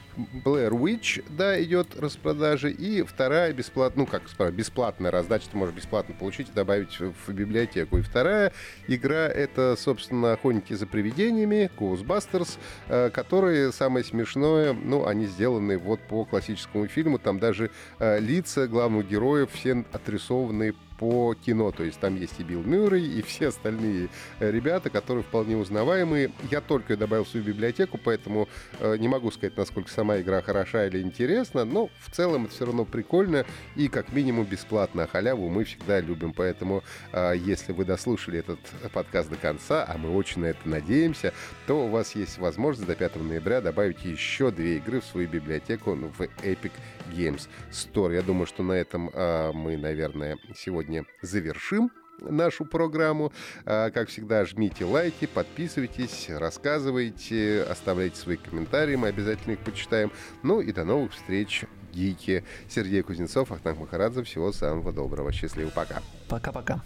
Blair 0.45 0.71
Witch, 0.71 1.25
да, 1.29 1.63
идет 1.63 1.99
распродажа. 1.99 2.69
И 2.69 3.03
вторая 3.03 3.53
бесплатная, 3.53 4.07
ну 4.07 4.11
как 4.11 4.55
бесплатная 4.55 5.11
раздача, 5.11 5.49
ты 5.51 5.57
можешь 5.57 5.75
бесплатно 5.75 6.15
получить 6.15 6.49
и 6.49 6.53
добавить 6.53 6.99
в 6.99 7.33
библиотеку. 7.33 7.99
И 7.99 8.03
вторая 8.03 8.53
игра 8.89 9.27
это, 9.27 9.77
собственно, 9.79 10.33
охотники 10.33 10.73
за 10.73 10.87
привидениями, 10.87 11.71
Ghostbusters, 11.79 12.59
э, 12.89 13.11
которые, 13.11 13.73
самое 13.73 14.05
смешное, 14.05 14.73
ну, 14.73 15.07
они 15.07 15.27
сделаны 15.27 15.79
вот 15.79 16.01
по 16.01 16.25
классическому 16.25 16.87
фильму. 16.87 17.19
Там 17.19 17.39
даже 17.39 17.71
э, 17.99 18.21
лица 18.21 18.67
главных 18.67 19.09
героев 19.09 19.51
все 19.53 19.85
отрисованы 19.93 20.75
по 20.99 21.35
кино. 21.35 21.73
То 21.73 21.85
есть 21.85 21.99
там 22.01 22.17
есть 22.17 22.39
и 22.41 22.43
Билл 22.43 22.63
Мюррей, 22.63 23.07
и 23.07 23.23
все 23.23 23.49
остальные 23.49 24.09
э, 24.41 24.51
ребята, 24.51 24.91
которые 24.91 25.25
вполне 25.25 25.57
узнаваемые. 25.57 26.33
Я 26.51 26.61
только 26.61 26.97
добавил 26.97 27.25
в 27.25 27.29
свою 27.29 27.45
библиотеку, 27.45 27.99
поэтому 28.03 28.49
э, 28.81 28.97
не 28.99 29.09
могу 29.09 29.31
сказать, 29.31 29.57
насколько 29.57 29.91
сама 29.91 30.21
игра 30.21 30.43
хороша 30.43 30.87
или 30.87 31.01
интересна, 31.01 31.65
но 31.65 31.91
в 32.01 32.11
целом 32.11 32.45
это 32.47 32.55
все 32.55 32.67
равно 32.67 32.85
прикольно 32.85 33.45
и 33.75 33.89
как 33.89 34.13
минимум 34.13 34.45
бесплатно. 34.45 35.05
А 35.05 35.07
халяву 35.07 35.49
мы 35.49 35.65
всегда 35.65 36.01
любим, 36.01 36.33
поэтому 36.33 36.83
э, 37.13 37.35
если 37.37 37.73
вы 37.73 37.85
дослушали 37.85 38.41
этот 38.41 38.61
подкаст 38.93 39.31
до 39.31 39.37
конца, 39.37 39.85
а 39.87 39.99
мы 39.99 40.15
очень 40.15 40.43
на 40.43 40.47
это 40.47 40.69
надеемся, 40.69 41.33
то 41.67 41.87
у 41.87 41.89
вас 41.89 42.15
есть 42.15 42.39
возможность 42.39 42.89
до 42.89 42.95
5 42.95 43.17
ноября 43.17 43.61
добавить 43.61 44.05
еще 44.05 44.51
две 44.51 44.77
игры 44.77 45.01
в 45.01 45.05
свою 45.05 45.29
библиотеку 45.29 45.95
в 45.95 46.21
Epic 46.21 46.73
Games 47.11 47.49
Store. 47.71 48.15
Я 48.15 48.23
думаю, 48.23 48.47
что 48.47 48.63
на 48.63 48.73
этом 48.73 49.11
э, 49.13 49.53
мы, 49.53 49.77
наверное, 49.77 50.39
сегодня 50.55 50.86
завершим 51.23 51.91
нашу 52.21 52.65
программу. 52.65 53.33
А, 53.65 53.91
как 53.91 54.09
всегда, 54.09 54.45
жмите 54.45 54.85
лайки, 54.85 55.27
подписывайтесь, 55.27 56.29
рассказывайте, 56.31 57.63
оставляйте 57.63 58.17
свои 58.17 58.37
комментарии, 58.37 58.97
мы 58.97 59.09
обязательно 59.09 59.53
их 59.53 59.59
почитаем. 59.61 60.11
Ну 60.43 60.61
и 60.61 60.73
до 60.73 60.85
новых 60.85 61.13
встреч, 61.13 61.65
гики. 61.93 62.45
Сергей 62.69 63.03
Кузнецов, 63.03 63.51
Ахтанг 63.51 63.79
Махарадзе. 63.79 64.23
Всего 64.23 64.53
самого 64.53 64.93
доброго. 64.93 65.33
Счастливо. 65.33 65.71
Пока. 65.71 66.03
Пока-пока. 66.29 66.83